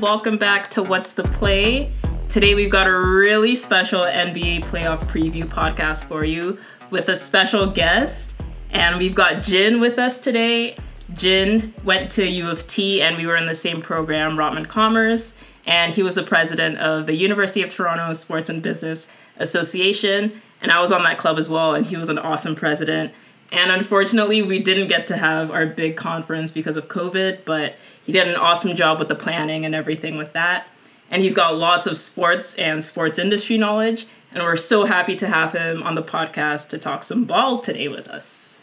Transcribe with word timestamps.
Welcome 0.00 0.38
back 0.38 0.70
to 0.70 0.82
What's 0.82 1.12
the 1.12 1.24
Play. 1.24 1.92
Today 2.30 2.54
we've 2.54 2.70
got 2.70 2.86
a 2.86 2.98
really 2.98 3.54
special 3.54 4.00
NBA 4.00 4.64
playoff 4.64 5.00
preview 5.00 5.44
podcast 5.44 6.04
for 6.04 6.24
you 6.24 6.56
with 6.88 7.10
a 7.10 7.16
special 7.16 7.66
guest. 7.66 8.34
And 8.70 8.96
we've 8.96 9.14
got 9.14 9.42
Jin 9.42 9.78
with 9.78 9.98
us 9.98 10.18
today. 10.18 10.74
Jin 11.12 11.74
went 11.84 12.10
to 12.12 12.26
U 12.26 12.48
of 12.48 12.66
T 12.66 13.02
and 13.02 13.18
we 13.18 13.26
were 13.26 13.36
in 13.36 13.46
the 13.46 13.54
same 13.54 13.82
program, 13.82 14.38
Rotman 14.38 14.66
Commerce. 14.66 15.34
And 15.66 15.92
he 15.92 16.02
was 16.02 16.14
the 16.14 16.22
president 16.22 16.78
of 16.78 17.06
the 17.06 17.14
University 17.14 17.60
of 17.60 17.68
Toronto 17.68 18.14
Sports 18.14 18.48
and 18.48 18.62
Business 18.62 19.06
Association. 19.36 20.40
And 20.62 20.72
I 20.72 20.80
was 20.80 20.92
on 20.92 21.02
that 21.02 21.18
club 21.18 21.38
as 21.38 21.50
well, 21.50 21.74
and 21.74 21.86
he 21.86 21.98
was 21.98 22.08
an 22.08 22.18
awesome 22.18 22.56
president. 22.56 23.12
And 23.52 23.72
unfortunately, 23.72 24.42
we 24.42 24.60
didn't 24.60 24.88
get 24.88 25.06
to 25.08 25.16
have 25.16 25.50
our 25.50 25.66
big 25.66 25.96
conference 25.96 26.50
because 26.50 26.76
of 26.76 26.88
COVID, 26.88 27.44
but 27.44 27.76
he 28.04 28.12
did 28.12 28.28
an 28.28 28.36
awesome 28.36 28.76
job 28.76 28.98
with 28.98 29.08
the 29.08 29.16
planning 29.16 29.64
and 29.64 29.74
everything 29.74 30.16
with 30.16 30.32
that. 30.34 30.68
And 31.10 31.22
he's 31.22 31.34
got 31.34 31.56
lots 31.56 31.88
of 31.88 31.98
sports 31.98 32.54
and 32.54 32.84
sports 32.84 33.18
industry 33.18 33.58
knowledge. 33.58 34.06
And 34.32 34.44
we're 34.44 34.56
so 34.56 34.84
happy 34.84 35.16
to 35.16 35.26
have 35.26 35.52
him 35.52 35.82
on 35.82 35.96
the 35.96 36.02
podcast 36.02 36.68
to 36.68 36.78
talk 36.78 37.02
some 37.02 37.24
ball 37.24 37.58
today 37.58 37.88
with 37.88 38.06
us. 38.06 38.60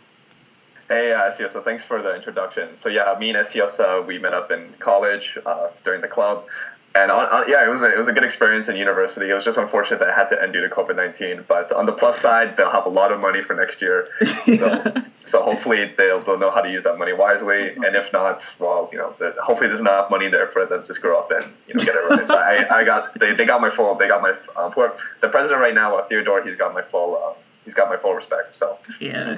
Hey, 0.87 1.11
uh, 1.11 1.29
Siosa, 1.29 1.61
thanks 1.61 1.83
for 1.83 2.01
the 2.01 2.15
introduction. 2.15 2.77
So, 2.77 2.87
yeah, 2.87 3.13
me 3.19 3.31
and 3.31 3.39
Siosa, 3.39 4.07
we 4.07 4.19
met 4.19 4.33
up 4.33 4.51
in 4.51 4.73
college 4.79 5.37
uh, 5.45 5.67
during 5.83 5.99
the 5.99 6.07
club 6.07 6.45
and 6.95 7.11
on, 7.11 7.27
on, 7.27 7.49
yeah, 7.49 7.63
it 7.65 7.69
was 7.69 7.81
a, 7.81 7.93
it 7.93 7.97
was 7.97 8.07
a 8.07 8.13
good 8.13 8.23
experience 8.23 8.69
in 8.69 8.75
university. 8.75 9.29
It 9.29 9.33
was 9.33 9.45
just 9.45 9.57
unfortunate 9.57 9.99
that 9.99 10.09
I 10.09 10.15
had 10.15 10.29
to 10.29 10.41
end 10.41 10.53
due 10.53 10.61
to 10.61 10.67
COVID 10.67 10.95
nineteen. 10.95 11.45
But 11.47 11.71
on 11.71 11.85
the 11.85 11.91
plus 11.91 12.19
side, 12.19 12.57
they'll 12.57 12.71
have 12.71 12.85
a 12.85 12.89
lot 12.89 13.11
of 13.11 13.19
money 13.19 13.41
for 13.41 13.55
next 13.55 13.81
year. 13.81 14.07
So, 14.57 14.93
so 15.23 15.43
hopefully 15.43 15.93
they'll, 15.97 16.19
they'll 16.19 16.39
know 16.39 16.49
how 16.49 16.61
to 16.61 16.71
use 16.71 16.83
that 16.83 16.97
money 16.97 17.13
wisely. 17.13 17.73
And 17.75 17.95
if 17.95 18.11
not, 18.11 18.51
well, 18.57 18.89
you 18.91 18.97
know, 18.97 19.13
hopefully 19.43 19.67
there's 19.67 19.81
enough 19.81 20.09
money 20.09 20.27
there 20.27 20.47
for 20.47 20.65
them 20.65 20.83
to 20.83 20.93
screw 20.93 21.15
up 21.15 21.29
and 21.31 21.53
you 21.67 21.75
know 21.75 21.83
get 21.83 21.95
it 21.95 22.09
right. 22.09 22.27
but 22.27 22.37
I, 22.37 22.79
I 22.79 22.83
got 22.83 23.17
they, 23.19 23.33
they 23.33 23.45
got 23.45 23.61
my 23.61 23.69
full 23.69 23.93
they 23.95 24.07
got 24.07 24.21
my 24.21 24.33
um, 24.55 24.73
the 25.21 25.29
president 25.29 25.61
right 25.61 25.75
now, 25.75 25.95
uh, 25.95 26.07
Theodore. 26.07 26.43
He's 26.43 26.55
got 26.55 26.73
my 26.73 26.81
full 26.81 27.21
uh, 27.23 27.33
he's 27.63 27.73
got 27.73 27.89
my 27.89 27.97
full 27.97 28.13
respect. 28.13 28.53
So 28.53 28.79
yeah. 28.99 29.37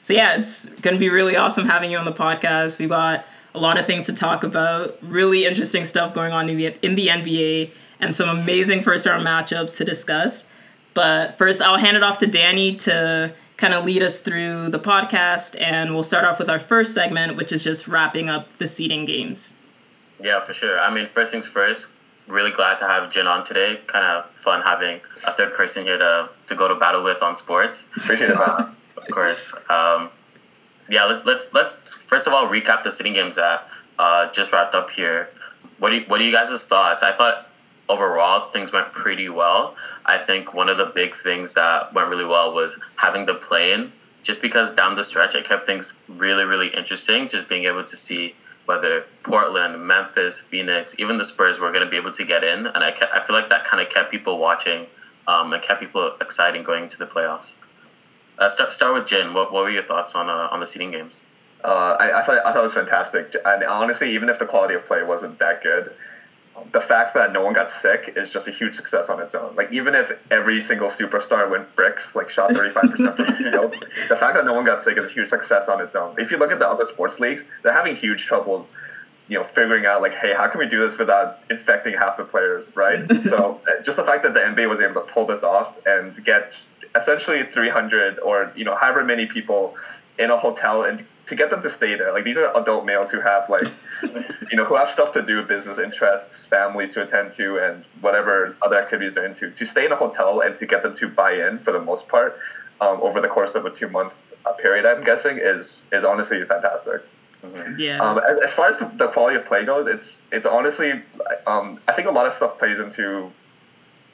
So 0.00 0.14
yeah, 0.14 0.36
it's 0.36 0.66
gonna 0.66 0.98
be 0.98 1.08
really 1.08 1.36
awesome 1.36 1.66
having 1.66 1.90
you 1.90 1.98
on 1.98 2.04
the 2.04 2.12
podcast. 2.12 2.78
We 2.78 2.86
got 2.88 3.24
a 3.54 3.58
lot 3.58 3.78
of 3.78 3.86
things 3.86 4.06
to 4.06 4.12
talk 4.12 4.44
about, 4.44 4.98
really 5.02 5.44
interesting 5.44 5.84
stuff 5.84 6.14
going 6.14 6.32
on 6.32 6.48
in 6.48 6.56
the, 6.56 6.66
in 6.82 6.94
the 6.94 7.08
NBA, 7.08 7.70
and 8.00 8.14
some 8.14 8.28
amazing 8.28 8.82
first 8.82 9.06
round 9.06 9.26
matchups 9.26 9.76
to 9.78 9.84
discuss. 9.84 10.46
But 10.94 11.38
first, 11.38 11.62
I'll 11.62 11.78
hand 11.78 11.96
it 11.96 12.02
off 12.02 12.18
to 12.18 12.26
Danny 12.26 12.76
to 12.76 13.34
kind 13.56 13.74
of 13.74 13.84
lead 13.84 14.02
us 14.02 14.20
through 14.20 14.68
the 14.70 14.78
podcast, 14.80 15.58
and 15.60 15.94
we'll 15.94 16.02
start 16.02 16.24
off 16.24 16.38
with 16.38 16.50
our 16.50 16.58
first 16.58 16.94
segment, 16.94 17.36
which 17.36 17.52
is 17.52 17.62
just 17.62 17.86
wrapping 17.86 18.28
up 18.28 18.56
the 18.58 18.66
seeding 18.66 19.04
games. 19.04 19.54
Yeah, 20.20 20.40
for 20.40 20.52
sure. 20.52 20.78
I 20.80 20.92
mean, 20.92 21.06
first 21.06 21.32
things 21.32 21.46
first, 21.46 21.88
really 22.26 22.50
glad 22.50 22.78
to 22.78 22.86
have 22.86 23.10
Jin 23.10 23.26
on 23.26 23.44
today. 23.44 23.80
Kind 23.86 24.04
of 24.04 24.30
fun 24.34 24.62
having 24.62 25.00
a 25.26 25.32
third 25.32 25.54
person 25.54 25.84
here 25.84 25.98
to, 25.98 26.28
to 26.46 26.54
go 26.54 26.68
to 26.68 26.74
battle 26.74 27.02
with 27.02 27.22
on 27.22 27.36
sports. 27.36 27.86
Appreciate 27.96 28.30
it, 28.30 28.36
man. 28.36 28.76
of 28.96 29.06
course. 29.10 29.52
Um, 29.68 30.10
yeah, 30.88 31.04
let's 31.04 31.24
let's 31.24 31.46
let's 31.52 31.92
first 31.94 32.26
of 32.26 32.32
all 32.32 32.46
recap 32.48 32.82
the 32.82 32.90
seeding 32.90 33.14
games 33.14 33.36
that 33.36 33.68
uh, 33.98 34.30
just 34.32 34.52
wrapped 34.52 34.74
up 34.74 34.90
here. 34.90 35.30
What 35.78 35.90
do 35.90 35.96
you, 35.96 36.04
what 36.06 36.20
are 36.20 36.24
you 36.24 36.32
guys' 36.32 36.64
thoughts? 36.64 37.02
I 37.02 37.12
thought 37.12 37.48
overall 37.88 38.50
things 38.50 38.72
went 38.72 38.92
pretty 38.92 39.28
well. 39.28 39.74
I 40.06 40.18
think 40.18 40.54
one 40.54 40.68
of 40.68 40.76
the 40.76 40.86
big 40.86 41.14
things 41.14 41.54
that 41.54 41.92
went 41.92 42.08
really 42.08 42.24
well 42.24 42.52
was 42.52 42.78
having 42.96 43.26
the 43.26 43.34
play 43.34 43.72
in. 43.72 43.92
Just 44.22 44.40
because 44.40 44.72
down 44.72 44.94
the 44.94 45.02
stretch 45.02 45.34
it 45.34 45.44
kept 45.44 45.66
things 45.66 45.94
really 46.08 46.44
really 46.44 46.68
interesting. 46.68 47.28
Just 47.28 47.48
being 47.48 47.64
able 47.64 47.84
to 47.84 47.96
see 47.96 48.34
whether 48.64 49.04
Portland, 49.24 49.84
Memphis, 49.84 50.40
Phoenix, 50.40 50.94
even 50.98 51.16
the 51.16 51.24
Spurs 51.24 51.58
were 51.58 51.72
going 51.72 51.84
to 51.84 51.90
be 51.90 51.96
able 51.96 52.12
to 52.12 52.24
get 52.24 52.44
in, 52.44 52.66
and 52.66 52.78
I 52.78 52.92
kept, 52.92 53.12
I 53.12 53.20
feel 53.20 53.34
like 53.34 53.48
that 53.48 53.64
kind 53.64 53.82
of 53.82 53.92
kept 53.92 54.10
people 54.10 54.38
watching 54.38 54.86
um, 55.26 55.52
and 55.52 55.60
kept 55.60 55.80
people 55.80 56.14
excited 56.20 56.64
going 56.64 56.84
into 56.84 56.96
the 56.96 57.06
playoffs. 57.06 57.54
Uh, 58.38 58.48
start, 58.48 58.72
start 58.72 58.94
with 58.94 59.06
Jin. 59.06 59.34
What, 59.34 59.52
what 59.52 59.64
were 59.64 59.70
your 59.70 59.82
thoughts 59.82 60.14
on 60.14 60.28
uh, 60.28 60.48
on 60.50 60.60
the 60.60 60.66
seeding 60.66 60.90
games? 60.90 61.22
Uh, 61.62 61.96
I, 61.98 62.20
I, 62.20 62.22
thought 62.22 62.44
I 62.44 62.52
thought 62.52 62.60
it 62.60 62.62
was 62.62 62.74
fantastic, 62.74 63.36
and 63.44 63.62
honestly, 63.62 64.10
even 64.12 64.28
if 64.28 64.38
the 64.38 64.46
quality 64.46 64.74
of 64.74 64.84
play 64.84 65.02
wasn't 65.02 65.38
that 65.38 65.62
good, 65.62 65.94
the 66.72 66.80
fact 66.80 67.14
that 67.14 67.32
no 67.32 67.42
one 67.42 67.52
got 67.52 67.70
sick 67.70 68.12
is 68.16 68.30
just 68.30 68.48
a 68.48 68.50
huge 68.50 68.74
success 68.74 69.08
on 69.08 69.20
its 69.20 69.34
own. 69.34 69.54
Like 69.54 69.72
even 69.72 69.94
if 69.94 70.24
every 70.30 70.60
single 70.60 70.88
superstar 70.88 71.48
went 71.50 71.74
bricks, 71.76 72.14
like 72.14 72.28
shot 72.28 72.52
thirty 72.52 72.70
five 72.70 72.90
percent 72.90 73.16
from 73.16 73.26
the 73.26 73.32
field, 73.50 73.86
the 74.08 74.16
fact 74.16 74.34
that 74.34 74.44
no 74.44 74.54
one 74.54 74.64
got 74.64 74.82
sick 74.82 74.98
is 74.98 75.06
a 75.06 75.08
huge 75.08 75.28
success 75.28 75.68
on 75.68 75.80
its 75.80 75.94
own. 75.94 76.14
If 76.18 76.30
you 76.30 76.38
look 76.38 76.50
at 76.50 76.58
the 76.58 76.68
other 76.68 76.86
sports 76.86 77.20
leagues, 77.20 77.44
they're 77.62 77.72
having 77.72 77.94
huge 77.94 78.26
troubles, 78.26 78.68
you 79.28 79.38
know, 79.38 79.44
figuring 79.44 79.86
out 79.86 80.02
like, 80.02 80.14
hey, 80.14 80.34
how 80.34 80.48
can 80.48 80.58
we 80.58 80.66
do 80.66 80.80
this 80.80 80.98
without 80.98 81.38
infecting 81.48 81.94
half 81.94 82.16
the 82.16 82.24
players, 82.24 82.68
right? 82.74 83.08
so 83.22 83.60
just 83.84 83.96
the 83.96 84.04
fact 84.04 84.22
that 84.24 84.34
the 84.34 84.40
NBA 84.40 84.68
was 84.68 84.80
able 84.80 84.94
to 84.94 85.00
pull 85.00 85.26
this 85.26 85.42
off 85.42 85.78
and 85.86 86.24
get 86.24 86.66
essentially 86.94 87.42
300 87.42 88.18
or 88.18 88.52
you 88.56 88.64
know 88.64 88.76
however 88.76 89.04
many 89.04 89.26
people 89.26 89.76
in 90.18 90.30
a 90.30 90.36
hotel 90.36 90.84
and 90.84 91.04
to 91.26 91.36
get 91.36 91.50
them 91.50 91.62
to 91.62 91.70
stay 91.70 91.94
there. 91.94 92.12
Like 92.12 92.24
these 92.24 92.36
are 92.36 92.54
adult 92.56 92.84
males 92.84 93.10
who 93.10 93.20
have 93.20 93.48
like 93.48 93.64
you 94.50 94.56
know 94.56 94.64
who 94.64 94.76
have 94.76 94.88
stuff 94.88 95.12
to 95.12 95.22
do 95.22 95.42
business 95.42 95.78
interests 95.78 96.46
families 96.46 96.92
to 96.94 97.02
attend 97.02 97.32
to 97.32 97.58
and 97.58 97.84
whatever 98.00 98.56
other 98.60 98.76
activities 98.76 99.14
they're 99.14 99.26
into 99.26 99.50
to 99.50 99.64
stay 99.64 99.86
in 99.86 99.92
a 99.92 99.96
hotel 99.96 100.40
and 100.40 100.58
to 100.58 100.66
get 100.66 100.82
them 100.82 100.94
to 100.94 101.08
buy 101.08 101.32
in 101.32 101.58
for 101.58 101.72
the 101.72 101.80
most 101.80 102.08
part 102.08 102.38
um, 102.80 103.00
over 103.00 103.20
the 103.20 103.28
course 103.28 103.54
of 103.54 103.64
a 103.64 103.70
two 103.70 103.88
month 103.88 104.12
uh, 104.44 104.52
period 104.52 104.84
i'm 104.84 105.04
guessing 105.04 105.38
is 105.38 105.82
is 105.92 106.04
honestly 106.04 106.44
fantastic. 106.44 107.02
Mm-hmm. 107.42 107.74
yeah. 107.76 108.00
Um, 108.00 108.20
as 108.40 108.52
far 108.52 108.68
as 108.68 108.78
the 108.78 109.08
quality 109.08 109.36
of 109.36 109.44
play 109.44 109.64
goes 109.64 109.86
it's 109.86 110.20
it's 110.30 110.46
honestly 110.46 111.02
um, 111.46 111.78
i 111.86 111.92
think 111.92 112.08
a 112.08 112.10
lot 112.10 112.26
of 112.26 112.32
stuff 112.32 112.58
plays 112.58 112.78
into 112.78 113.32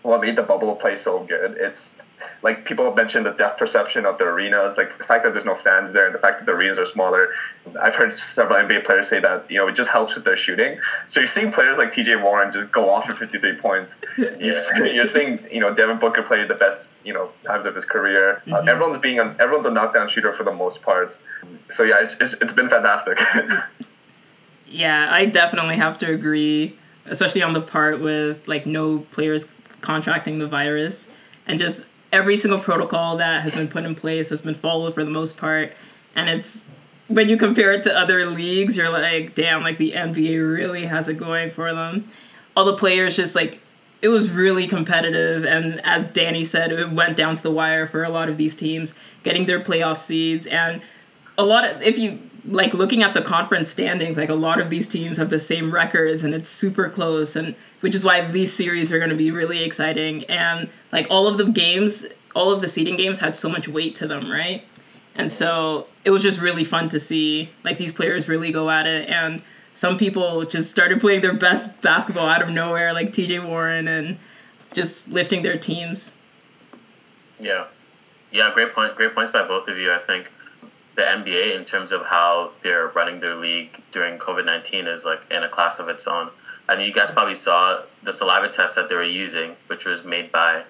what 0.03 0.21
made 0.21 0.37
the 0.37 0.43
bubble 0.43 0.75
play 0.77 0.97
so 0.97 1.21
good. 1.25 1.57
It's 1.59 1.95
like 2.43 2.65
people 2.65 2.85
have 2.85 2.95
mentioned 2.95 3.27
the 3.27 3.33
depth 3.33 3.59
perception 3.59 4.07
of 4.07 4.19
the 4.19 4.25
arenas, 4.25 4.77
like 4.77 4.97
the 4.99 5.05
fact 5.05 5.25
that 5.25 5.33
there's 5.33 5.45
no 5.45 5.55
fans 5.55 5.93
there 5.93 6.07
and 6.07 6.15
the 6.15 6.19
fact 6.19 6.39
that 6.39 6.47
the 6.47 6.53
arenas 6.53 6.79
are 6.79 6.87
smaller. 6.87 7.29
I've 7.81 7.95
heard 7.95 8.17
several 8.17 8.59
NBA 8.59 8.85
players 8.85 9.09
say 9.09 9.21
that 9.21 9.51
you 9.51 9.59
know 9.59 9.69
it 9.69 9.75
just 9.75 9.91
helps 9.91 10.15
with 10.15 10.25
their 10.25 10.37
shooting. 10.37 10.81
So 11.07 11.21
you're 11.21 11.27
seeing 11.27 11.51
players 11.51 11.79
like 11.79 11.93
T.J. 11.93 12.17
Warren 12.17 12.53
just 12.53 12.71
go 12.71 12.91
off 12.91 13.07
for 13.07 13.15
53 13.15 13.57
points. 13.57 13.99
You're, 14.19 14.87
you're 14.87 15.07
seeing 15.07 15.41
you 15.51 15.61
know 15.61 15.75
Devin 15.75 15.99
Booker 15.99 16.23
play 16.23 16.45
the 16.45 16.55
best 16.55 16.89
you 17.05 17.13
know 17.13 17.31
times 17.45 17.67
of 17.67 17.75
his 17.75 17.85
career. 17.85 18.37
Uh, 18.37 18.41
mm-hmm. 18.41 18.55
Uh, 18.55 18.73
everyone's 18.73 18.99
being 18.99 19.19
a, 19.19 19.35
everyone's 19.39 19.67
a 19.67 19.71
knockdown 19.71 20.09
shooter 20.09 20.33
for 20.33 20.45
the 20.45 20.53
most 20.53 20.83
part. 20.83 21.19
So 21.71 21.83
yeah, 21.83 22.01
it's 22.01 22.15
it's, 22.21 22.35
it's 22.35 22.53
been 22.53 22.69
fantastic. 22.69 23.19
yeah, 24.69 25.09
I 25.11 25.27
definitely 25.27 25.77
have 25.77 25.99
to 25.99 26.13
agree, 26.13 26.79
especially 27.07 27.43
on 27.43 27.53
the 27.53 27.61
part 27.61 28.01
with 28.01 28.47
like 28.47 28.67
no 28.67 29.01
players 29.11 29.51
contracting 29.81 30.39
the 30.39 30.47
virus 30.47 31.09
and 31.47 31.59
just 31.59 31.89
every 32.13 32.37
single 32.37 32.59
protocol 32.59 33.17
that 33.17 33.43
has 33.43 33.55
been 33.55 33.69
put 33.69 33.85
in 33.85 33.95
place 33.95 34.31
has 34.31 34.43
been 34.43 34.55
followed 34.55 34.95
for 34.95 35.05
the 35.05 35.11
most 35.11 35.37
part. 35.37 35.75
And 36.15 36.29
it's 36.29 36.69
when 37.09 37.29
you 37.29 37.37
compare 37.37 37.73
it 37.73 37.83
to 37.85 37.99
other 37.99 38.27
leagues, 38.27 38.77
you're 38.77 38.91
like, 38.91 39.35
damn, 39.35 39.63
like 39.63 39.79
the 39.79 39.93
NBA 39.93 40.57
really 40.57 40.87
has 40.87 41.09
it 41.09 41.15
going 41.15 41.51
for 41.51 41.75
them. 41.75 42.11
All 42.57 42.65
the 42.65 42.77
players 42.77 43.17
just 43.17 43.35
like 43.35 43.61
it 44.01 44.09
was 44.09 44.31
really 44.31 44.67
competitive 44.69 45.45
and 45.45 45.81
as 45.85 46.07
Danny 46.07 46.45
said, 46.45 46.73
it 46.73 46.91
went 46.91 47.17
down 47.17 47.35
to 47.35 47.43
the 47.43 47.51
wire 47.51 47.87
for 47.87 48.05
a 48.05 48.09
lot 48.09 48.29
of 48.29 48.37
these 48.37 48.55
teams 48.55 48.95
getting 49.23 49.47
their 49.47 49.61
playoff 49.61 49.99
seeds 49.99 50.47
and 50.47 50.81
a 51.37 51.45
lot 51.45 51.69
of 51.69 51.83
if 51.83 51.99
you 51.99 52.21
like 52.51 52.73
looking 52.73 53.03
at 53.03 53.15
the 53.15 53.23
conference 53.23 53.69
standings, 53.69 54.17
like 54.17 54.29
a 54.29 54.35
lot 54.35 54.61
of 54.61 54.71
these 54.71 54.89
teams 54.89 55.19
have 55.19 55.31
the 55.31 55.39
same 55.39 55.73
records 55.73 56.25
and 56.25 56.35
it's 56.35 56.49
super 56.49 56.89
close 56.89 57.37
and 57.37 57.55
which 57.81 57.95
is 57.95 58.05
why 58.05 58.21
these 58.27 58.53
series 58.53 58.91
are 58.91 58.99
going 58.99 59.11
to 59.11 59.17
be 59.17 59.31
really 59.31 59.63
exciting 59.63 60.25
and 60.25 60.69
like 60.91 61.07
all 61.11 61.27
of 61.27 61.39
the 61.39 61.47
games, 61.47 62.07
all 62.35 62.51
of 62.51 62.61
the 62.61 62.69
seeding 62.69 62.97
games 62.97 63.21
had 63.21 63.35
so 63.35 63.49
much 63.49 63.69
weight 63.69 63.95
to 63.97 64.07
them, 64.07 64.31
right? 64.31 64.65
And 65.15 65.31
so 65.31 65.89
it 66.05 66.11
was 66.11 66.23
just 66.23 66.41
really 66.41 66.65
fun 66.65 66.89
to 66.91 67.01
see 67.01 67.51
like 67.65 67.79
these 67.79 67.93
players 67.93 68.29
really 68.29 68.51
go 68.51 68.71
at 68.71 68.87
it 68.87 69.09
and 69.09 69.43
some 69.75 69.97
people 69.97 70.45
just 70.45 70.71
started 70.71 71.01
playing 71.01 71.21
their 71.21 71.35
best 71.35 71.81
basketball 71.83 72.27
out 72.27 72.43
of 72.43 72.49
nowhere 72.49 72.93
like 72.93 73.13
TJ 73.13 73.47
Warren 73.47 73.87
and 73.87 74.19
just 74.73 75.09
lifting 75.09 75.43
their 75.43 75.59
teams. 75.59 76.15
Yeah. 77.41 77.67
Yeah, 78.31 78.51
great 78.53 78.75
point. 78.75 78.95
Great 78.95 79.15
points 79.15 79.31
by 79.31 79.47
both 79.47 79.69
of 79.69 79.79
you, 79.79 79.93
I 79.93 79.99
think 79.99 80.31
the 80.99 81.05
NBA 81.05 81.57
in 81.57 81.65
terms 81.65 81.93
of 81.93 82.07
how 82.07 82.51
they're 82.61 82.89
running 82.89 83.21
their 83.21 83.37
league 83.37 83.81
during 83.93 84.19
COVID 84.19 84.45
nineteen 84.45 84.89
is 84.89 85.05
like 85.05 85.23
in 85.31 85.45
a 85.45 85.49
class 85.49 85.79
of 85.79 85.89
its 85.89 86.09
own. 86.09 86.31
I 86.69 86.77
mean, 86.77 86.87
you 86.87 86.93
guys 86.93 87.11
probably 87.13 87.37
saw 87.37 87.83
the 88.03 88.13
saliva 88.13 88.49
test 88.49 88.75
that 88.75 88.89
they 88.89 88.97
were 88.97 89.03
using, 89.05 89.55
which 89.69 89.87
was 89.87 90.05
made 90.05 90.33
by 90.33 90.65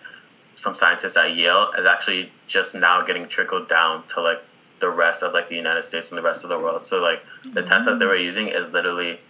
some 0.54 0.74
scientists 0.74 1.16
at 1.16 1.34
Yale, 1.34 1.72
is 1.78 1.86
actually 1.86 2.30
just 2.46 2.74
now 2.74 3.00
getting 3.02 3.24
trickled 3.24 3.68
down 3.68 4.06
to 4.08 4.20
like 4.20 4.42
the 4.80 4.90
rest 4.90 5.22
of 5.22 5.32
like 5.32 5.48
the 5.48 5.56
United 5.56 5.82
States 5.82 6.12
and 6.12 6.18
the 6.18 6.22
rest 6.22 6.44
of 6.44 6.50
the 6.50 6.58
world. 6.58 6.84
So 6.84 7.00
like 7.00 7.24
the 7.52 7.62
test 7.62 7.86
that 7.86 7.98
they 7.98 8.04
were 8.04 8.14
using 8.14 8.48
is 8.48 8.70
literally 8.70 9.20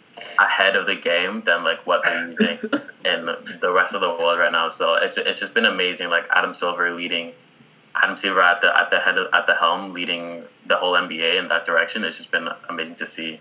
ahead 0.40 0.74
of 0.74 0.86
the 0.86 0.96
game 0.96 1.42
than 1.42 1.62
like 1.62 1.86
what 1.86 2.02
they're 2.02 2.28
using 2.28 2.58
in 3.04 3.26
the 3.60 3.72
rest 3.72 3.94
of 3.94 4.00
the 4.00 4.08
world 4.08 4.36
right 4.38 4.50
now. 4.50 4.66
So 4.66 4.96
it's 4.96 5.16
it's 5.16 5.38
just 5.38 5.54
been 5.54 5.64
amazing. 5.64 6.10
Like 6.10 6.26
Adam 6.30 6.54
Silver 6.54 6.90
leading 6.92 7.34
Adam 8.02 8.16
Silver 8.16 8.40
at 8.40 8.60
the 8.60 8.76
at 8.76 8.90
the 8.90 9.00
head 9.00 9.16
of, 9.16 9.28
at 9.32 9.46
the 9.46 9.54
helm, 9.54 9.90
leading 9.90 10.44
the 10.68 10.76
whole 10.76 10.92
NBA 10.92 11.38
in 11.38 11.48
that 11.48 11.66
direction. 11.66 12.04
It's 12.04 12.16
just 12.16 12.30
been 12.30 12.48
amazing 12.68 12.96
to 12.96 13.06
see. 13.06 13.40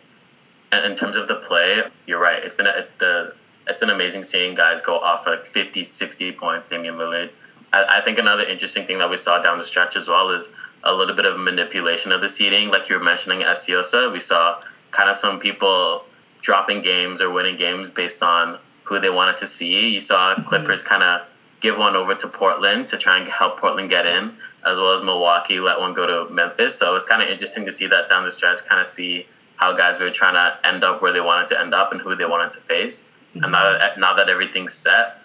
And 0.71 0.85
in 0.85 0.95
terms 0.95 1.15
of 1.15 1.27
the 1.27 1.35
play, 1.35 1.83
you're 2.05 2.19
right. 2.19 2.43
It's 2.43 2.53
been 2.53 2.67
it's 2.67 2.89
the 2.97 3.35
it's 3.67 3.77
been 3.77 3.89
amazing 3.89 4.23
seeing 4.23 4.55
guys 4.55 4.81
go 4.81 4.97
off 4.99 5.27
like 5.27 5.43
50, 5.43 5.83
60 5.83 6.31
points. 6.33 6.65
Damian 6.65 6.95
Lillard. 6.95 7.29
I, 7.73 7.97
I 7.97 8.01
think 8.01 8.17
another 8.17 8.43
interesting 8.43 8.85
thing 8.85 8.97
that 8.99 9.09
we 9.09 9.17
saw 9.17 9.39
down 9.39 9.57
the 9.57 9.65
stretch 9.65 9.95
as 9.95 10.07
well 10.07 10.29
is 10.29 10.49
a 10.83 10.93
little 10.93 11.15
bit 11.15 11.25
of 11.25 11.39
manipulation 11.39 12.11
of 12.11 12.21
the 12.21 12.29
seating. 12.29 12.69
Like 12.69 12.89
you 12.89 12.97
were 12.97 13.03
mentioning, 13.03 13.39
Esiosa, 13.39 14.11
we 14.11 14.19
saw 14.19 14.61
kind 14.91 15.09
of 15.09 15.17
some 15.17 15.39
people 15.39 16.05
dropping 16.41 16.81
games 16.81 17.19
or 17.19 17.29
winning 17.29 17.57
games 17.57 17.89
based 17.89 18.23
on 18.23 18.59
who 18.83 18.99
they 18.99 19.09
wanted 19.09 19.37
to 19.37 19.47
see. 19.47 19.89
You 19.89 19.99
saw 19.99 20.33
mm-hmm. 20.33 20.47
Clippers 20.47 20.81
kind 20.81 21.03
of 21.03 21.27
give 21.59 21.77
one 21.77 21.95
over 21.95 22.15
to 22.15 22.27
Portland 22.27 22.87
to 22.89 22.97
try 22.97 23.17
and 23.17 23.27
help 23.27 23.59
Portland 23.59 23.89
get 23.89 24.05
in, 24.05 24.35
as 24.67 24.77
well 24.77 24.93
as 24.93 25.01
Milwaukee 25.01 25.59
let 25.59 25.79
one 25.79 25.93
go 25.93 26.05
to 26.05 26.31
Memphis. 26.33 26.75
So 26.75 26.89
it 26.89 26.93
was 26.93 27.03
kind 27.03 27.21
of 27.21 27.29
interesting 27.29 27.65
to 27.65 27.71
see 27.71 27.87
that 27.87 28.09
down 28.09 28.25
the 28.25 28.31
stretch, 28.31 28.65
kind 28.65 28.81
of 28.81 28.87
see 28.87 29.27
how 29.55 29.73
guys 29.73 29.99
were 29.99 30.09
trying 30.09 30.33
to 30.33 30.67
end 30.67 30.83
up 30.83 31.01
where 31.01 31.11
they 31.11 31.21
wanted 31.21 31.47
to 31.49 31.59
end 31.59 31.73
up 31.73 31.91
and 31.91 32.01
who 32.01 32.15
they 32.15 32.25
wanted 32.25 32.51
to 32.51 32.59
face. 32.59 33.01
Mm-hmm. 33.01 33.43
And 33.43 33.51
now 33.51 33.77
that, 33.77 33.99
now 33.99 34.13
that 34.13 34.29
everything's 34.29 34.73
set, 34.73 35.17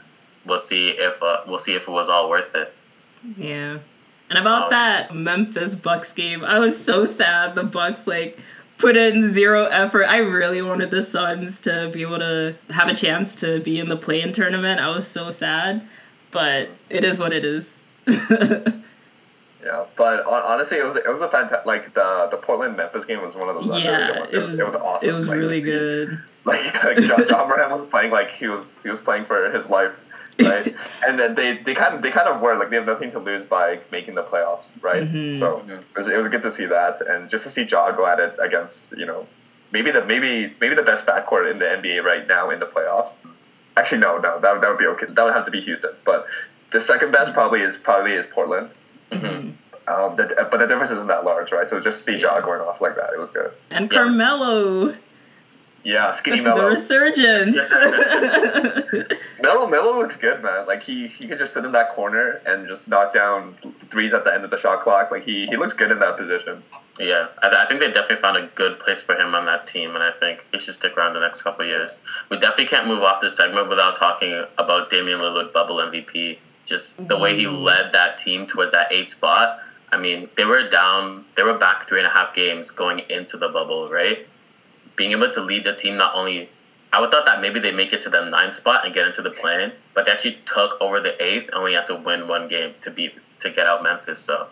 we'll 0.45 0.59
see 0.59 0.91
if 0.91 1.23
uh, 1.23 1.43
we'll 1.47 1.59
see 1.59 1.75
if 1.75 1.89
it 1.89 1.91
was 1.91 2.09
all 2.09 2.29
worth 2.29 2.55
it. 2.55 2.75
Yeah. 3.37 3.79
And 4.31 4.39
about 4.39 4.65
um, 4.65 4.71
that 4.71 5.15
Memphis 5.15 5.75
Bucks 5.75 6.13
game, 6.13 6.45
I 6.45 6.59
was 6.59 6.83
so 6.83 7.05
sad 7.05 7.55
the 7.55 7.65
Bucks 7.65 8.07
like 8.07 8.39
put 8.79 8.97
in 8.97 9.29
zero 9.29 9.65
effort. 9.67 10.05
I 10.05 10.19
really 10.19 10.63
wanted 10.63 10.91
the 10.91 11.03
Suns 11.03 11.61
to 11.63 11.91
be 11.93 12.03
able 12.03 12.19
to 12.19 12.57
have 12.71 12.89
a 12.89 12.95
chance 12.95 13.37
to 13.37 13.61
be 13.61 13.79
in 13.79 13.89
the 13.89 13.97
play-in 13.97 14.33
tournament. 14.33 14.81
I 14.81 14.89
was 14.89 15.07
so 15.07 15.31
sad, 15.31 15.87
but 16.31 16.71
it 16.89 17.05
is 17.05 17.19
what 17.19 17.33
it 17.33 17.45
is. 17.45 17.83
Yeah, 19.65 19.87
but 19.97 20.27
honestly, 20.27 20.79
it 20.79 20.85
was 20.85 20.97
it 20.97 21.09
was 21.09 21.21
a 21.21 21.29
fantastic. 21.29 21.67
Like 21.67 21.95
the 21.95 22.29
the 22.31 22.37
Portland 22.37 22.77
Memphis 22.77 23.05
game 23.05 23.23
was 23.23 23.35
one 23.35 23.49
of 23.49 23.55
those. 23.55 23.83
Yeah, 23.83 24.25
it 24.25 24.39
was, 24.39 24.59
it 24.59 24.65
was 24.65 24.75
awesome. 24.75 25.09
It 25.09 25.13
was 25.13 25.29
like, 25.29 25.39
really 25.39 25.61
good. 25.61 26.21
Like, 26.45 26.75
like 26.85 26.99
Ja, 26.99 27.19
Ja 27.29 27.47
Morant 27.47 27.71
was 27.71 27.83
playing 27.83 28.11
like 28.11 28.31
he 28.33 28.49
was 28.49 28.83
he 28.83 28.91
was 28.91 29.01
playing 29.01 29.23
for 29.23 29.51
his 29.53 29.71
life, 29.71 30.03
right? 30.41 30.75
and 31.07 31.19
then 31.19 31.37
they, 31.37 31.59
they 31.59 31.75
kind 31.75 31.95
of 31.95 32.03
they 32.03 32.11
kind 32.11 32.29
of 32.29 32.41
were 32.41 32.57
like 32.57 32.71
they 32.71 32.77
have 32.77 32.87
nothing 32.87 33.13
to 33.13 33.21
lose 33.21 33.45
by 33.45 33.81
making 33.93 34.17
the 34.17 34.25
playoffs, 34.25 34.71
right? 34.81 35.05
Mm-hmm. 35.05 35.39
So 35.39 35.63
it 35.69 35.85
was, 35.97 36.09
it 36.09 36.17
was 36.17 36.27
good 36.27 36.43
to 36.43 36.51
see 36.51 36.67
that, 36.67 37.01
and 37.01 37.31
just 37.31 37.45
to 37.45 37.51
see 37.51 37.63
Ja 37.63 37.93
go 37.93 38.07
at 38.07 38.19
it 38.19 38.37
against 38.41 38.83
you 38.97 39.07
know 39.07 39.29
maybe 39.71 39.93
the 39.93 40.05
maybe 40.05 40.55
maybe 40.61 40.75
the 40.75 40.83
best 40.83 41.07
backcourt 41.07 41.51
in 41.51 41.61
the 41.61 41.67
NBA 41.67 42.03
right 42.03 42.27
now 42.27 42.51
in 42.51 42.59
the 42.59 42.67
playoffs. 42.67 43.15
Actually, 43.77 44.01
no, 44.01 44.19
no, 44.19 44.39
that, 44.39 44.61
that 44.61 44.69
would 44.69 44.79
be 44.79 44.87
okay. 44.87 45.07
That 45.09 45.25
would 45.25 45.33
have 45.33 45.45
to 45.47 45.51
be 45.51 45.61
Houston, 45.61 45.93
but 46.05 46.27
the 46.73 46.81
second 46.81 47.13
best 47.13 47.33
probably 47.33 47.61
is 47.61 47.77
probably 47.77 48.13
is 48.13 48.27
Portland. 48.27 48.71
Mm-hmm. 49.13 49.51
Um, 49.89 50.17
the, 50.17 50.47
but 50.51 50.59
the 50.59 50.67
difference 50.67 50.91
isn't 50.93 51.09
that 51.09 51.25
large, 51.25 51.51
right? 51.53 51.67
So 51.67 51.81
just 51.81 52.05
see 52.05 52.17
Ja 52.17 52.41
going 52.41 52.61
off 52.61 52.81
like 52.81 52.95
that, 52.97 53.11
it 53.13 53.19
was 53.19 53.29
good. 53.31 53.53
And 53.71 53.91
Carmelo. 53.91 54.93
Yeah, 55.85 56.13
skinny 56.13 56.41
Melo. 56.45 56.63
the 56.63 56.67
resurgence. 56.69 57.73
Melo 59.43 59.67
Melo 59.67 59.99
looks 59.99 60.17
good, 60.17 60.43
man. 60.43 60.67
Like 60.67 60.85
he 60.85 61.09
he 61.09 61.27
could 61.27 61.39
just 61.39 61.53
sit 61.53 61.65
in 61.65 61.73
that 61.73 61.91
corner 61.91 62.41
and 62.47 62.69
just 62.69 62.87
knock 62.87 63.13
down 63.13 63.55
threes 63.81 64.15
at 64.15 64.25
the 64.25 64.33
end 64.33 64.45
of 64.45 64.51
the 64.51 64.57
shot 64.57 64.81
clock. 64.83 65.11
Like 65.11 65.25
he 65.25 65.47
he 65.47 65.57
looks 65.57 65.75
good 65.75 65.91
in 65.91 65.99
that 65.99 66.17
position. 66.17 66.63
Yeah, 67.01 67.29
I, 67.43 67.49
th- 67.49 67.59
I 67.59 67.67
think 67.67 67.81
they 67.81 67.89
definitely 67.91 68.17
found 68.17 68.37
a 68.37 68.47
good 68.55 68.79
place 68.79 69.03
for 69.03 69.17
him 69.17 69.35
on 69.35 69.47
that 69.47 69.67
team, 69.67 69.95
and 69.95 70.05
I 70.05 70.13
think 70.13 70.45
he 70.53 70.59
should 70.59 70.75
stick 70.75 70.97
around 70.97 71.15
the 71.15 71.21
next 71.21 71.43
couple 71.43 71.65
years. 71.65 71.97
We 72.29 72.39
definitely 72.39 72.67
can't 72.67 72.87
move 72.87 73.03
off 73.03 73.21
this 73.21 73.37
segment 73.37 73.69
without 73.69 73.97
talking 73.97 74.45
about 74.59 74.91
Damian 74.91 75.19
Lillard 75.19 75.53
bubble 75.53 75.77
MVP. 75.77 76.39
Just 76.73 77.09
the 77.09 77.19
way 77.19 77.37
he 77.37 77.45
mm-hmm. 77.45 77.63
led 77.63 77.93
that 77.93 78.19
team 78.19 78.47
towards 78.47 78.73
that 78.73 78.91
eight 78.91 79.11
spot 79.11 79.61
I 79.93 79.99
mean, 79.99 80.31
they 80.37 80.47
were 80.47 80.67
down, 80.67 81.27
they 81.37 81.43
were 81.43 81.59
back 81.59 81.83
three 81.83 81.99
and 81.99 82.07
a 82.07 82.11
half 82.11 82.35
games 82.35 82.71
going 82.71 83.01
into 83.11 83.37
the 83.37 83.49
bubble, 83.49 83.89
right? 83.89 84.27
Being 84.97 85.13
able 85.13 85.31
to 85.31 85.41
lead 85.43 85.65
the 85.65 85.75
team 85.75 85.97
not 85.97 86.15
only, 86.15 86.49
I 86.91 87.01
would 87.01 87.11
thought 87.11 87.27
that 87.27 87.43
maybe 87.43 87.61
they 87.61 87.73
make 87.73 87.93
it 87.93 88.01
to 88.03 88.11
the 88.11 88.25
ninth 88.25 88.57
spot 88.57 88.87
and 88.87 88.95
get 88.95 89.07
into 89.07 89.21
the 89.21 89.31
play 89.31 89.73
but 89.93 90.07
they 90.07 90.11
actually 90.11 90.39
took 90.47 90.81
over 90.81 90.99
the 90.99 91.23
eighth 91.23 91.49
and 91.49 91.57
only 91.57 91.75
had 91.75 91.87
to 91.87 91.95
win 91.95 92.27
one 92.27 92.49
game 92.49 92.73
to 92.81 92.91
beat 92.91 93.15
to 93.41 93.51
get 93.51 93.67
out 93.67 93.83
Memphis. 93.83 94.19
So, 94.19 94.49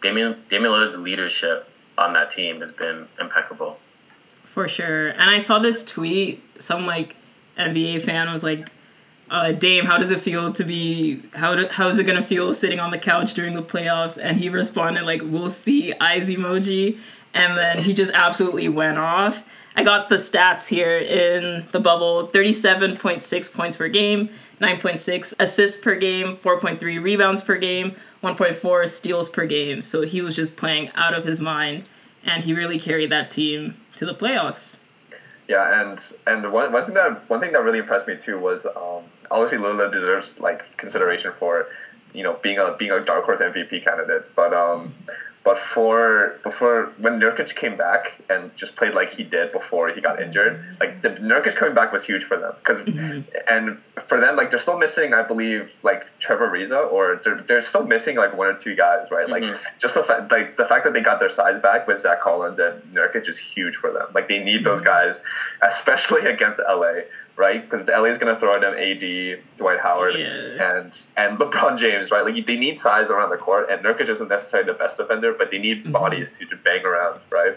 Damian 0.00 0.42
Damian 0.48 0.72
Lillard's 0.72 0.98
leadership 0.98 1.68
on 1.96 2.12
that 2.14 2.30
team 2.30 2.58
has 2.60 2.72
been 2.72 3.06
impeccable. 3.20 3.78
For 4.44 4.66
sure, 4.66 5.08
and 5.08 5.30
I 5.30 5.38
saw 5.38 5.60
this 5.60 5.84
tweet. 5.84 6.42
Some 6.60 6.86
like 6.86 7.14
NBA 7.56 8.02
fan 8.02 8.32
was 8.32 8.42
like, 8.42 8.68
uh, 9.32 9.50
Dame, 9.50 9.86
how 9.86 9.96
does 9.96 10.10
it 10.10 10.20
feel 10.20 10.52
to 10.52 10.62
be 10.62 11.22
how 11.32 11.56
do, 11.56 11.66
how 11.68 11.88
is 11.88 11.98
it 11.98 12.04
gonna 12.04 12.22
feel 12.22 12.52
sitting 12.52 12.78
on 12.78 12.90
the 12.90 12.98
couch 12.98 13.32
during 13.32 13.54
the 13.54 13.62
playoffs? 13.62 14.18
And 14.22 14.36
he 14.36 14.50
responded 14.50 15.04
like, 15.04 15.22
"We'll 15.24 15.48
see." 15.48 15.94
Eyes 15.98 16.28
emoji, 16.28 16.98
and 17.32 17.56
then 17.56 17.78
he 17.78 17.94
just 17.94 18.12
absolutely 18.12 18.68
went 18.68 18.98
off. 18.98 19.42
I 19.74 19.84
got 19.84 20.10
the 20.10 20.16
stats 20.16 20.68
here 20.68 20.98
in 20.98 21.66
the 21.72 21.80
bubble: 21.80 22.26
thirty-seven 22.26 22.98
point 22.98 23.22
six 23.22 23.48
points 23.48 23.78
per 23.78 23.88
game, 23.88 24.28
nine 24.60 24.78
point 24.78 25.00
six 25.00 25.34
assists 25.40 25.82
per 25.82 25.96
game, 25.96 26.36
four 26.36 26.60
point 26.60 26.78
three 26.78 26.98
rebounds 26.98 27.42
per 27.42 27.56
game, 27.56 27.96
one 28.20 28.36
point 28.36 28.56
four 28.56 28.86
steals 28.86 29.30
per 29.30 29.46
game. 29.46 29.82
So 29.82 30.02
he 30.02 30.20
was 30.20 30.36
just 30.36 30.58
playing 30.58 30.90
out 30.94 31.14
of 31.14 31.24
his 31.24 31.40
mind, 31.40 31.88
and 32.22 32.44
he 32.44 32.52
really 32.52 32.78
carried 32.78 33.10
that 33.12 33.30
team 33.30 33.78
to 33.96 34.04
the 34.04 34.14
playoffs. 34.14 34.76
Yeah, 35.48 35.80
and 35.80 36.04
and 36.26 36.52
one, 36.52 36.70
one 36.70 36.84
thing 36.84 36.94
that 36.94 37.30
one 37.30 37.40
thing 37.40 37.52
that 37.52 37.62
really 37.62 37.78
impressed 37.78 38.06
me 38.06 38.18
too 38.18 38.38
was 38.38 38.66
um, 38.66 39.04
obviously 39.30 39.58
Lillard 39.58 39.92
deserves 39.92 40.40
like 40.40 40.76
consideration 40.76 41.32
for 41.32 41.66
you 42.12 42.22
know 42.22 42.38
being 42.42 42.58
a 42.58 42.74
being 42.78 42.90
a 42.90 43.00
dark 43.04 43.24
horse 43.24 43.40
MVP 43.40 43.84
candidate, 43.84 44.34
but 44.34 44.52
um, 44.52 44.94
but 45.44 45.58
for 45.58 46.38
before 46.44 46.92
when 46.98 47.18
Nurkic 47.18 47.56
came 47.56 47.76
back 47.76 48.20
and 48.30 48.54
just 48.56 48.76
played 48.76 48.94
like 48.94 49.10
he 49.10 49.24
did 49.24 49.50
before 49.50 49.88
he 49.88 50.00
got 50.00 50.22
injured, 50.22 50.64
like 50.78 51.02
the 51.02 51.10
Nurkic 51.10 51.56
coming 51.56 51.74
back 51.74 51.92
was 51.92 52.04
huge 52.04 52.22
for 52.22 52.36
them 52.36 52.52
because 52.58 52.80
mm-hmm. 52.80 53.22
and 53.48 53.78
for 54.06 54.20
them 54.20 54.36
like 54.36 54.50
they're 54.50 54.58
still 54.58 54.78
missing 54.78 55.12
I 55.12 55.22
believe 55.22 55.74
like 55.82 56.06
Trevor 56.20 56.48
Ariza 56.48 56.90
or 56.92 57.20
they're, 57.24 57.36
they're 57.36 57.60
still 57.60 57.84
missing 57.84 58.16
like 58.16 58.36
one 58.36 58.48
or 58.48 58.54
two 58.54 58.76
guys 58.76 59.08
right 59.10 59.26
mm-hmm. 59.26 59.50
like 59.50 59.78
just 59.78 59.94
the 59.94 60.04
fact 60.04 60.30
like 60.30 60.56
the 60.56 60.64
fact 60.64 60.84
that 60.84 60.92
they 60.92 61.00
got 61.00 61.18
their 61.18 61.30
size 61.30 61.58
back 61.60 61.88
with 61.88 61.98
Zach 61.98 62.20
Collins 62.20 62.60
and 62.60 62.80
Nurkic 62.92 63.28
is 63.28 63.38
huge 63.38 63.74
for 63.74 63.92
them 63.92 64.06
like 64.14 64.28
they 64.28 64.42
need 64.42 64.62
those 64.62 64.78
mm-hmm. 64.78 64.86
guys 64.86 65.22
especially 65.60 66.24
against 66.26 66.60
LA 66.68 67.00
right? 67.36 67.62
Because 67.62 67.86
LA 67.86 68.04
is 68.04 68.18
going 68.18 68.32
to 68.32 68.38
throw 68.38 68.58
them 68.60 68.74
AD, 68.74 69.40
Dwight 69.56 69.80
Howard, 69.80 70.18
yeah. 70.18 70.76
and 70.76 71.04
and 71.16 71.38
LeBron 71.38 71.78
James, 71.78 72.10
right? 72.10 72.24
Like 72.24 72.46
they 72.46 72.56
need 72.56 72.78
size 72.78 73.10
around 73.10 73.30
the 73.30 73.36
court, 73.36 73.70
and 73.70 73.82
Nurkic 73.84 74.08
isn't 74.08 74.28
necessarily 74.28 74.66
the 74.66 74.78
best 74.78 74.96
defender, 74.96 75.32
but 75.32 75.50
they 75.50 75.58
need 75.58 75.82
mm-hmm. 75.82 75.92
bodies 75.92 76.30
to, 76.38 76.46
to 76.46 76.56
bang 76.56 76.84
around, 76.84 77.20
right? 77.30 77.56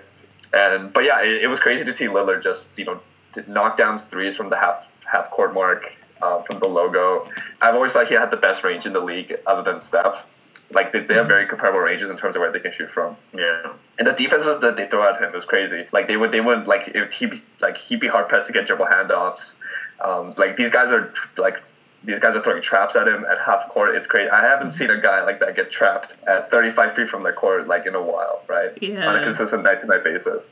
And 0.53 0.93
but 0.93 1.03
yeah, 1.03 1.21
it, 1.23 1.43
it, 1.43 1.47
was 1.47 1.59
crazy 1.59 1.83
to 1.83 1.93
see 1.93 2.05
Lillard 2.05 2.41
just 2.41 2.77
you 2.77 2.85
know 2.85 3.01
knock 3.47 3.77
down 3.77 3.99
threes 3.99 4.35
from 4.35 4.49
the 4.49 4.57
half 4.57 5.05
half 5.11 5.29
court 5.31 5.53
mark. 5.53 5.95
Um, 6.21 6.43
from 6.43 6.59
the 6.59 6.65
logo, 6.65 7.29
I've 7.61 7.75
always 7.75 7.91
thought 7.91 8.07
he 8.07 8.15
had 8.15 8.31
the 8.31 8.37
best 8.37 8.63
range 8.63 8.85
in 8.85 8.93
the 8.93 9.01
league, 9.01 9.35
other 9.45 9.61
than 9.61 9.81
Steph. 9.81 10.25
Like 10.71 10.91
they, 10.91 10.99
they 10.99 11.13
have 11.13 11.27
very 11.27 11.45
comparable 11.45 11.79
ranges 11.79 12.09
in 12.09 12.17
terms 12.17 12.35
of 12.35 12.41
where 12.41 12.51
they 12.51 12.59
can 12.59 12.71
shoot 12.71 12.91
from. 12.91 13.17
Yeah. 13.33 13.73
And 13.99 14.07
the 14.07 14.13
defenses 14.13 14.59
that 14.61 14.75
they 14.75 14.87
throw 14.87 15.07
at 15.07 15.21
him 15.21 15.35
is 15.35 15.45
crazy. 15.45 15.85
Like 15.91 16.07
they 16.07 16.17
would 16.17 16.31
they 16.31 16.41
would 16.41 16.67
like 16.67 16.91
if 16.95 17.13
he 17.13 17.29
like 17.61 17.77
he'd 17.77 17.99
be 17.99 18.07
hard 18.07 18.27
pressed 18.27 18.47
to 18.47 18.53
get 18.53 18.65
dribble 18.65 18.87
handoffs. 18.87 19.55
Um, 20.03 20.33
like 20.37 20.57
these 20.57 20.71
guys 20.71 20.91
are 20.91 21.13
like 21.37 21.63
these 22.03 22.19
guys 22.19 22.35
are 22.35 22.41
throwing 22.41 22.61
traps 22.61 22.95
at 22.95 23.07
him 23.07 23.25
at 23.25 23.41
half 23.41 23.69
court. 23.69 23.95
It's 23.95 24.07
great. 24.07 24.29
I 24.29 24.41
haven't 24.41 24.71
seen 24.71 24.89
a 24.89 24.99
guy 24.99 25.23
like 25.23 25.39
that 25.39 25.55
get 25.55 25.71
trapped 25.71 26.15
at 26.27 26.51
35 26.51 26.93
feet 26.93 27.09
from 27.09 27.23
the 27.23 27.31
court 27.31 27.67
like 27.67 27.85
in 27.85 27.95
a 27.95 28.01
while, 28.01 28.43
right? 28.47 28.71
Yeah. 28.81 29.07
On 29.07 29.15
a 29.15 29.23
consistent 29.23 29.63
night 29.63 29.81
to 29.81 29.87
night 29.87 30.03
basis. 30.03 30.47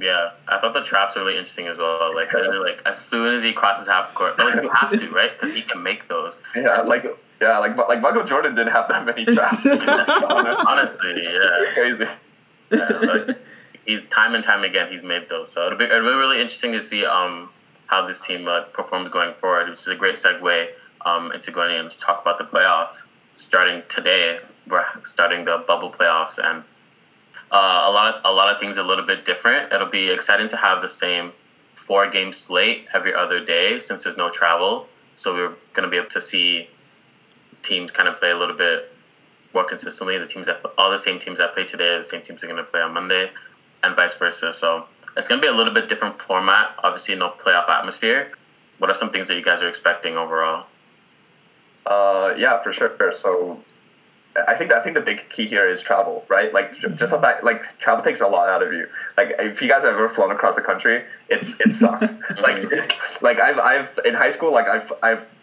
Yeah, 0.00 0.32
I 0.46 0.60
thought 0.60 0.74
the 0.74 0.82
traps 0.82 1.16
were 1.16 1.22
really 1.22 1.36
interesting 1.38 1.66
as 1.66 1.78
well. 1.78 2.14
Like, 2.14 2.32
like 2.60 2.82
as 2.84 2.98
soon 2.98 3.34
as 3.34 3.42
he 3.42 3.52
crosses 3.52 3.88
half 3.88 4.14
court, 4.14 4.38
like 4.38 4.62
you 4.62 4.70
have 4.70 4.90
to, 4.90 5.10
right? 5.12 5.32
Because 5.32 5.54
he 5.54 5.62
can 5.62 5.82
make 5.82 6.08
those. 6.08 6.38
Yeah, 6.54 6.82
like 6.82 7.06
yeah, 7.40 7.58
like 7.58 7.76
like 7.76 8.00
Michael 8.00 8.24
Jordan 8.24 8.54
didn't 8.54 8.72
have 8.72 8.88
that 8.88 9.04
many 9.04 9.24
traps. 9.24 9.64
Honestly, 10.66 11.22
yeah, 11.22 11.64
crazy. 11.74 12.06
Yeah, 12.70 12.88
like, 12.88 13.38
he's 13.84 14.02
time 14.04 14.34
and 14.34 14.44
time 14.44 14.64
again 14.64 14.90
he's 14.90 15.02
made 15.02 15.28
those. 15.28 15.52
So 15.52 15.66
it'll 15.66 15.78
be, 15.78 15.84
it'll 15.84 16.00
be 16.00 16.16
really 16.16 16.40
interesting 16.40 16.72
to 16.72 16.80
see 16.80 17.04
um 17.04 17.50
how 17.86 18.06
this 18.06 18.20
team 18.20 18.46
uh, 18.46 18.62
performs 18.64 19.08
going 19.08 19.34
forward, 19.34 19.68
which 19.68 19.80
is 19.80 19.88
a 19.88 19.94
great 19.94 20.14
segue 20.14 20.68
um, 21.04 21.32
into 21.32 21.50
going 21.50 21.74
in 21.74 21.88
to 21.88 21.98
talk 21.98 22.20
about 22.22 22.38
the 22.38 22.44
playoffs. 22.44 23.02
Starting 23.34 23.82
today, 23.88 24.40
we're 24.66 24.84
starting 25.04 25.44
the 25.44 25.62
bubble 25.66 25.90
playoffs, 25.90 26.38
and 26.38 26.64
uh, 27.50 27.84
a 27.86 27.90
lot 27.90 28.16
of, 28.16 28.20
a 28.24 28.32
lot 28.32 28.52
of 28.52 28.60
things 28.60 28.76
are 28.76 28.82
a 28.82 28.86
little 28.86 29.06
bit 29.06 29.24
different. 29.24 29.72
It'll 29.72 29.88
be 29.88 30.10
exciting 30.10 30.48
to 30.50 30.56
have 30.58 30.82
the 30.82 30.88
same 30.88 31.32
four 31.74 32.10
game 32.10 32.32
slate 32.32 32.86
every 32.92 33.14
other 33.14 33.42
day 33.42 33.80
since 33.80 34.04
there's 34.04 34.16
no 34.16 34.28
travel. 34.28 34.88
So 35.16 35.32
we're 35.32 35.54
going 35.72 35.84
to 35.84 35.88
be 35.88 35.96
able 35.96 36.10
to 36.10 36.20
see 36.20 36.68
teams 37.62 37.90
kind 37.90 38.08
of 38.08 38.16
play 38.16 38.30
a 38.30 38.36
little 38.36 38.56
bit 38.56 38.92
more 39.54 39.64
consistently. 39.64 40.18
The 40.18 40.26
teams 40.26 40.46
that 40.46 40.62
all 40.76 40.90
the 40.90 40.98
same 40.98 41.18
teams 41.18 41.38
that 41.38 41.52
play 41.52 41.64
today, 41.64 41.98
the 41.98 42.04
same 42.04 42.22
teams 42.22 42.42
are 42.44 42.46
going 42.46 42.58
to 42.58 42.64
play 42.64 42.80
on 42.80 42.92
Monday, 42.94 43.30
and 43.82 43.96
vice 43.96 44.14
versa. 44.14 44.52
So 44.52 44.86
it's 45.16 45.26
going 45.26 45.40
to 45.40 45.46
be 45.46 45.52
a 45.52 45.56
little 45.56 45.74
bit 45.74 45.88
different 45.88 46.20
format. 46.20 46.74
Obviously, 46.82 47.14
no 47.14 47.30
playoff 47.30 47.68
atmosphere. 47.68 48.32
What 48.78 48.90
are 48.90 48.94
some 48.94 49.10
things 49.10 49.28
that 49.28 49.34
you 49.34 49.42
guys 49.42 49.60
are 49.62 49.68
expecting 49.68 50.16
overall? 50.16 50.66
Uh, 51.84 52.34
yeah, 52.36 52.60
for 52.62 52.72
sure. 52.72 52.96
So 53.12 53.62
I 54.46 54.54
think 54.54 54.72
I 54.72 54.80
think 54.80 54.94
the 54.94 55.00
big 55.00 55.28
key 55.30 55.46
here 55.46 55.66
is 55.66 55.80
travel, 55.80 56.24
right? 56.28 56.52
Like 56.52 56.78
just 56.78 57.10
the 57.10 57.18
fact 57.18 57.42
like 57.42 57.78
travel 57.78 58.04
takes 58.04 58.20
a 58.20 58.28
lot 58.28 58.48
out 58.48 58.62
of 58.62 58.72
you. 58.72 58.86
Like 59.16 59.34
if 59.38 59.60
you 59.62 59.68
guys 59.68 59.84
have 59.84 59.94
ever 59.94 60.08
flown 60.08 60.30
across 60.30 60.54
the 60.54 60.62
country, 60.62 61.04
it's 61.28 61.58
it 61.60 61.72
sucks. 61.72 62.14
like 62.42 62.70
like 63.22 63.40
I've 63.40 63.58
I've 63.58 63.98
in 64.04 64.14
high 64.14 64.30
school 64.30 64.52
like 64.52 64.68
I've 64.68 64.92
I've 65.02 65.34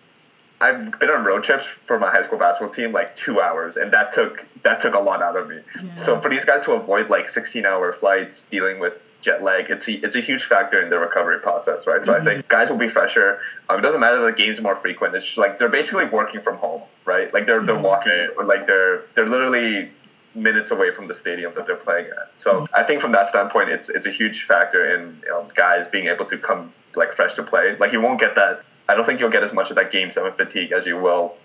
I've 0.62 1.00
been 1.00 1.10
on 1.10 1.26
road 1.26 1.44
trips 1.44 1.66
for 1.66 2.00
my 2.00 2.10
high 2.10 2.24
school 2.24 2.40
basketball 2.40 2.74
team 2.74 2.92
like 2.92 3.16
two 3.16 3.42
hours, 3.42 3.76
and 3.76 3.92
that 3.92 4.12
took 4.12 4.46
that 4.64 4.82
took 4.82 4.94
a 4.94 5.00
lot 5.00 5.22
out 5.22 5.38
of 5.38 5.50
me. 5.50 5.60
Yeah. 5.84 5.96
So 5.96 6.22
for 6.22 6.30
these 6.30 6.46
guys 6.46 6.62
to 6.62 6.74
avoid 6.74 7.10
like 7.10 7.28
sixteen 7.28 7.66
hour 7.66 7.92
flights, 7.92 8.44
dealing 8.44 8.80
with 8.80 9.02
jet 9.22 9.44
lag, 9.44 9.70
it's 9.70 9.88
a, 9.88 9.94
it's 10.06 10.16
a 10.16 10.22
huge 10.22 10.44
factor 10.44 10.80
in 10.80 10.90
the 10.90 11.00
recovery 11.00 11.40
process, 11.40 11.86
right? 11.88 12.06
So 12.06 12.14
mm-hmm. 12.14 12.28
I 12.28 12.34
think 12.34 12.48
guys 12.48 12.70
will 12.70 12.78
be 12.78 12.88
fresher. 12.88 13.40
Um, 13.70 13.80
it 13.80 13.82
doesn't 13.82 14.00
matter 14.00 14.20
the 14.20 14.32
games 14.32 14.62
more 14.62 14.76
frequent. 14.76 15.16
It's 15.16 15.26
just 15.26 15.38
like 15.38 15.60
they're 15.60 15.68
basically 15.68 16.06
working 16.06 16.40
from 16.40 16.58
home, 16.58 16.84
right? 17.04 17.34
Like 17.34 17.48
they're 17.48 17.64
they're 17.64 17.76
mm-hmm. 17.76 17.84
walking 17.84 18.30
or 18.38 18.46
like 18.46 18.66
they're 18.66 19.04
they're 19.14 19.28
literally 19.28 19.92
minutes 20.36 20.70
away 20.70 20.92
from 20.92 21.08
the 21.08 21.14
stadium 21.14 21.54
that 21.56 21.66
they're 21.66 21.76
playing 21.76 22.08
at. 22.08 22.32
So 22.36 22.62
mm-hmm. 22.62 22.76
I 22.76 22.84
think 22.84 23.02
from 23.02 23.12
that 23.12 23.28
standpoint, 23.28 23.70
it's 23.70 23.90
it's 23.90 24.06
a 24.06 24.12
huge 24.12 24.44
factor 24.44 24.86
in 24.86 25.20
you 25.24 25.30
know, 25.30 25.48
guys 25.54 25.88
being 25.88 26.08
able 26.08 26.26
to 26.26 26.38
come 26.38 26.74
like 26.98 27.12
fresh 27.12 27.34
to 27.36 27.44
play. 27.44 27.76
Like 27.76 27.92
you 27.92 28.02
won't 28.02 28.20
get 28.20 28.36
that. 28.36 28.68
I 28.88 28.96
don't 28.96 29.06
think 29.06 29.20
you'll 29.20 29.32
get 29.32 29.44
as 29.44 29.54
much 29.54 29.70
of 29.70 29.76
that 29.76 29.92
game 29.92 30.12
seven 30.12 30.34
fatigue 30.34 30.72
as 30.72 30.86
you 30.86 30.98
will 31.00 31.36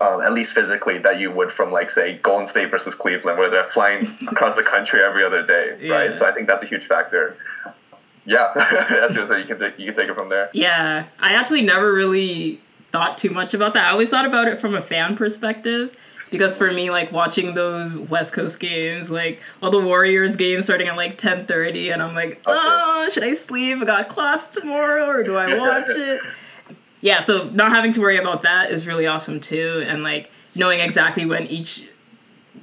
um, 0.00 0.20
at 0.20 0.32
least 0.32 0.52
physically, 0.52 0.98
that 0.98 1.18
you 1.18 1.30
would 1.30 1.52
from 1.52 1.70
like 1.70 1.90
say 1.90 2.18
Golden 2.18 2.46
State 2.46 2.70
versus 2.70 2.94
Cleveland, 2.94 3.38
where 3.38 3.50
they're 3.50 3.64
flying 3.64 4.16
across 4.28 4.56
the 4.56 4.62
country 4.62 5.00
every 5.02 5.24
other 5.24 5.44
day, 5.44 5.76
yeah. 5.80 5.94
right? 5.94 6.16
So 6.16 6.26
I 6.26 6.32
think 6.32 6.46
that's 6.46 6.62
a 6.62 6.66
huge 6.66 6.86
factor. 6.86 7.36
Yeah, 8.24 8.52
that's 8.54 9.14
just 9.14 9.28
so 9.28 9.36
you 9.36 9.46
can 9.46 9.58
take, 9.58 9.78
you 9.78 9.86
can 9.86 9.94
take 9.94 10.08
it 10.10 10.14
from 10.14 10.28
there. 10.28 10.50
Yeah, 10.52 11.06
I 11.18 11.32
actually 11.32 11.62
never 11.62 11.92
really 11.92 12.60
thought 12.92 13.18
too 13.18 13.30
much 13.30 13.54
about 13.54 13.74
that. 13.74 13.86
I 13.86 13.90
always 13.90 14.10
thought 14.10 14.26
about 14.26 14.48
it 14.48 14.58
from 14.58 14.74
a 14.74 14.82
fan 14.82 15.16
perspective 15.16 15.98
because 16.30 16.56
for 16.56 16.70
me 16.70 16.90
like 16.90 17.10
watching 17.12 17.54
those 17.54 17.96
west 17.96 18.32
coast 18.32 18.60
games 18.60 19.10
like 19.10 19.40
all 19.62 19.70
the 19.70 19.80
warriors 19.80 20.36
games 20.36 20.64
starting 20.64 20.88
at 20.88 20.96
like 20.96 21.16
10.30 21.16 21.92
and 21.92 22.02
i'm 22.02 22.14
like 22.14 22.40
oh 22.46 23.08
should 23.12 23.24
i 23.24 23.34
sleep? 23.34 23.78
I 23.78 23.84
got 23.84 24.08
class 24.08 24.48
tomorrow 24.48 25.06
or 25.06 25.22
do 25.22 25.36
i 25.36 25.56
watch 25.58 25.88
it? 25.88 26.20
Yeah, 27.00 27.20
so 27.20 27.48
not 27.50 27.70
having 27.70 27.92
to 27.92 28.00
worry 28.00 28.18
about 28.18 28.42
that 28.42 28.70
is 28.70 28.86
really 28.86 29.06
awesome 29.06 29.40
too, 29.40 29.84
and 29.86 30.02
like 30.02 30.30
knowing 30.54 30.80
exactly 30.80 31.24
when 31.24 31.46
each 31.46 31.84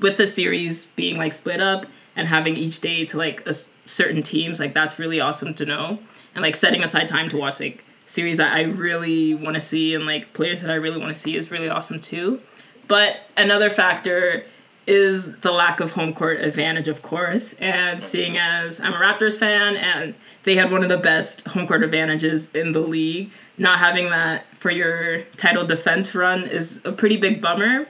with 0.01 0.17
the 0.17 0.27
series 0.27 0.86
being 0.88 1.17
like 1.17 1.31
split 1.31 1.62
up 1.62 1.86
and 2.15 2.27
having 2.27 2.57
each 2.57 2.81
day 2.81 3.05
to 3.05 3.17
like 3.17 3.48
a 3.48 3.53
certain 3.86 4.22
teams 4.22 4.60
like 4.60 4.74
that's 4.74 5.00
really 5.00 5.19
awesome 5.19 5.53
to 5.53 5.65
know. 5.65 6.00
And 6.34 6.41
like 6.41 6.57
setting 6.57 6.84
aside 6.84 7.07
time 7.07 7.29
to 7.29 7.38
watch 7.38 7.62
like 7.62 7.86
series 8.05 8.38
that 8.38 8.53
I 8.53 8.63
really 8.63 9.34
want 9.34 9.55
to 9.55 9.62
see 9.62 9.95
and 9.95 10.05
like 10.05 10.34
players 10.34 10.62
that 10.62 10.69
I 10.69 10.75
really 10.75 10.98
want 10.98 11.15
to 11.15 11.19
see 11.19 11.38
is 11.38 11.50
really 11.50 11.69
awesome 11.69 12.01
too. 12.01 12.41
But 12.88 13.22
another 13.36 13.70
factor 13.70 14.46
is 14.88 15.38
the 15.38 15.51
lack 15.51 15.80
of 15.80 15.94
home 15.94 16.13
court 16.13 16.39
advantage, 16.42 16.88
of 16.88 17.01
course. 17.01 17.54
And 17.54 18.04
seeing 18.04 18.38
as 18.38 18.80
I'm 18.80 18.94
a 18.94 18.98
Raptors 18.98 19.38
fan 19.38 19.75
and 19.75 20.13
they 20.44 20.56
had 20.56 20.72
one 20.72 20.84
of 20.84 20.89
the 20.89 20.98
best 20.98 21.48
home 21.48 21.68
court 21.68 21.84
advantages 21.84 22.51
in 22.54 22.74
the 22.74 22.82
league, 22.82 23.32
not 23.58 23.80
having 23.80 24.10
that 24.10 24.46
for 24.56 24.70
your 24.70 25.22
title 25.38 25.65
defense 25.65 26.13
run 26.13 26.48
is 26.48 26.84
a 26.86 26.92
pretty 26.92 27.18
big 27.18 27.42
bummer. 27.42 27.88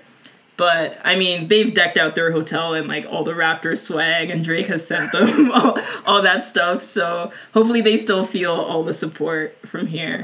But 0.58 1.00
I 1.04 1.18
mean, 1.18 1.50
they've 1.50 1.74
decked 1.74 1.98
out 1.98 2.16
their 2.16 2.32
hotel 2.32 2.74
and 2.74 2.88
like 2.88 3.06
all 3.06 3.26
the 3.26 3.34
Raptors 3.34 3.80
swag, 3.80 4.30
and 4.30 4.44
Drake 4.44 4.68
has 4.68 4.88
sent 4.88 5.12
them 5.12 5.52
all, 5.54 5.78
all 6.06 6.22
that 6.22 6.46
stuff. 6.46 6.82
So 6.82 7.32
hopefully, 7.54 7.82
they 7.82 7.98
still 7.98 8.26
feel 8.26 8.54
all 8.54 8.84
the 8.84 8.94
support 8.94 9.58
from 9.66 9.88
here. 9.88 10.24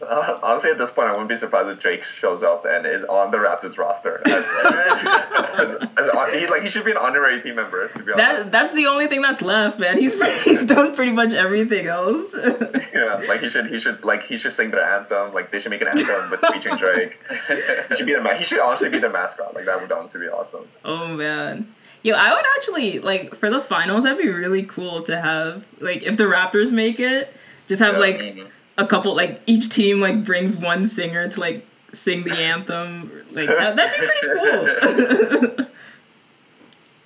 Uh, 0.00 0.38
honestly, 0.42 0.70
at 0.70 0.78
this 0.78 0.90
point, 0.90 1.08
I 1.08 1.12
wouldn't 1.12 1.28
be 1.28 1.36
surprised 1.36 1.68
if 1.68 1.80
Drake 1.80 2.02
shows 2.02 2.42
up 2.42 2.64
and 2.64 2.86
is 2.86 3.04
on 3.04 3.30
the 3.30 3.38
Raptors 3.38 3.78
roster. 3.78 4.22
As, 4.26 4.32
as, 5.98 6.08
as, 6.14 6.34
he, 6.34 6.46
like 6.46 6.62
he 6.62 6.68
should 6.68 6.84
be 6.84 6.92
an 6.92 6.96
honorary 6.96 7.40
team 7.40 7.56
member. 7.56 7.88
To 7.88 8.02
be 8.02 8.12
honest, 8.12 8.18
that, 8.18 8.52
that's 8.52 8.74
the 8.74 8.86
only 8.86 9.06
thing 9.06 9.22
that's 9.22 9.42
left, 9.42 9.78
man. 9.78 9.98
He's 9.98 10.20
he's 10.44 10.66
done 10.66 10.94
pretty 10.94 11.12
much 11.12 11.32
everything 11.32 11.86
else. 11.86 12.34
yeah, 12.94 13.22
like 13.28 13.40
he 13.40 13.48
should 13.48 13.66
he 13.66 13.78
should 13.78 14.04
like 14.04 14.22
he 14.24 14.36
should 14.36 14.52
sing 14.52 14.70
their 14.70 14.84
anthem. 14.84 15.32
Like 15.32 15.50
they 15.50 15.60
should 15.60 15.70
make 15.70 15.82
an 15.82 15.88
anthem 15.88 16.30
with 16.30 16.40
featuring 16.52 16.76
Drake. 16.76 17.18
he 17.48 17.96
should 17.96 18.06
be 18.06 18.14
the 18.14 18.36
he 18.36 18.44
should 18.44 18.60
honestly 18.60 18.88
be 18.88 18.98
the 18.98 19.10
mascot. 19.10 19.54
Like 19.54 19.64
that 19.66 19.80
would 19.80 19.90
honestly 19.90 20.20
be 20.20 20.28
awesome. 20.28 20.68
Oh 20.84 21.08
man. 21.08 21.74
Yo, 22.04 22.14
I 22.14 22.32
would 22.32 22.44
actually 22.56 23.00
like 23.00 23.34
for 23.34 23.50
the 23.50 23.60
finals. 23.60 24.04
That'd 24.04 24.22
be 24.22 24.30
really 24.30 24.62
cool 24.62 25.02
to 25.02 25.20
have 25.20 25.64
like 25.80 26.04
if 26.04 26.16
the 26.16 26.24
Raptors 26.24 26.70
make 26.70 27.00
it, 27.00 27.34
just 27.66 27.82
have 27.82 27.94
yeah. 27.94 28.00
like 28.00 28.18
mm-hmm 28.18 28.46
a 28.78 28.86
couple 28.86 29.14
like 29.14 29.42
each 29.46 29.68
team 29.68 30.00
like 30.00 30.24
brings 30.24 30.56
one 30.56 30.86
singer 30.86 31.28
to 31.28 31.40
like 31.40 31.66
sing 31.92 32.24
the 32.24 32.32
anthem. 32.32 33.10
Like 33.32 33.48
that, 33.48 33.76
that'd 33.76 34.00
be 34.00 34.06
pretty 34.06 35.56
cool. 35.56 35.66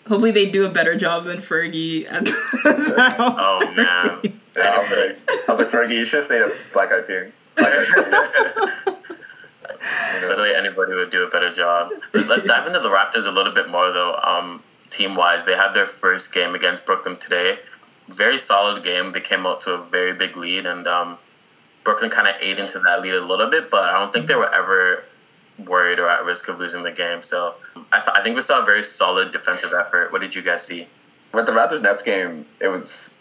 Hopefully 0.09 0.33
they 0.33 0.51
do 0.51 0.67
a 0.67 0.69
better 0.69 0.97
job 0.97 1.25
than 1.25 1.39
Fergie 1.39 2.07
at 2.11 2.25
that 2.65 3.17
Oh 3.19 3.73
man. 3.75 4.39
Yeah, 4.55 4.63
I 4.63 4.79
was 4.79 4.91
like, 4.91 5.19
I 5.49 5.53
was 5.53 5.59
like 5.61 5.69
Fergie, 5.69 5.97
you 5.97 6.05
should 6.05 6.25
stay 6.25 6.41
at 6.41 6.53
Black 6.73 6.93
Eyed 6.93 7.07
Peas. 7.07 7.33
Literally 10.23 10.55
anybody 10.55 10.95
would 10.95 11.11
do 11.11 11.25
a 11.25 11.31
better 11.31 11.51
job. 11.51 11.91
Let's 12.13 12.45
dive 12.45 12.67
into 12.67 12.81
the 12.81 12.91
Raptors 12.91 13.27
a 13.27 13.31
little 13.31 13.53
bit 13.53 13.69
more 13.71 13.91
though. 13.93 14.17
Um, 14.23 14.63
team 14.91 15.17
wise, 15.17 15.45
they 15.45 15.57
had 15.57 15.73
their 15.73 15.87
first 15.87 16.33
game 16.35 16.55
against 16.55 16.85
Brooklyn 16.85 17.17
today. 17.17 17.61
Very 18.09 18.37
solid 18.37 18.83
game. 18.85 19.13
They 19.13 19.21
came 19.21 19.47
out 19.47 19.61
to 19.63 19.73
a 19.73 19.83
very 19.83 20.13
big 20.13 20.37
lead, 20.37 20.67
and 20.67 20.87
um, 20.87 21.19
Brooklyn 21.85 22.11
kind 22.11 22.29
of 22.29 22.35
ate 22.41 22.59
into 22.59 22.79
that 22.79 23.03
lead 23.03 23.15
a 23.15 23.25
little 23.25 23.51
bit, 23.51 23.71
but 23.71 23.85
I 23.85 23.99
don't 23.99 24.13
think 24.13 24.27
they 24.27 24.35
were 24.35 24.53
ever 24.53 25.05
worried 25.59 25.99
or 25.99 26.09
at 26.09 26.25
risk 26.25 26.49
of 26.49 26.59
losing 26.59 26.83
the 26.83 26.93
game. 26.93 27.23
So 27.23 27.55
I, 27.93 27.99
saw, 27.99 28.13
I 28.15 28.23
think 28.23 28.37
we 28.37 28.43
saw 28.43 28.63
a 28.63 28.65
very 28.65 28.83
solid 28.83 29.33
defensive 29.33 29.73
effort. 29.79 30.13
What 30.13 30.21
did 30.21 30.35
you 30.35 30.43
guys 30.43 30.65
see? 30.65 30.89
With 31.33 31.47
the 31.47 31.53
Raptors 31.53 31.83
Nets 31.83 32.03
game, 32.03 32.47
it 32.61 32.69
was 32.69 33.15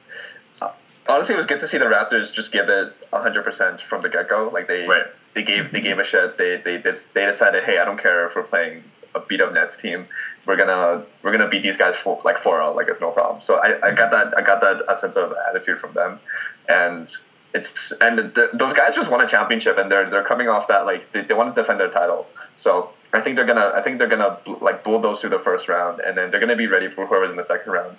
uh, 0.61 0.73
honestly 1.07 1.35
it 1.35 1.37
was 1.37 1.45
good 1.45 1.59
to 1.61 1.67
see 1.67 1.77
the 1.77 1.85
Raptors 1.85 2.33
just 2.33 2.51
give 2.51 2.67
it 2.69 2.93
hundred 3.13 3.43
percent 3.43 3.79
from 3.81 4.01
the 4.01 4.09
get 4.09 4.27
go. 4.29 4.49
Like 4.49 4.67
they 4.67 4.85
right. 4.85 5.05
they 5.33 5.43
gave 5.43 5.71
they 5.71 5.79
gave 5.79 5.97
a 5.97 6.03
shit. 6.03 6.37
They 6.37 6.57
they 6.57 6.77
they 6.77 7.25
decided, 7.25 7.63
hey, 7.63 7.77
I 7.77 7.85
don't 7.85 7.97
care 7.97 8.25
if 8.25 8.35
we're 8.35 8.43
playing 8.43 8.83
a 9.15 9.21
beat 9.21 9.39
up 9.39 9.53
Nets 9.53 9.77
team. 9.77 10.07
We're 10.45 10.57
gonna 10.57 11.05
we're 11.23 11.31
gonna 11.31 11.47
beat 11.47 11.63
these 11.63 11.77
guys 11.77 11.95
for 11.95 12.19
like 12.25 12.37
four 12.37 12.61
out. 12.61 12.75
Like 12.75 12.87
it's 12.89 12.99
no 12.99 13.11
problem. 13.11 13.41
So 13.41 13.55
I, 13.55 13.77
I 13.81 13.93
got 13.93 14.11
that 14.11 14.37
I 14.37 14.41
got 14.41 14.59
that 14.59 14.83
a 14.89 14.95
sense 14.95 15.15
of 15.15 15.33
attitude 15.49 15.79
from 15.79 15.93
them, 15.93 16.19
and 16.67 17.09
it's 17.53 17.91
and 17.93 18.17
the, 18.17 18.49
those 18.53 18.73
guys 18.73 18.95
just 18.95 19.11
won 19.11 19.21
a 19.21 19.27
championship 19.27 19.77
and 19.77 19.91
they're 19.91 20.09
they're 20.09 20.23
coming 20.23 20.47
off 20.47 20.67
that 20.67 20.85
like 20.85 21.11
they, 21.11 21.21
they 21.21 21.33
want 21.33 21.53
to 21.53 21.61
defend 21.61 21.79
their 21.79 21.89
title. 21.89 22.27
So 22.55 22.91
I 23.13 23.19
think 23.21 23.35
they're 23.35 23.45
gonna 23.45 23.71
I 23.73 23.81
think 23.81 23.99
they're 23.99 24.07
gonna 24.07 24.39
like 24.61 24.83
bulldoze 24.83 25.21
through 25.21 25.31
the 25.31 25.39
first 25.39 25.67
round 25.67 25.99
and 25.99 26.17
then 26.17 26.31
they're 26.31 26.39
gonna 26.39 26.55
be 26.55 26.67
ready 26.67 26.89
for 26.89 27.05
whoever's 27.07 27.31
in 27.31 27.37
the 27.37 27.43
second 27.43 27.71
round. 27.71 27.97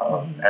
Um, 0.00 0.34
mm-hmm. 0.34 0.40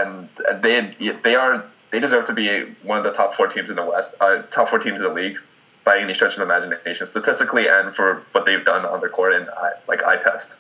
and 0.51 0.63
they 0.63 1.13
they 1.23 1.35
are 1.35 1.65
they 1.91 2.01
deserve 2.01 2.25
to 2.27 2.33
be 2.33 2.75
one 2.83 2.99
of 2.99 3.05
the 3.05 3.13
top 3.13 3.35
four 3.35 3.47
teams 3.47 3.71
in 3.71 3.77
the 3.77 3.85
West, 3.85 4.15
uh, 4.21 4.43
top 4.51 4.69
four 4.69 4.79
teams 4.79 5.01
in 5.01 5.07
the 5.07 5.13
league 5.13 5.39
by 5.85 5.99
any 5.99 6.15
stretch 6.15 6.33
of 6.33 6.39
the 6.39 6.45
imagination, 6.45 7.07
statistically 7.07 7.69
and 7.69 7.95
for 7.95 8.23
what 8.33 8.47
they've 8.47 8.65
done 8.65 8.85
on 8.85 9.01
the 9.01 9.09
court 9.09 9.33
and 9.35 9.49
like 9.89 10.03
eye 10.03 10.17
test. 10.17 10.57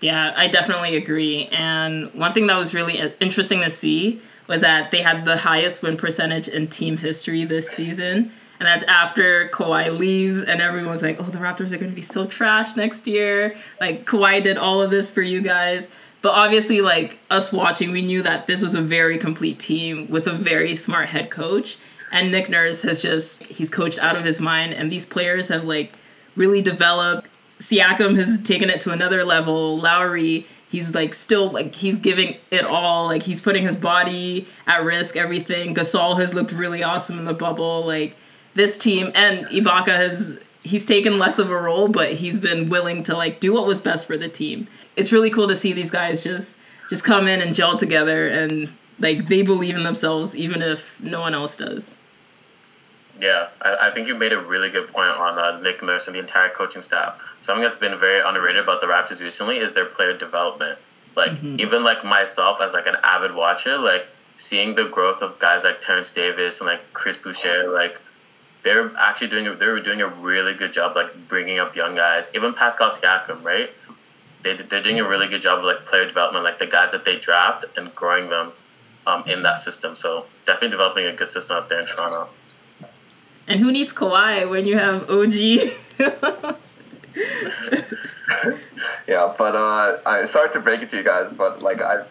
Yeah, 0.00 0.34
I 0.36 0.48
definitely 0.48 0.96
agree. 0.96 1.46
And 1.46 2.12
one 2.12 2.32
thing 2.32 2.46
that 2.48 2.56
was 2.56 2.74
really 2.74 2.98
interesting 3.20 3.60
to 3.62 3.70
see 3.70 4.20
was 4.46 4.60
that 4.60 4.90
they 4.90 5.02
had 5.02 5.24
the 5.24 5.38
highest 5.38 5.82
win 5.82 5.96
percentage 5.96 6.48
in 6.48 6.68
team 6.68 6.98
history 6.98 7.44
this 7.44 7.70
season. 7.70 8.32
And 8.60 8.68
that's 8.68 8.84
after 8.84 9.48
Kawhi 9.48 9.98
leaves, 9.98 10.42
and 10.42 10.60
everyone's 10.60 11.02
like, 11.02 11.18
oh, 11.18 11.24
the 11.24 11.38
Raptors 11.38 11.72
are 11.72 11.76
going 11.76 11.90
to 11.90 11.96
be 11.96 12.02
so 12.02 12.24
trash 12.24 12.76
next 12.76 13.06
year. 13.08 13.56
Like, 13.80 14.04
Kawhi 14.04 14.42
did 14.42 14.56
all 14.56 14.80
of 14.80 14.92
this 14.92 15.10
for 15.10 15.22
you 15.22 15.40
guys. 15.42 15.90
But 16.22 16.34
obviously, 16.34 16.80
like, 16.80 17.18
us 17.30 17.52
watching, 17.52 17.90
we 17.90 18.00
knew 18.00 18.22
that 18.22 18.46
this 18.46 18.62
was 18.62 18.74
a 18.74 18.80
very 18.80 19.18
complete 19.18 19.58
team 19.58 20.08
with 20.08 20.26
a 20.26 20.32
very 20.32 20.76
smart 20.76 21.08
head 21.08 21.30
coach. 21.30 21.78
And 22.12 22.30
Nick 22.30 22.48
Nurse 22.48 22.82
has 22.82 23.02
just, 23.02 23.44
he's 23.46 23.68
coached 23.68 23.98
out 23.98 24.16
of 24.16 24.24
his 24.24 24.40
mind. 24.40 24.72
And 24.72 24.90
these 24.90 25.04
players 25.04 25.48
have, 25.48 25.64
like, 25.64 25.96
really 26.36 26.62
developed. 26.62 27.26
Siakam 27.58 28.16
has 28.16 28.40
taken 28.40 28.70
it 28.70 28.80
to 28.82 28.92
another 28.92 29.24
level. 29.24 29.78
Lowry, 29.78 30.46
he's 30.74 30.92
like 30.92 31.14
still 31.14 31.52
like 31.52 31.72
he's 31.76 32.00
giving 32.00 32.36
it 32.50 32.64
all 32.64 33.06
like 33.06 33.22
he's 33.22 33.40
putting 33.40 33.62
his 33.62 33.76
body 33.76 34.48
at 34.66 34.82
risk 34.82 35.16
everything. 35.16 35.72
Gasol 35.72 36.18
has 36.18 36.34
looked 36.34 36.50
really 36.50 36.82
awesome 36.82 37.16
in 37.16 37.26
the 37.26 37.32
bubble 37.32 37.86
like 37.86 38.16
this 38.54 38.76
team 38.76 39.12
and 39.14 39.46
ibaka 39.46 39.94
has 39.94 40.40
he's 40.64 40.84
taken 40.84 41.16
less 41.16 41.38
of 41.38 41.48
a 41.48 41.56
role 41.56 41.86
but 41.86 42.14
he's 42.14 42.40
been 42.40 42.68
willing 42.68 43.04
to 43.04 43.16
like 43.16 43.38
do 43.38 43.52
what 43.52 43.68
was 43.68 43.80
best 43.80 44.04
for 44.04 44.18
the 44.18 44.28
team. 44.28 44.66
It's 44.96 45.12
really 45.12 45.30
cool 45.30 45.46
to 45.46 45.54
see 45.54 45.72
these 45.72 45.92
guys 45.92 46.24
just 46.24 46.58
just 46.90 47.04
come 47.04 47.28
in 47.28 47.40
and 47.40 47.54
gel 47.54 47.76
together 47.76 48.26
and 48.26 48.72
like 48.98 49.28
they 49.28 49.42
believe 49.42 49.76
in 49.76 49.84
themselves 49.84 50.34
even 50.34 50.60
if 50.60 51.00
no 51.00 51.20
one 51.20 51.34
else 51.34 51.56
does. 51.56 51.94
Yeah, 53.20 53.50
I, 53.62 53.76
I 53.82 53.90
think 53.92 54.08
you 54.08 54.16
made 54.16 54.32
a 54.32 54.40
really 54.40 54.70
good 54.70 54.88
point 54.88 55.10
on 55.20 55.38
uh, 55.38 55.60
Nick 55.60 55.84
Nurse 55.84 56.08
and 56.08 56.16
the 56.16 56.18
entire 56.18 56.48
coaching 56.48 56.82
staff. 56.82 57.16
Something 57.44 57.62
that's 57.62 57.76
been 57.76 57.98
very 57.98 58.26
underrated 58.26 58.62
about 58.62 58.80
the 58.80 58.86
Raptors 58.86 59.20
recently 59.20 59.58
is 59.58 59.74
their 59.74 59.84
player 59.84 60.16
development. 60.16 60.78
Like 61.14 61.32
mm-hmm. 61.32 61.60
even 61.60 61.84
like 61.84 62.02
myself 62.02 62.58
as 62.60 62.72
like 62.72 62.86
an 62.86 62.96
avid 63.02 63.34
watcher, 63.34 63.76
like 63.76 64.06
seeing 64.34 64.76
the 64.76 64.84
growth 64.84 65.20
of 65.20 65.38
guys 65.38 65.62
like 65.62 65.82
Terence 65.82 66.10
Davis 66.10 66.60
and 66.60 66.66
like 66.66 66.92
Chris 66.94 67.18
Boucher, 67.18 67.70
like 67.70 68.00
they're 68.62 68.90
actually 68.96 69.28
doing 69.28 69.46
a, 69.46 69.54
they 69.54 69.66
were 69.66 69.78
doing 69.78 70.00
a 70.00 70.08
really 70.08 70.54
good 70.54 70.72
job 70.72 70.96
like 70.96 71.28
bringing 71.28 71.58
up 71.58 71.76
young 71.76 71.94
guys. 71.94 72.30
Even 72.34 72.54
Pascal 72.54 72.90
Siakam, 72.90 73.44
right? 73.44 73.70
they 74.44 74.54
they're 74.54 74.82
doing 74.82 74.98
a 74.98 75.06
really 75.06 75.26
good 75.26 75.42
job 75.42 75.58
of 75.58 75.64
like 75.64 75.84
player 75.84 76.06
development, 76.06 76.44
like 76.44 76.58
the 76.58 76.66
guys 76.66 76.92
that 76.92 77.04
they 77.04 77.18
draft 77.18 77.64
and 77.76 77.92
growing 77.94 78.30
them 78.30 78.52
um, 79.06 79.24
in 79.26 79.42
that 79.42 79.58
system. 79.58 79.94
So 79.94 80.26
definitely 80.46 80.70
developing 80.70 81.04
a 81.06 81.12
good 81.12 81.28
system 81.28 81.56
up 81.56 81.68
there 81.68 81.80
in 81.80 81.86
Toronto. 81.86 82.28
And 83.46 83.60
who 83.60 83.72
needs 83.72 83.92
Kawhi 83.92 84.48
when 84.48 84.66
you 84.66 84.78
have 84.78 85.10
OG? 85.10 86.56
yeah, 89.06 89.34
but 89.38 89.54
uh, 89.54 89.98
I 90.04 90.24
sorry 90.24 90.50
to 90.52 90.60
break 90.60 90.82
it 90.82 90.90
to 90.90 90.96
you 90.96 91.04
guys, 91.04 91.32
but 91.36 91.62
like 91.62 91.80
I. 91.80 92.04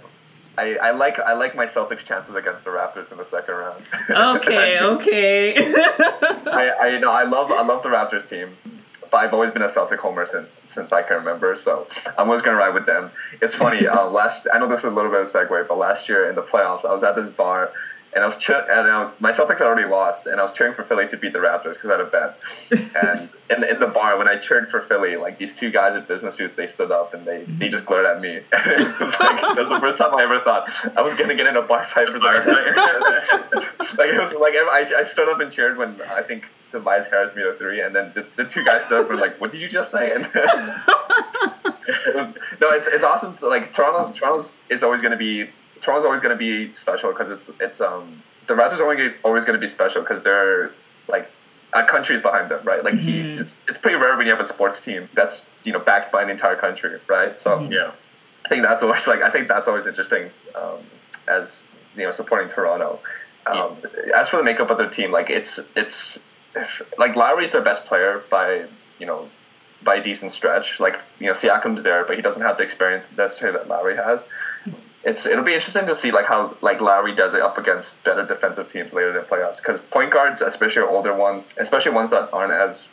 I, 0.55 0.75
I 0.75 0.91
like 0.91 1.17
I 1.17 1.33
like 1.33 1.55
my 1.55 1.65
Celtics 1.65 2.05
chances 2.05 2.35
against 2.35 2.63
the 2.63 2.69
Raptors 2.69 3.11
in 3.11 3.17
the 3.17 3.25
second 3.25 3.55
round. 3.55 3.83
okay, 4.07 4.79
okay. 4.83 5.55
I, 5.57 6.73
I 6.79 6.87
you 6.89 6.99
know 6.99 7.11
I 7.11 7.23
love 7.23 7.49
I 7.49 7.65
love 7.65 7.81
the 7.81 7.89
Raptors 7.89 8.29
team, 8.29 8.55
but 9.09 9.17
I've 9.17 9.33
always 9.33 9.49
been 9.49 9.63
a 9.63 9.69
Celtic 9.69 9.99
homer 9.99 10.27
since 10.27 10.61
since 10.63 10.91
I 10.91 11.01
can 11.01 11.17
remember. 11.17 11.55
So 11.55 11.87
I'm 12.19 12.27
always 12.27 12.43
gonna 12.43 12.57
ride 12.57 12.75
with 12.75 12.85
them. 12.85 13.09
It's 13.41 13.55
funny. 13.55 13.87
Uh, 13.87 14.07
last 14.11 14.45
I 14.53 14.59
know 14.59 14.67
this 14.67 14.81
is 14.81 14.85
a 14.85 14.91
little 14.91 15.09
bit 15.09 15.21
of 15.21 15.27
a 15.27 15.31
segue, 15.31 15.67
but 15.67 15.75
last 15.75 16.07
year 16.07 16.29
in 16.29 16.35
the 16.35 16.43
playoffs, 16.43 16.85
I 16.85 16.93
was 16.93 17.03
at 17.03 17.15
this 17.15 17.29
bar 17.29 17.71
and 18.15 18.23
I 18.23 18.27
was 18.27 18.37
cheering, 18.37 18.65
and 18.69 18.87
uh, 18.87 19.11
my 19.19 19.31
Celtics 19.31 19.59
had 19.59 19.67
already 19.67 19.89
lost, 19.89 20.27
and 20.27 20.39
I 20.39 20.43
was 20.43 20.51
cheering 20.51 20.73
for 20.73 20.83
Philly 20.83 21.07
to 21.07 21.17
beat 21.17 21.33
the 21.33 21.39
Raptors 21.39 21.73
because 21.73 21.89
I 21.89 21.97
had 21.97 22.01
a 22.01 22.05
bet. 22.05 22.39
and 23.03 23.29
in 23.49 23.61
the, 23.61 23.71
in 23.73 23.79
the 23.79 23.87
bar, 23.87 24.17
when 24.17 24.27
I 24.27 24.37
cheered 24.37 24.67
for 24.67 24.81
Philly, 24.81 25.15
like 25.15 25.37
these 25.37 25.53
two 25.53 25.71
guys 25.71 25.95
in 25.95 26.03
business 26.05 26.35
suits, 26.35 26.55
they 26.55 26.67
stood 26.67 26.91
up 26.91 27.13
and 27.13 27.25
they, 27.25 27.43
they 27.43 27.69
just 27.69 27.85
glared 27.85 28.05
at 28.05 28.21
me. 28.21 28.29
it 28.51 28.99
was 28.99 29.19
like 29.19 29.41
it 29.43 29.57
was 29.57 29.69
the 29.69 29.79
first 29.79 29.97
time 29.97 30.13
I 30.15 30.23
ever 30.23 30.39
thought 30.39 30.69
I 30.95 31.01
was 31.01 31.13
gonna 31.15 31.35
get 31.35 31.47
in 31.47 31.55
a 31.55 31.61
bar 31.61 31.83
fight 31.83 32.09
for 32.09 32.19
bar 32.19 32.41
fight. 32.41 32.75
like 33.97 34.09
it 34.09 34.19
was 34.19 34.33
like 34.33 34.53
I, 34.55 34.99
I 34.99 35.03
stood 35.03 35.29
up 35.29 35.39
and 35.39 35.51
cheered 35.51 35.77
when 35.77 36.01
I 36.09 36.21
think 36.21 36.45
Tobias 36.71 37.07
Harris 37.07 37.35
made 37.35 37.45
a 37.45 37.55
three, 37.55 37.81
and 37.81 37.95
then 37.95 38.11
the, 38.13 38.25
the 38.35 38.45
two 38.45 38.63
guys 38.63 38.83
stood 38.85 39.01
up 39.01 39.09
and 39.09 39.19
were 39.19 39.25
like, 39.25 39.39
"What 39.39 39.51
did 39.51 39.61
you 39.61 39.69
just 39.69 39.91
say?" 39.91 40.11
And 40.11 40.23
no, 42.59 42.69
it's 42.71 42.87
it's 42.87 43.03
awesome. 43.03 43.35
To, 43.35 43.47
like 43.47 43.73
Toronto's 43.73 44.11
Toronto's 44.11 44.57
is 44.69 44.83
always 44.83 45.01
gonna 45.01 45.17
be 45.17 45.49
Toronto's 45.83 46.05
always 46.05 46.21
going 46.21 46.35
to 46.35 46.39
be 46.39 46.71
special 46.71 47.11
because 47.11 47.31
it's 47.31 47.59
it's 47.59 47.81
um 47.81 48.23
the 48.47 48.53
Raptors 48.53 48.79
are 48.79 48.83
always 48.83 49.11
always 49.23 49.45
going 49.45 49.59
to 49.59 49.61
be 49.61 49.67
special 49.67 50.01
because 50.01 50.21
they're 50.21 50.71
like 51.07 51.29
a 51.73 51.83
country's 51.83 52.21
behind 52.21 52.49
them, 52.49 52.63
right? 52.63 52.83
Like 52.83 52.95
mm-hmm. 52.95 53.07
he, 53.07 53.19
it's, 53.39 53.55
it's 53.67 53.79
pretty 53.79 53.97
rare 53.97 54.15
when 54.15 54.25
you 54.25 54.31
have 54.31 54.41
a 54.41 54.45
sports 54.45 54.83
team 54.83 55.09
that's 55.13 55.45
you 55.63 55.73
know 55.73 55.79
backed 55.79 56.11
by 56.11 56.23
an 56.23 56.29
entire 56.29 56.55
country, 56.55 56.99
right? 57.07 57.37
So 57.37 57.59
mm-hmm. 57.59 57.73
yeah, 57.73 57.91
I 58.45 58.49
think 58.49 58.63
that's 58.63 58.81
always 58.81 59.05
like 59.07 59.21
I 59.21 59.29
think 59.29 59.49
that's 59.49 59.67
always 59.67 59.85
interesting 59.85 60.31
um, 60.55 60.79
as 61.27 61.61
you 61.97 62.03
know 62.03 62.11
supporting 62.11 62.49
Toronto. 62.49 62.99
Um, 63.45 63.75
yeah. 63.83 64.21
As 64.21 64.29
for 64.29 64.37
the 64.37 64.43
makeup 64.43 64.69
of 64.69 64.77
their 64.77 64.89
team, 64.89 65.11
like 65.11 65.29
it's 65.29 65.59
it's 65.75 66.17
like 66.97 67.17
Lowry's 67.17 67.51
their 67.51 67.61
best 67.61 67.85
player 67.85 68.23
by 68.29 68.67
you 68.99 69.05
know 69.05 69.29
by 69.83 69.95
a 69.95 70.03
decent 70.03 70.31
stretch. 70.31 70.79
Like 70.79 71.01
you 71.19 71.27
know 71.27 71.33
Siakam's 71.33 71.83
there, 71.83 72.05
but 72.05 72.15
he 72.15 72.21
doesn't 72.21 72.41
have 72.41 72.57
the 72.57 72.63
experience 72.63 73.09
necessarily 73.17 73.57
that 73.57 73.67
Lowry 73.67 73.97
has 73.97 74.23
it's 75.05 75.25
it'll 75.25 75.43
be 75.43 75.53
interesting 75.53 75.85
to 75.85 75.95
see 75.95 76.11
like 76.11 76.25
how 76.25 76.55
like 76.61 76.79
Lowry 76.79 77.13
does 77.13 77.33
it 77.33 77.41
up 77.41 77.57
against 77.57 78.03
better 78.03 78.25
defensive 78.25 78.71
teams 78.71 78.93
later 78.93 79.09
in 79.09 79.15
the 79.15 79.21
playoffs 79.21 79.57
because 79.57 79.79
point 79.81 80.11
guards, 80.11 80.41
especially 80.41 80.83
older 80.83 81.13
ones, 81.13 81.45
especially 81.57 81.91
ones 81.91 82.09
that 82.11 82.29
aren't 82.33 82.53
as 82.53 82.87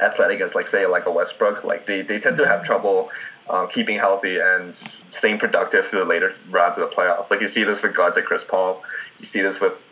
athletic 0.00 0.40
as 0.40 0.54
like 0.54 0.66
say 0.66 0.86
like 0.86 1.06
a 1.06 1.10
Westbrook, 1.10 1.64
like 1.64 1.86
they, 1.86 2.02
they 2.02 2.18
tend 2.18 2.36
to 2.36 2.46
have 2.46 2.62
trouble 2.62 3.10
um, 3.48 3.68
keeping 3.68 3.98
healthy 3.98 4.38
and 4.38 4.76
staying 5.10 5.38
productive 5.38 5.86
through 5.86 6.00
the 6.00 6.04
later 6.04 6.34
rounds 6.50 6.78
of 6.78 6.88
the 6.88 6.94
playoff. 6.94 7.30
Like 7.30 7.40
you 7.40 7.48
see 7.48 7.64
this 7.64 7.82
with 7.82 7.94
guards 7.94 8.16
like 8.16 8.24
Chris 8.24 8.44
Paul, 8.44 8.82
you 9.18 9.24
see 9.24 9.40
this 9.40 9.60
with 9.60 9.86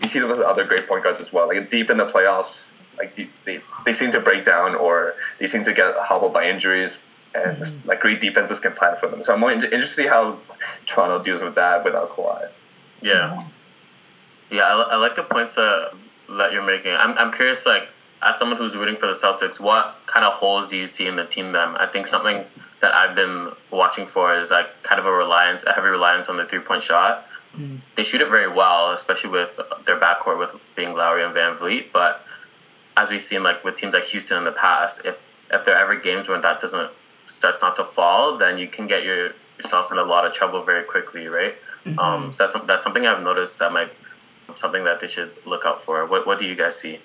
you 0.00 0.08
see 0.08 0.18
this 0.18 0.28
with 0.28 0.40
other 0.40 0.64
great 0.64 0.86
point 0.86 1.04
guards 1.04 1.20
as 1.20 1.32
well. 1.32 1.48
Like 1.48 1.68
deep 1.68 1.90
in 1.90 1.98
the 1.98 2.06
playoffs, 2.06 2.70
like 2.96 3.14
they, 3.44 3.60
they 3.84 3.92
seem 3.92 4.12
to 4.12 4.20
break 4.20 4.44
down 4.44 4.74
or 4.74 5.14
they 5.38 5.46
seem 5.46 5.64
to 5.64 5.74
get 5.74 5.94
hobbled 5.96 6.32
by 6.32 6.48
injuries 6.48 6.98
and 7.46 7.62
mm-hmm. 7.62 7.88
like 7.88 8.00
great 8.00 8.20
defenses 8.20 8.60
can 8.60 8.72
plan 8.72 8.96
for 8.96 9.08
them. 9.08 9.22
So 9.22 9.34
I'm 9.34 9.40
more 9.40 9.52
interested 9.52 9.80
to 9.80 9.86
see 9.86 10.06
how 10.06 10.38
Toronto 10.86 11.22
deals 11.22 11.42
with 11.42 11.54
that 11.54 11.84
without 11.84 12.10
Kawhi. 12.10 12.50
Yeah, 13.00 13.40
yeah, 14.50 14.62
I, 14.62 14.94
I 14.94 14.96
like 14.96 15.14
the 15.14 15.22
points 15.22 15.54
that 15.54 15.92
that 16.30 16.52
you're 16.52 16.64
making. 16.64 16.92
I'm 16.92 17.16
I'm 17.18 17.32
curious, 17.32 17.66
like 17.66 17.88
as 18.22 18.38
someone 18.38 18.58
who's 18.58 18.76
rooting 18.76 18.96
for 18.96 19.06
the 19.06 19.12
Celtics, 19.12 19.60
what 19.60 19.96
kind 20.06 20.24
of 20.24 20.34
holes 20.34 20.68
do 20.68 20.76
you 20.76 20.86
see 20.86 21.06
in 21.06 21.16
the 21.16 21.24
team? 21.24 21.52
Them, 21.52 21.76
I 21.78 21.86
think 21.86 22.06
something 22.06 22.44
that 22.80 22.94
I've 22.94 23.14
been 23.14 23.52
watching 23.70 24.06
for 24.06 24.36
is 24.36 24.50
like 24.50 24.82
kind 24.82 24.98
of 24.98 25.06
a 25.06 25.12
reliance, 25.12 25.64
a 25.64 25.72
heavy 25.72 25.88
reliance 25.88 26.28
on 26.28 26.36
the 26.36 26.44
three 26.44 26.60
point 26.60 26.82
shot. 26.82 27.26
Mm. 27.56 27.80
They 27.94 28.02
shoot 28.02 28.20
it 28.20 28.28
very 28.28 28.48
well, 28.48 28.92
especially 28.92 29.30
with 29.30 29.58
their 29.86 29.98
backcourt 29.98 30.38
with 30.38 30.56
being 30.76 30.94
Lowry 30.94 31.24
and 31.24 31.34
VanVleet. 31.34 31.92
But 31.92 32.24
as 32.96 33.10
we've 33.10 33.22
seen, 33.22 33.42
like 33.42 33.64
with 33.64 33.76
teams 33.76 33.94
like 33.94 34.04
Houston 34.04 34.38
in 34.38 34.44
the 34.44 34.52
past, 34.52 35.02
if 35.04 35.22
if 35.50 35.64
there 35.64 35.76
are 35.76 35.82
ever 35.82 35.96
games 35.96 36.28
when 36.28 36.40
that 36.42 36.60
doesn't 36.60 36.90
starts 37.28 37.58
not 37.62 37.76
to 37.76 37.84
fall, 37.84 38.36
then 38.36 38.58
you 38.58 38.66
can 38.66 38.86
get 38.86 39.04
your, 39.04 39.32
yourself 39.56 39.92
in 39.92 39.98
a 39.98 40.04
lot 40.04 40.26
of 40.26 40.32
trouble 40.32 40.62
very 40.62 40.84
quickly, 40.84 41.28
right? 41.28 41.54
Mm-hmm. 41.84 41.98
Um, 41.98 42.32
so 42.32 42.46
that's 42.46 42.66
that's 42.66 42.82
something 42.82 43.06
I've 43.06 43.22
noticed 43.22 43.58
that 43.60 43.72
might 43.72 43.92
something 44.54 44.84
that 44.84 45.00
they 45.00 45.06
should 45.06 45.34
look 45.46 45.64
out 45.64 45.80
for. 45.80 46.04
What 46.06 46.26
what 46.26 46.38
do 46.38 46.44
you 46.44 46.54
guys 46.54 46.78
see? 46.78 47.00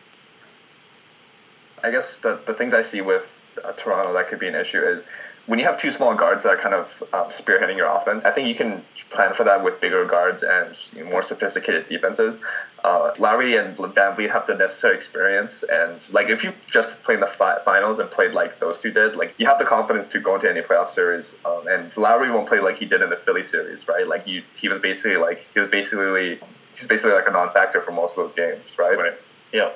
I 1.83 1.91
guess 1.91 2.17
the 2.17 2.41
the 2.45 2.53
things 2.53 2.73
I 2.73 2.81
see 2.81 3.01
with 3.01 3.41
uh, 3.63 3.73
Toronto 3.73 4.13
that 4.13 4.27
could 4.29 4.39
be 4.39 4.47
an 4.47 4.55
issue 4.55 4.81
is 4.81 5.05
when 5.45 5.59
you 5.59 5.65
have 5.65 5.77
two 5.77 5.91
small 5.91 6.15
guards 6.15 6.43
that 6.43 6.49
are 6.53 6.57
kind 6.57 6.73
of 6.73 7.03
um, 7.11 7.25
spearheading 7.25 7.75
your 7.75 7.87
offense, 7.87 8.23
I 8.23 8.31
think 8.31 8.47
you 8.47 8.55
can 8.55 8.83
plan 9.09 9.33
for 9.33 9.43
that 9.43 9.63
with 9.63 9.81
bigger 9.81 10.05
guards 10.05 10.41
and 10.41 10.75
you 10.93 11.03
know, 11.03 11.09
more 11.09 11.21
sophisticated 11.21 11.87
defenses. 11.87 12.37
Uh, 12.83 13.13
Lowry 13.19 13.55
and 13.55 13.75
VanVleet 13.75 14.31
have 14.31 14.45
the 14.45 14.55
necessary 14.55 14.95
experience, 14.95 15.63
and 15.63 16.01
like 16.11 16.29
if 16.29 16.43
you 16.43 16.53
just 16.69 17.03
played 17.03 17.15
in 17.15 17.21
the 17.21 17.27
fi- 17.27 17.59
finals 17.63 17.99
and 17.99 18.09
played 18.09 18.33
like 18.33 18.59
those 18.59 18.79
two 18.79 18.91
did, 18.91 19.15
like 19.15 19.33
you 19.37 19.45
have 19.45 19.59
the 19.59 19.65
confidence 19.65 20.07
to 20.09 20.19
go 20.19 20.35
into 20.35 20.49
any 20.49 20.61
playoff 20.61 20.89
series. 20.89 21.35
Um, 21.45 21.67
and 21.67 21.95
Lowry 21.97 22.31
won't 22.31 22.47
play 22.47 22.59
like 22.59 22.77
he 22.77 22.85
did 22.85 23.01
in 23.01 23.09
the 23.09 23.15
Philly 23.15 23.43
series, 23.43 23.87
right? 23.87 24.07
Like 24.07 24.27
you, 24.27 24.43
he 24.57 24.69
was 24.69 24.79
basically 24.79 25.17
like 25.17 25.45
he 25.53 25.59
was 25.59 25.69
basically 25.69 26.39
he's 26.75 26.87
basically 26.87 27.13
like 27.13 27.27
a 27.27 27.31
non-factor 27.31 27.81
for 27.81 27.91
most 27.91 28.17
of 28.17 28.27
those 28.27 28.33
games, 28.33 28.77
right? 28.77 28.97
Right. 28.97 29.13
Yeah 29.51 29.71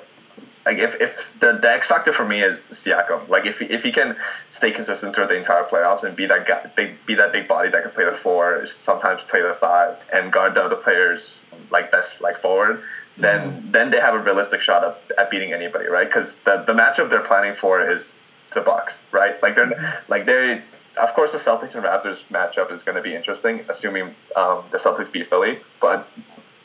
like 0.68 0.76
if, 0.76 1.00
if 1.00 1.32
the, 1.40 1.52
the 1.52 1.70
X 1.70 1.86
factor 1.86 2.12
for 2.12 2.26
me 2.26 2.42
is 2.42 2.58
Siakam. 2.58 3.26
Like 3.26 3.46
if 3.46 3.62
if 3.62 3.82
he 3.84 3.90
can 3.90 4.16
stay 4.50 4.70
consistent 4.70 5.14
through 5.14 5.24
the 5.24 5.36
entire 5.36 5.64
playoffs 5.64 6.04
and 6.04 6.14
be 6.14 6.26
that 6.26 6.46
guy, 6.46 6.70
big 6.76 7.06
be 7.06 7.14
that 7.14 7.32
big 7.32 7.48
body 7.48 7.70
that 7.70 7.82
can 7.82 7.90
play 7.90 8.04
the 8.04 8.12
four, 8.12 8.66
sometimes 8.66 9.22
play 9.22 9.40
the 9.40 9.54
five, 9.54 9.96
and 10.12 10.30
guard 10.30 10.54
the 10.54 10.62
other 10.62 10.76
players 10.76 11.46
like 11.70 11.90
best 11.90 12.20
like 12.20 12.36
forward, 12.36 12.82
then 13.16 13.50
mm-hmm. 13.50 13.70
then 13.70 13.90
they 13.90 13.98
have 13.98 14.14
a 14.14 14.18
realistic 14.18 14.60
shot 14.60 14.84
at, 14.84 15.00
at 15.16 15.30
beating 15.30 15.54
anybody, 15.54 15.86
right? 15.88 16.06
Because 16.06 16.34
the 16.44 16.62
the 16.66 16.74
matchup 16.74 17.08
they're 17.08 17.22
planning 17.22 17.54
for 17.54 17.80
is 17.80 18.12
the 18.52 18.60
Bucks, 18.60 19.04
right? 19.10 19.42
Like 19.42 19.56
they're 19.56 19.68
mm-hmm. 19.68 20.12
like 20.12 20.26
they 20.26 20.60
of 21.00 21.14
course 21.14 21.32
the 21.32 21.38
Celtics 21.38 21.74
and 21.76 21.82
Raptors 21.82 22.24
matchup 22.24 22.70
is 22.70 22.82
going 22.82 22.96
to 22.96 23.02
be 23.02 23.14
interesting, 23.14 23.64
assuming 23.70 24.14
um, 24.36 24.64
the 24.70 24.76
Celtics 24.76 25.10
beat 25.10 25.26
Philly. 25.26 25.60
But 25.80 26.10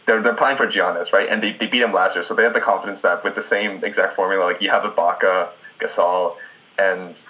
they're, 0.05 0.21
they're 0.21 0.33
playing 0.33 0.57
for 0.57 0.67
Giannis, 0.67 1.13
right? 1.13 1.29
And 1.29 1.41
they, 1.41 1.53
they 1.53 1.67
beat 1.67 1.81
him 1.81 1.93
last 1.93 2.15
year, 2.15 2.23
so 2.23 2.33
they 2.33 2.43
have 2.43 2.53
the 2.53 2.61
confidence 2.61 3.01
that 3.01 3.23
with 3.23 3.35
the 3.35 3.41
same 3.41 3.83
exact 3.83 4.13
formula, 4.13 4.43
like 4.43 4.61
you 4.61 4.69
have 4.69 4.83
Ibaka, 4.83 5.49
Gasol, 5.79 6.35
and 6.77 7.21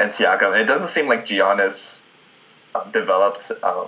and 0.00 0.10
Siakam, 0.10 0.58
it 0.58 0.64
doesn't 0.64 0.88
seem 0.88 1.06
like 1.06 1.24
Giannis 1.24 2.00
uh, 2.74 2.84
developed 2.90 3.52
uh, 3.62 3.86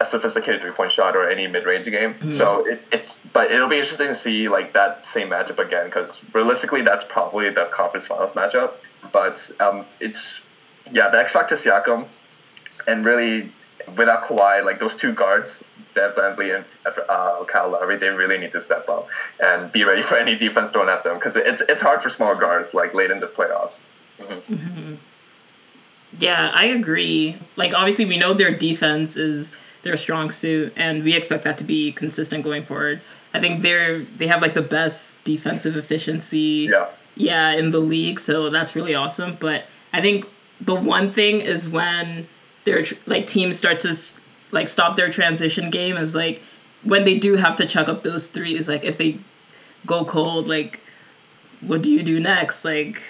a 0.00 0.04
sophisticated 0.04 0.60
three 0.60 0.72
point 0.72 0.92
shot 0.92 1.16
or 1.16 1.28
any 1.28 1.46
mid 1.46 1.66
range 1.66 1.86
game. 1.86 2.14
Mm. 2.14 2.32
So 2.32 2.66
it, 2.66 2.86
it's 2.90 3.18
but 3.32 3.50
it'll 3.50 3.68
be 3.68 3.78
interesting 3.78 4.08
to 4.08 4.14
see 4.14 4.48
like 4.48 4.72
that 4.72 5.06
same 5.06 5.28
matchup 5.28 5.58
again 5.58 5.86
because 5.86 6.22
realistically, 6.32 6.82
that's 6.82 7.04
probably 7.04 7.50
the 7.50 7.66
conference 7.66 8.06
finals 8.06 8.32
matchup. 8.32 8.74
But 9.12 9.50
um, 9.60 9.86
it's 10.00 10.42
yeah, 10.92 11.08
the 11.08 11.18
X 11.18 11.32
factor 11.32 11.54
Siakam, 11.54 12.06
and 12.86 13.04
really 13.04 13.52
without 13.94 14.24
Kawhi, 14.24 14.64
like 14.64 14.80
those 14.80 14.94
two 14.94 15.12
guards, 15.12 15.62
Bev 15.94 16.14
VanVleet 16.14 16.56
and 16.56 16.64
uh, 17.08 17.44
Kyle 17.44 17.70
Lowry, 17.70 17.96
they 17.96 18.10
really 18.10 18.38
need 18.38 18.52
to 18.52 18.60
step 18.60 18.88
up 18.88 19.08
and 19.42 19.72
be 19.72 19.84
ready 19.84 20.02
for 20.02 20.16
any 20.16 20.36
defense 20.36 20.70
thrown 20.70 20.88
at 20.88 21.04
them 21.04 21.14
because 21.14 21.36
it's 21.36 21.62
it's 21.62 21.82
hard 21.82 22.02
for 22.02 22.10
small 22.10 22.34
guards 22.34 22.74
like 22.74 22.94
late 22.94 23.10
in 23.10 23.20
the 23.20 23.26
playoffs. 23.26 23.80
Mm-hmm. 24.18 24.54
Mm-hmm. 24.54 24.94
Yeah, 26.18 26.50
I 26.54 26.66
agree. 26.66 27.36
Like 27.56 27.74
obviously, 27.74 28.04
we 28.04 28.16
know 28.16 28.34
their 28.34 28.54
defense 28.56 29.16
is 29.16 29.56
their 29.82 29.96
strong 29.96 30.30
suit, 30.30 30.72
and 30.76 31.02
we 31.04 31.14
expect 31.14 31.44
that 31.44 31.58
to 31.58 31.64
be 31.64 31.92
consistent 31.92 32.44
going 32.44 32.62
forward. 32.62 33.00
I 33.32 33.40
think 33.40 33.62
they're 33.62 34.02
they 34.02 34.26
have 34.26 34.42
like 34.42 34.54
the 34.54 34.62
best 34.62 35.24
defensive 35.24 35.76
efficiency. 35.76 36.68
Yeah. 36.70 36.88
Yeah, 37.18 37.52
in 37.52 37.70
the 37.70 37.80
league, 37.80 38.20
so 38.20 38.50
that's 38.50 38.76
really 38.76 38.94
awesome. 38.94 39.38
But 39.40 39.64
I 39.90 40.02
think 40.02 40.28
the 40.60 40.74
one 40.74 41.12
thing 41.12 41.40
is 41.40 41.66
when 41.66 42.28
their 42.66 42.84
like 43.06 43.26
teams 43.26 43.56
start 43.56 43.80
to 43.80 43.96
like 44.50 44.68
stop 44.68 44.96
their 44.96 45.08
transition 45.08 45.70
game 45.70 45.96
is 45.96 46.14
like 46.14 46.42
when 46.82 47.04
they 47.04 47.18
do 47.18 47.36
have 47.36 47.56
to 47.56 47.66
chuck 47.66 47.88
up 47.88 48.02
those 48.02 48.28
threes 48.28 48.68
like 48.68 48.84
if 48.84 48.98
they 48.98 49.18
go 49.86 50.04
cold 50.04 50.46
like 50.46 50.80
what 51.60 51.82
do 51.82 51.90
you 51.90 52.02
do 52.02 52.20
next? 52.20 52.64
Like 52.64 53.02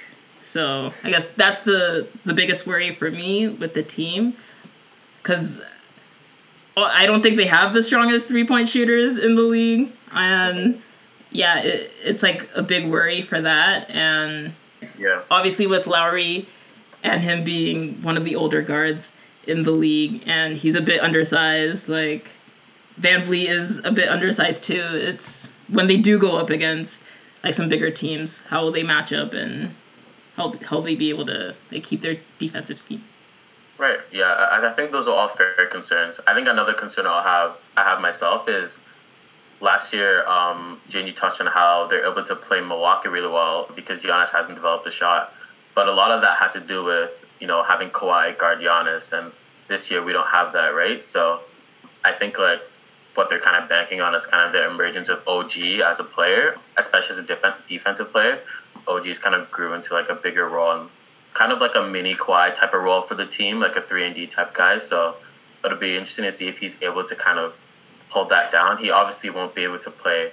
so 0.42 0.92
i 1.02 1.10
guess 1.10 1.26
that's 1.32 1.62
the 1.62 2.06
the 2.22 2.32
biggest 2.32 2.68
worry 2.68 2.94
for 2.94 3.10
me 3.10 3.48
with 3.48 3.74
the 3.74 3.82
team. 3.82 4.36
Because 5.22 5.60
uh, 6.76 6.82
i 6.82 7.06
don't 7.06 7.22
think 7.22 7.36
they 7.36 7.46
have 7.46 7.74
the 7.74 7.82
strongest 7.82 8.28
three 8.28 8.46
point 8.46 8.68
shooters 8.68 9.18
in 9.18 9.34
the 9.34 9.42
league 9.42 9.90
and 10.12 10.80
yeah 11.32 11.60
it, 11.60 11.90
it's 12.04 12.22
like 12.22 12.48
a 12.54 12.62
big 12.62 12.88
worry 12.88 13.20
for 13.20 13.40
that 13.40 13.90
and 13.90 14.54
yeah. 14.98 15.22
obviously 15.30 15.66
with 15.66 15.86
lowry 15.86 16.46
and 17.02 17.22
him 17.22 17.42
being 17.42 18.00
one 18.02 18.16
of 18.16 18.24
the 18.24 18.36
older 18.36 18.62
guards 18.62 19.16
in 19.46 19.62
the 19.62 19.70
league, 19.70 20.22
and 20.26 20.56
he's 20.56 20.74
a 20.74 20.80
bit 20.80 21.00
undersized. 21.00 21.88
Like 21.88 22.30
VanVleet 23.00 23.48
is 23.48 23.84
a 23.84 23.92
bit 23.92 24.08
undersized 24.08 24.64
too. 24.64 24.84
It's 24.92 25.50
when 25.68 25.86
they 25.86 25.96
do 25.96 26.18
go 26.18 26.36
up 26.36 26.50
against 26.50 27.02
like 27.42 27.54
some 27.54 27.68
bigger 27.68 27.90
teams, 27.90 28.42
how 28.46 28.64
will 28.64 28.72
they 28.72 28.82
match 28.82 29.12
up 29.12 29.32
and 29.32 29.74
how 30.36 30.54
how 30.64 30.76
will 30.76 30.82
they 30.82 30.94
be 30.94 31.10
able 31.10 31.26
to 31.26 31.54
like 31.70 31.84
keep 31.84 32.00
their 32.00 32.18
defensive 32.38 32.80
scheme? 32.80 33.04
Right. 33.78 33.98
Yeah, 34.10 34.24
I, 34.24 34.70
I 34.70 34.72
think 34.72 34.90
those 34.90 35.06
are 35.06 35.14
all 35.14 35.28
fair 35.28 35.66
concerns. 35.70 36.18
I 36.26 36.34
think 36.34 36.48
another 36.48 36.72
concern 36.72 37.06
I'll 37.06 37.22
have 37.22 37.56
I 37.76 37.84
have 37.84 38.00
myself 38.00 38.48
is 38.48 38.78
last 39.60 39.92
year, 39.92 40.26
um, 40.26 40.80
Jane, 40.88 41.06
you 41.06 41.12
touched 41.12 41.40
on 41.40 41.46
how 41.46 41.86
they're 41.86 42.10
able 42.10 42.24
to 42.24 42.36
play 42.36 42.60
Milwaukee 42.60 43.08
really 43.08 43.28
well 43.28 43.68
because 43.74 44.02
Giannis 44.02 44.30
hasn't 44.30 44.54
developed 44.54 44.86
a 44.86 44.90
shot. 44.90 45.32
But 45.76 45.88
a 45.88 45.92
lot 45.92 46.10
of 46.10 46.22
that 46.22 46.38
had 46.38 46.52
to 46.52 46.60
do 46.60 46.82
with 46.82 47.26
you 47.38 47.46
know 47.46 47.62
having 47.62 47.90
Kawhi 47.90 48.36
guard 48.36 48.58
Giannis, 48.60 49.16
and 49.16 49.32
this 49.68 49.90
year 49.90 50.02
we 50.02 50.12
don't 50.12 50.28
have 50.28 50.52
that, 50.54 50.68
right? 50.68 51.04
So 51.04 51.42
I 52.02 52.12
think 52.12 52.38
like 52.38 52.62
what 53.14 53.28
they're 53.28 53.40
kind 53.40 53.62
of 53.62 53.68
banking 53.68 54.00
on 54.00 54.14
is 54.14 54.24
kind 54.26 54.46
of 54.46 54.52
the 54.52 54.66
emergence 54.66 55.08
of 55.08 55.22
OG 55.28 55.58
as 55.84 56.00
a 56.00 56.04
player, 56.04 56.56
especially 56.76 57.16
as 57.16 57.18
a 57.20 57.26
def- 57.26 57.66
defensive 57.68 58.10
player. 58.10 58.40
OG's 58.88 59.18
kind 59.18 59.34
of 59.34 59.50
grew 59.50 59.74
into 59.74 59.92
like 59.92 60.08
a 60.08 60.14
bigger 60.14 60.48
role 60.48 60.72
and 60.72 60.90
kind 61.34 61.52
of 61.52 61.60
like 61.60 61.74
a 61.74 61.82
mini 61.82 62.14
Kawhi 62.14 62.54
type 62.54 62.72
of 62.72 62.82
role 62.82 63.02
for 63.02 63.14
the 63.14 63.26
team, 63.26 63.60
like 63.60 63.76
a 63.76 63.82
three 63.82 64.04
and 64.06 64.14
D 64.14 64.26
type 64.26 64.54
guy. 64.54 64.78
So 64.78 65.16
it'll 65.62 65.76
be 65.76 65.92
interesting 65.92 66.24
to 66.24 66.32
see 66.32 66.48
if 66.48 66.60
he's 66.60 66.80
able 66.80 67.04
to 67.04 67.14
kind 67.14 67.38
of 67.38 67.54
hold 68.08 68.30
that 68.30 68.50
down. 68.50 68.78
He 68.78 68.90
obviously 68.90 69.28
won't 69.28 69.54
be 69.54 69.64
able 69.64 69.78
to 69.80 69.90
play 69.90 70.32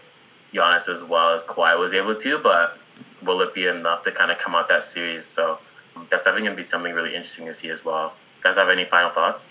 Giannis 0.54 0.88
as 0.88 1.04
well 1.04 1.34
as 1.34 1.44
Kawhi 1.44 1.78
was 1.78 1.94
able 1.94 2.16
to, 2.16 2.40
but 2.40 2.80
will 3.26 3.42
it 3.42 3.54
be 3.54 3.66
enough 3.68 4.04
to 4.04 4.12
kind 4.12 4.32
of 4.32 4.38
come 4.38 4.56
out 4.56 4.68
that 4.70 4.84
series? 4.84 5.26
So 5.26 5.60
that's 6.10 6.24
definitely 6.24 6.42
going 6.42 6.54
to 6.54 6.58
be 6.58 6.64
something 6.64 6.94
really 6.94 7.16
interesting 7.16 7.46
to 7.46 7.54
see 7.54 7.70
as 7.70 7.84
well. 7.86 8.14
You 8.38 8.44
guys 8.44 8.58
have 8.58 8.70
any 8.70 8.86
final 8.86 9.10
thoughts? 9.10 9.50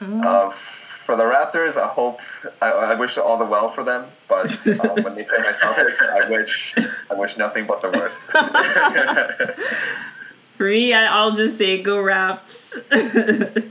Uh, 0.00 0.50
for 0.50 1.16
the 1.16 1.24
Raptors, 1.24 1.76
I 1.76 1.86
hope 1.88 2.20
I, 2.60 2.70
I 2.70 2.94
wish 2.94 3.16
all 3.18 3.38
the 3.38 3.44
well 3.44 3.68
for 3.68 3.82
them. 3.82 4.08
But 4.28 4.50
um, 4.80 5.02
when 5.02 5.14
they 5.14 5.24
play 5.24 5.38
my 5.38 5.52
Celtics, 5.52 6.00
I 6.00 6.28
wish 6.28 6.74
I 7.10 7.14
wish 7.14 7.36
nothing 7.36 7.66
but 7.66 7.80
the 7.80 7.88
worst. 7.90 8.20
For 10.58 10.64
me, 10.64 10.92
I, 10.92 11.06
I'll 11.06 11.36
just 11.36 11.56
say 11.56 11.80
go 11.80 12.00
Raps. 12.00 12.76
yeah, 12.92 13.62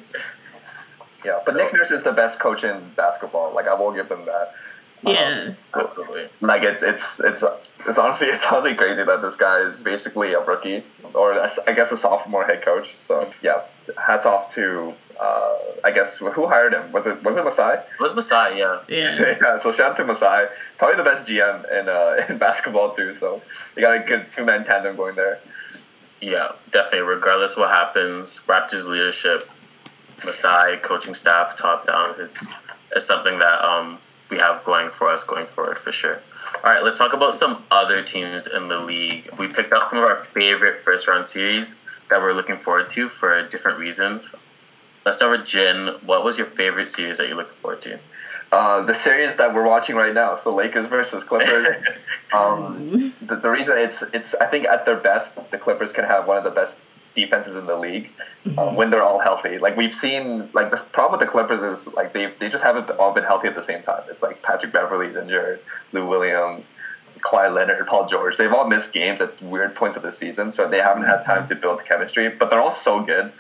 but 1.46 1.56
Nick 1.56 1.74
Nurse 1.74 1.92
is 1.92 2.04
the 2.04 2.14
best 2.14 2.40
coach 2.40 2.64
in 2.64 2.92
basketball. 2.96 3.54
Like 3.54 3.68
I 3.68 3.74
will 3.74 3.92
give 3.92 4.08
them 4.08 4.26
that. 4.26 4.56
Yeah. 5.08 5.54
Absolutely. 5.74 6.30
Like 6.42 6.64
it, 6.64 6.82
it's 6.82 7.20
it's 7.20 7.44
it's 7.88 8.00
honestly 8.00 8.28
it's 8.36 8.46
honestly 8.46 8.76
crazy 8.76 9.04
that 9.04 9.22
this 9.22 9.36
guy 9.36 9.62
is 9.62 9.82
basically 9.82 10.34
a 10.34 10.42
rookie 10.42 10.84
or 11.14 11.34
I 11.34 11.74
guess 11.74 11.92
a 11.92 11.98
sophomore 11.98 12.46
head 12.46 12.62
coach. 12.64 12.96
So 13.00 13.30
yeah, 13.42 13.62
hats 13.98 14.26
off 14.26 14.54
to 14.56 14.94
uh, 15.20 15.56
I 15.84 15.92
guess 15.92 16.18
who 16.18 16.48
hired 16.48 16.74
him? 16.74 16.92
Was 16.92 17.08
it 17.08 17.24
was 17.24 17.38
it 17.38 17.44
Masai? 17.44 17.78
It 17.78 18.00
was 18.00 18.14
Masai, 18.14 18.60
yeah. 18.60 18.82
yeah. 18.88 19.38
yeah, 19.42 19.60
so 19.60 19.72
shout 19.72 19.92
out 19.92 19.98
to 19.98 20.06
Masai, 20.06 20.48
probably 20.78 20.98
the 20.98 21.04
best 21.04 21.26
GM 21.26 21.72
in 21.72 21.90
uh, 21.90 22.26
in 22.30 22.38
basketball 22.38 22.94
too. 22.94 23.14
So 23.14 23.42
you 23.76 23.82
got 23.82 23.96
a 23.96 24.00
good 24.00 24.30
two 24.32 24.46
man 24.46 24.66
tandem 24.66 24.96
going 24.96 25.16
there. 25.16 25.40
Yeah, 26.22 26.54
definitely. 26.72 27.08
Regardless 27.08 27.56
what 27.56 27.70
happens, 27.70 28.42
Raptors 28.48 28.88
leadership, 28.88 29.50
Masai, 30.26 30.78
coaching 30.78 31.14
staff, 31.14 31.56
top 31.56 31.86
down 31.86 32.20
is 32.20 32.46
is 32.96 33.06
something 33.06 33.38
that 33.40 33.64
um, 33.64 34.00
we 34.30 34.38
have 34.38 34.64
going 34.64 34.92
for 34.92 35.08
us 35.08 35.24
going 35.24 35.48
forward 35.48 35.78
for 35.78 35.92
sure. 35.92 36.22
All 36.64 36.72
right, 36.72 36.84
let's 36.84 36.98
talk 36.98 37.14
about 37.14 37.34
some 37.34 37.64
other 37.70 38.02
teams 38.02 38.48
in 38.48 38.68
the 38.68 38.80
league. 38.80 39.30
We 39.38 39.48
picked 39.48 39.74
out 39.74 39.90
some 39.90 40.00
of 40.00 40.06
our 40.06 40.18
favorite 40.18 40.80
first 40.80 41.08
round 41.08 41.28
series 41.28 41.68
that 42.10 42.22
we're 42.22 42.34
looking 42.34 42.58
forward 42.58 42.90
to 42.90 43.10
for 43.10 43.48
different 43.48 43.80
reasons. 43.80 44.34
Let's 45.06 45.18
start 45.18 45.40
with 45.40 45.48
Jin. 45.48 45.96
What 46.06 46.24
was 46.24 46.38
your 46.38 46.48
favorite 46.48 46.90
series 46.90 47.18
that 47.18 47.28
you're 47.28 47.38
looking 47.38 47.54
forward 47.54 47.82
to? 47.82 48.00
Uh, 48.52 48.82
the 48.82 48.94
series 48.94 49.36
that 49.36 49.54
we're 49.54 49.66
watching 49.66 49.96
right 49.96 50.14
now, 50.14 50.36
so 50.38 50.54
Lakers 50.54 50.86
versus 50.86 51.24
Clippers. 51.24 51.68
um, 52.34 53.14
the, 53.22 53.36
the 53.36 53.50
reason 53.50 53.78
it's 53.78 54.04
it's 54.14 54.36
I 54.36 54.46
think 54.46 54.66
at 54.66 54.86
their 54.86 54.96
best, 54.96 55.36
the 55.52 55.58
Clippers 55.58 55.92
can 55.92 56.06
have 56.06 56.28
one 56.28 56.38
of 56.38 56.46
the 56.46 56.52
best 56.52 56.80
defenses 57.18 57.56
in 57.56 57.66
the 57.66 57.76
league 57.76 58.12
um, 58.58 58.76
when 58.76 58.90
they're 58.92 59.04
all 59.04 59.20
healthy. 59.20 59.58
Like 59.58 59.76
we've 59.76 59.94
seen, 59.94 60.50
like 60.54 60.72
the 60.72 60.78
problem 60.78 61.20
with 61.20 61.28
the 61.28 61.32
Clippers 61.32 61.62
is 61.62 61.94
like 61.94 62.14
they 62.14 62.28
they 62.40 62.50
just 62.50 62.64
haven't 62.64 62.90
all 62.92 63.14
been 63.14 63.26
healthy 63.26 63.48
at 63.48 63.56
the 63.56 63.68
same 63.72 63.82
time. 63.82 64.04
It's 64.10 64.22
like 64.22 64.42
Patrick 64.42 64.72
Beverley's 64.72 65.16
injured, 65.16 65.60
Lou 65.92 66.08
Williams. 66.08 66.72
Kawhi 67.20 67.52
Leonard, 67.52 67.88
Paul 67.88 68.06
George, 68.06 68.38
they've 68.38 68.54
all 68.54 68.68
missed 68.68 68.94
games 68.94 69.22
at 69.22 69.42
weird 69.42 69.74
points 69.74 69.98
of 69.98 70.04
the 70.04 70.12
season, 70.12 70.52
so 70.52 70.70
they 70.70 70.78
haven't 70.78 71.06
had 71.06 71.24
time 71.24 71.48
to 71.48 71.56
build 71.56 71.84
chemistry. 71.84 72.30
But 72.30 72.52
they're 72.52 72.62
all 72.62 72.70
so 72.72 73.02
good. 73.02 73.34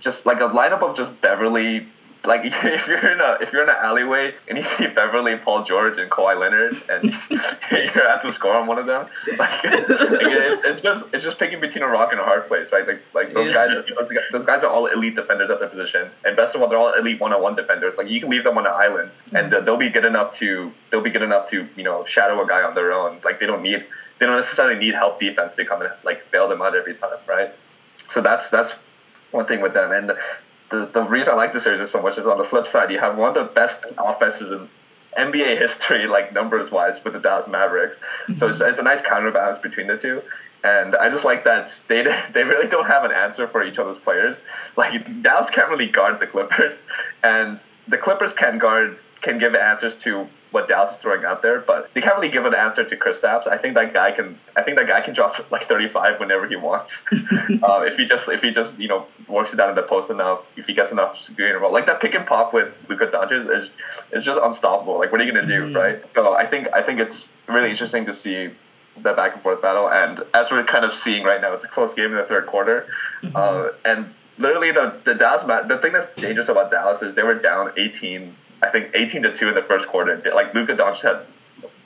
Just 0.00 0.24
like 0.24 0.40
a 0.40 0.48
lineup 0.48 0.80
of 0.80 0.96
just 0.96 1.20
Beverley, 1.20 1.86
like 2.26 2.42
if 2.44 2.88
you're 2.88 3.12
in 3.12 3.20
a 3.20 3.38
if 3.40 3.52
you're 3.52 3.62
in 3.62 3.68
an 3.68 3.76
alleyway 3.78 4.34
and 4.48 4.58
you 4.58 4.64
see 4.64 4.86
Beverley, 4.86 5.36
Paul 5.36 5.64
George, 5.64 5.98
and 5.98 6.10
Kawhi 6.10 6.38
Leonard, 6.38 6.82
and 6.88 7.04
you're 7.94 8.06
asked 8.06 8.24
to 8.24 8.32
score 8.32 8.54
on 8.54 8.66
one 8.66 8.78
of 8.78 8.86
them, 8.86 9.06
like, 9.38 9.64
like 9.64 9.64
it's, 9.64 10.64
it's 10.64 10.80
just 10.80 11.06
it's 11.12 11.24
just 11.24 11.38
picking 11.38 11.60
between 11.60 11.82
a 11.82 11.88
rock 11.88 12.12
and 12.12 12.20
a 12.20 12.24
hard 12.24 12.46
place, 12.46 12.70
right? 12.72 12.86
Like 12.86 13.02
like 13.14 13.34
those 13.34 13.52
guys, 13.52 13.84
those 14.32 14.46
guys- 14.46 14.64
are 14.64 14.70
all 14.70 14.86
elite 14.86 15.14
defenders 15.14 15.50
at 15.50 15.60
their 15.60 15.68
position, 15.68 16.10
and 16.24 16.36
best 16.36 16.54
of 16.54 16.62
all, 16.62 16.68
they're 16.68 16.78
all 16.78 16.94
elite 16.94 17.20
one 17.20 17.32
on 17.32 17.42
one 17.42 17.54
defenders. 17.54 17.98
Like 17.98 18.08
you 18.08 18.20
can 18.20 18.30
leave 18.30 18.44
them 18.44 18.56
on 18.56 18.66
an 18.66 18.72
island, 18.74 19.10
and 19.32 19.52
mm. 19.52 19.64
they'll 19.64 19.76
be 19.76 19.90
good 19.90 20.04
enough 20.04 20.32
to 20.34 20.72
they'll 20.90 21.02
be 21.02 21.10
good 21.10 21.22
enough 21.22 21.46
to 21.50 21.68
you 21.76 21.84
know 21.84 22.04
shadow 22.04 22.42
a 22.42 22.46
guy 22.46 22.62
on 22.62 22.74
their 22.74 22.92
own. 22.92 23.18
Like 23.24 23.40
they 23.40 23.46
don't 23.46 23.62
need 23.62 23.84
they 24.18 24.26
don't 24.26 24.36
necessarily 24.36 24.78
need 24.78 24.94
help 24.94 25.18
defense 25.18 25.56
to 25.56 25.64
come 25.64 25.82
and 25.82 25.92
like 26.04 26.30
bail 26.30 26.48
them 26.48 26.62
out 26.62 26.74
every 26.74 26.94
time, 26.94 27.18
right? 27.28 27.52
So 28.08 28.20
that's 28.20 28.48
that's 28.48 28.72
one 29.32 29.46
thing 29.46 29.60
with 29.60 29.74
them. 29.74 29.92
And 29.92 30.12
the, 30.74 30.86
the, 30.86 31.02
the 31.02 31.04
reason 31.04 31.34
I 31.34 31.36
like 31.36 31.52
this 31.52 31.64
series 31.64 31.90
so 31.90 32.02
much 32.02 32.18
is 32.18 32.26
on 32.26 32.38
the 32.38 32.44
flip 32.44 32.66
side, 32.66 32.90
you 32.90 32.98
have 32.98 33.16
one 33.16 33.28
of 33.30 33.34
the 33.34 33.44
best 33.44 33.84
offenses 33.98 34.50
in 34.50 34.68
NBA 35.16 35.58
history, 35.58 36.06
like 36.06 36.32
numbers 36.32 36.70
wise, 36.70 37.02
with 37.04 37.14
the 37.14 37.20
Dallas 37.20 37.48
Mavericks. 37.48 37.96
So 38.34 38.48
it's, 38.48 38.58
mm-hmm. 38.58 38.70
it's 38.70 38.78
a 38.78 38.82
nice 38.82 39.02
counterbalance 39.02 39.58
between 39.58 39.86
the 39.86 39.96
two. 39.96 40.22
And 40.62 40.96
I 40.96 41.10
just 41.10 41.24
like 41.24 41.44
that 41.44 41.82
they 41.88 42.02
they 42.32 42.42
really 42.42 42.68
don't 42.68 42.86
have 42.86 43.04
an 43.04 43.12
answer 43.12 43.46
for 43.46 43.62
each 43.62 43.78
other's 43.78 43.98
players. 43.98 44.40
Like 44.76 45.22
Dallas 45.22 45.50
can't 45.50 45.68
really 45.68 45.88
guard 45.88 46.20
the 46.20 46.26
Clippers, 46.26 46.82
and 47.22 47.62
the 47.86 47.98
Clippers 47.98 48.32
can 48.32 48.58
guard 48.58 48.98
can 49.20 49.38
give 49.38 49.54
answers 49.54 49.94
to 49.96 50.28
what 50.54 50.68
Dallas 50.68 50.92
is 50.92 50.98
throwing 50.98 51.24
out 51.24 51.42
there, 51.42 51.58
but 51.58 51.92
they 51.94 52.00
can't 52.00 52.14
really 52.14 52.28
give 52.28 52.44
an 52.44 52.54
answer 52.54 52.84
to 52.84 52.96
Kristaps. 52.96 53.48
I 53.48 53.58
think 53.58 53.74
that 53.74 53.92
guy 53.92 54.12
can. 54.12 54.38
I 54.54 54.62
think 54.62 54.78
that 54.78 54.86
guy 54.86 55.00
can 55.00 55.12
drop 55.12 55.34
like 55.50 55.64
thirty 55.64 55.88
five 55.88 56.20
whenever 56.20 56.46
he 56.46 56.54
wants. 56.54 57.02
uh, 57.12 57.82
if 57.84 57.96
he 57.96 58.06
just 58.06 58.28
if 58.28 58.40
he 58.40 58.52
just 58.52 58.78
you 58.78 58.86
know 58.86 59.08
works 59.26 59.52
it 59.52 59.56
down 59.56 59.70
in 59.70 59.74
the 59.74 59.82
post 59.82 60.10
enough, 60.10 60.46
if 60.56 60.68
he 60.68 60.72
gets 60.72 60.92
enough 60.92 61.18
screen 61.18 61.50
and 61.50 61.60
roll, 61.60 61.72
like 61.72 61.86
that 61.86 62.00
pick 62.00 62.14
and 62.14 62.24
pop 62.24 62.54
with 62.54 62.72
Luka 62.88 63.08
Doncic 63.08 63.50
is 63.50 63.72
is 64.12 64.24
just 64.24 64.38
unstoppable. 64.40 64.96
Like 64.96 65.10
what 65.10 65.20
are 65.20 65.24
you 65.24 65.32
gonna 65.32 65.44
do, 65.44 65.76
right? 65.76 66.08
So 66.12 66.34
I 66.34 66.46
think 66.46 66.68
I 66.72 66.82
think 66.82 67.00
it's 67.00 67.28
really 67.48 67.70
interesting 67.70 68.06
to 68.06 68.14
see 68.14 68.50
that 68.98 69.16
back 69.16 69.34
and 69.34 69.42
forth 69.42 69.60
battle. 69.60 69.90
And 69.90 70.22
as 70.34 70.52
we're 70.52 70.62
kind 70.62 70.84
of 70.84 70.92
seeing 70.92 71.24
right 71.24 71.40
now, 71.40 71.52
it's 71.52 71.64
a 71.64 71.68
close 71.68 71.94
game 71.94 72.12
in 72.12 72.16
the 72.16 72.22
third 72.22 72.46
quarter, 72.46 72.86
uh, 73.34 73.70
and 73.84 74.14
literally 74.38 74.70
the 74.70 75.00
the 75.02 75.16
Dallas 75.16 75.42
the 75.42 75.78
thing 75.78 75.92
that's 75.92 76.06
dangerous 76.14 76.48
about 76.48 76.70
Dallas 76.70 77.02
is 77.02 77.14
they 77.14 77.24
were 77.24 77.34
down 77.34 77.72
eighteen. 77.76 78.36
I 78.64 78.70
think 78.70 78.90
eighteen 78.94 79.22
to 79.22 79.32
two 79.34 79.48
in 79.48 79.54
the 79.54 79.62
first 79.62 79.86
quarter. 79.88 80.20
Like 80.34 80.54
Luka 80.54 80.74
Doncic 80.74 81.02
had 81.02 81.26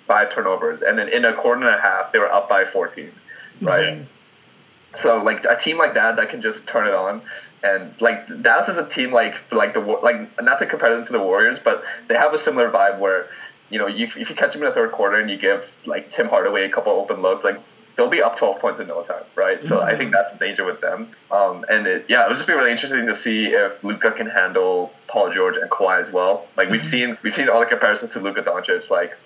five 0.07 0.33
turnovers, 0.33 0.83
and 0.83 0.99
then 0.99 1.09
in 1.09 1.25
a 1.25 1.35
quarter 1.35 1.67
and 1.67 1.75
a 1.79 1.83
half, 1.83 2.12
they 2.12 2.19
were 2.19 2.33
up 2.33 2.49
by 2.49 2.64
fourteen, 2.64 3.12
right? 3.61 3.95
Mm-hmm. 3.95 4.97
So 4.97 5.23
like 5.23 5.45
a 5.45 5.57
team 5.57 5.79
like 5.79 5.95
that 5.95 6.17
that 6.17 6.31
can 6.31 6.41
just 6.41 6.67
turn 6.67 6.87
it 6.87 6.95
on, 6.95 7.23
and 7.62 8.01
like 8.01 8.27
Dallas 8.43 8.69
is 8.69 8.79
a 8.79 8.88
team 8.88 9.12
like 9.12 9.35
like 9.53 9.75
the 9.75 9.81
like 9.81 10.43
not 10.43 10.59
to 10.61 10.67
compare 10.67 10.91
them 10.95 11.05
to 11.05 11.12
the 11.12 11.21
Warriors, 11.21 11.59
but 11.59 11.85
they 12.09 12.14
have 12.14 12.33
a 12.33 12.38
similar 12.38 12.71
vibe 12.71 12.99
where 12.99 13.29
you 13.71 13.79
know 13.79 13.87
you 13.87 14.07
if 14.07 14.31
you 14.31 14.35
catch 14.35 14.55
them 14.55 14.62
in 14.62 14.69
the 14.69 14.75
third 14.75 14.93
quarter 14.93 15.17
and 15.17 15.31
you 15.31 15.37
give 15.37 15.77
like 15.85 16.11
Tim 16.11 16.29
Hardaway 16.29 16.64
a 16.64 16.71
couple 16.71 16.93
open 16.93 17.21
looks, 17.21 17.45
like 17.45 17.61
they'll 17.99 18.09
be 18.09 18.23
up 18.23 18.37
twelve 18.37 18.61
points 18.61 18.79
in 18.79 18.87
no 18.87 19.03
time, 19.03 19.25
right? 19.35 19.63
So 19.65 19.81
I 19.83 19.97
think 19.97 20.13
that's 20.13 20.31
the 20.33 20.39
danger 20.39 20.65
with 20.65 20.81
them. 20.81 21.11
Um, 21.33 21.67
and 21.69 21.87
it, 21.87 22.07
yeah, 22.09 22.25
it'll 22.25 22.37
just 22.37 22.47
be 22.47 22.55
really 22.55 22.71
interesting 22.71 23.05
to 23.07 23.15
see 23.15 23.49
if 23.49 23.83
Luka 23.83 24.13
can 24.13 24.29
handle 24.29 24.93
Paul 25.09 25.33
George 25.33 25.57
and 25.57 25.69
Kawhi 25.69 26.01
as 26.01 26.13
well. 26.13 26.47
Like 26.57 26.71
we've 26.71 26.87
seen 26.87 27.19
we've 27.23 27.35
seen 27.35 27.49
all 27.49 27.61
the 27.61 27.67
comparisons 27.67 28.13
to 28.13 28.21
Luka 28.21 28.43
Doncic, 28.43 28.89
like 28.89 29.19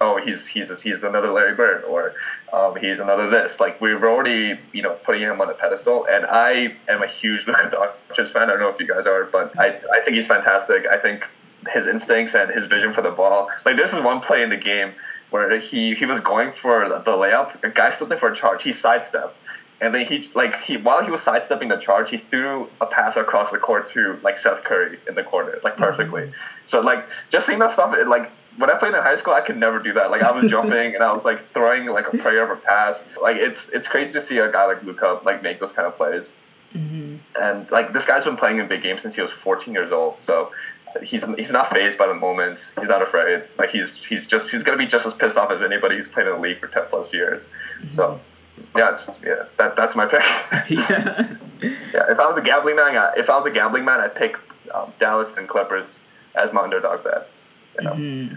oh 0.00 0.18
he's 0.24 0.48
he's 0.48 0.80
he's 0.80 1.04
another 1.04 1.30
Larry 1.30 1.54
Bird 1.54 1.84
or 1.84 2.14
um, 2.52 2.76
he's 2.76 2.98
another 2.98 3.28
this. 3.28 3.60
Like 3.60 3.78
we're 3.80 4.02
already 4.02 4.58
you 4.72 4.82
know 4.82 4.94
putting 5.04 5.20
him 5.20 5.40
on 5.42 5.50
a 5.50 5.54
pedestal, 5.54 6.06
and 6.10 6.24
I 6.26 6.76
am 6.88 7.02
a 7.02 7.06
huge 7.06 7.46
Luka 7.46 7.92
Doncic 8.10 8.28
fan. 8.28 8.44
I 8.44 8.46
don't 8.46 8.60
know 8.60 8.68
if 8.68 8.80
you 8.80 8.88
guys 8.88 9.06
are, 9.06 9.24
but 9.24 9.52
I 9.58 9.80
I 9.92 10.00
think 10.00 10.16
he's 10.16 10.26
fantastic. 10.26 10.86
I 10.86 10.96
think 10.96 11.28
his 11.72 11.86
instincts 11.86 12.34
and 12.34 12.50
his 12.50 12.66
vision 12.66 12.92
for 12.92 13.02
the 13.02 13.10
ball. 13.10 13.50
Like 13.66 13.76
this 13.76 13.92
is 13.92 14.00
one 14.00 14.20
play 14.20 14.42
in 14.42 14.48
the 14.48 14.56
game 14.56 14.94
where 15.34 15.58
he 15.58 15.96
he 15.96 16.06
was 16.06 16.20
going 16.20 16.52
for 16.52 16.88
the 16.88 17.10
layup. 17.10 17.60
A 17.64 17.68
guy 17.68 17.90
slipped 17.90 18.12
in 18.12 18.18
for 18.20 18.28
a 18.28 18.36
charge. 18.36 18.62
He 18.62 18.70
sidestepped. 18.70 19.36
And 19.80 19.92
then 19.92 20.06
he 20.06 20.30
like 20.32 20.60
he 20.60 20.76
while 20.76 21.02
he 21.04 21.10
was 21.10 21.22
sidestepping 21.22 21.70
the 21.70 21.76
charge, 21.76 22.10
he 22.10 22.18
threw 22.18 22.70
a 22.80 22.86
pass 22.86 23.16
across 23.16 23.50
the 23.50 23.58
court 23.58 23.88
to 23.88 24.20
like 24.22 24.38
Seth 24.38 24.62
Curry 24.62 25.00
in 25.08 25.16
the 25.16 25.24
corner, 25.24 25.58
like 25.64 25.76
perfectly. 25.76 26.32
So 26.66 26.80
like 26.80 27.08
just 27.30 27.48
seeing 27.48 27.58
that 27.58 27.72
stuff, 27.72 27.92
it, 27.92 28.06
like 28.06 28.30
when 28.58 28.70
I 28.70 28.78
played 28.78 28.94
in 28.94 29.02
high 29.02 29.16
school, 29.16 29.34
I 29.34 29.40
could 29.40 29.56
never 29.56 29.80
do 29.80 29.92
that. 29.94 30.12
Like 30.12 30.22
I 30.22 30.30
was 30.30 30.48
jumping 30.48 30.94
and 30.94 31.02
I 31.02 31.12
was 31.12 31.24
like 31.24 31.52
throwing 31.52 31.86
like 31.86 32.06
a 32.12 32.16
prayer 32.16 32.44
of 32.44 32.56
a 32.56 32.60
pass. 32.60 33.02
Like 33.20 33.36
it's 33.36 33.68
it's 33.70 33.88
crazy 33.88 34.12
to 34.12 34.20
see 34.20 34.38
a 34.38 34.52
guy 34.52 34.66
like 34.66 34.84
Luka 34.84 35.18
like 35.24 35.42
make 35.42 35.58
those 35.58 35.72
kind 35.72 35.88
of 35.88 35.96
plays. 35.96 36.30
Mm-hmm. 36.76 37.16
And 37.42 37.68
like 37.72 37.92
this 37.92 38.06
guy's 38.06 38.24
been 38.24 38.36
playing 38.36 38.58
in 38.58 38.68
big 38.68 38.82
games 38.82 39.02
since 39.02 39.16
he 39.16 39.20
was 39.20 39.32
14 39.32 39.74
years 39.74 39.90
old. 39.90 40.20
So 40.20 40.52
he's 41.02 41.26
he's 41.36 41.52
not 41.52 41.70
phased 41.70 41.98
by 41.98 42.06
the 42.06 42.14
moment. 42.14 42.72
He's 42.78 42.88
not 42.88 43.02
afraid. 43.02 43.44
Like 43.58 43.70
he's 43.70 44.04
he's 44.04 44.26
just 44.26 44.50
he's 44.50 44.62
gonna 44.62 44.78
be 44.78 44.86
just 44.86 45.06
as 45.06 45.14
pissed 45.14 45.36
off 45.36 45.50
as 45.50 45.62
anybody 45.62 45.96
who's 45.96 46.08
played 46.08 46.26
in 46.26 46.34
the 46.34 46.38
league 46.38 46.58
for 46.58 46.68
10 46.68 46.84
plus 46.88 47.12
years. 47.12 47.42
Mm-hmm. 47.42 47.88
So 47.88 48.20
yeah, 48.76 48.92
it's, 48.92 49.08
yeah, 49.24 49.44
that 49.56 49.76
that's 49.76 49.96
my 49.96 50.06
pick. 50.06 50.20
yeah. 50.70 51.36
yeah, 51.60 52.10
if 52.10 52.18
I 52.18 52.26
was 52.26 52.36
a 52.36 52.42
gambling 52.42 52.76
man, 52.76 52.96
I, 52.96 53.12
if 53.16 53.28
I 53.30 53.36
was 53.36 53.46
a 53.46 53.50
gambling 53.50 53.84
man, 53.84 54.00
I'd 54.00 54.14
pick 54.14 54.36
um, 54.72 54.92
Dallas 54.98 55.36
and 55.36 55.48
Clippers 55.48 55.98
as 56.34 56.52
my 56.52 56.62
underdog 56.62 57.04
bet. 57.04 57.28
You 57.78 57.84
know? 57.84 57.92
Mm-hmm. 57.92 58.34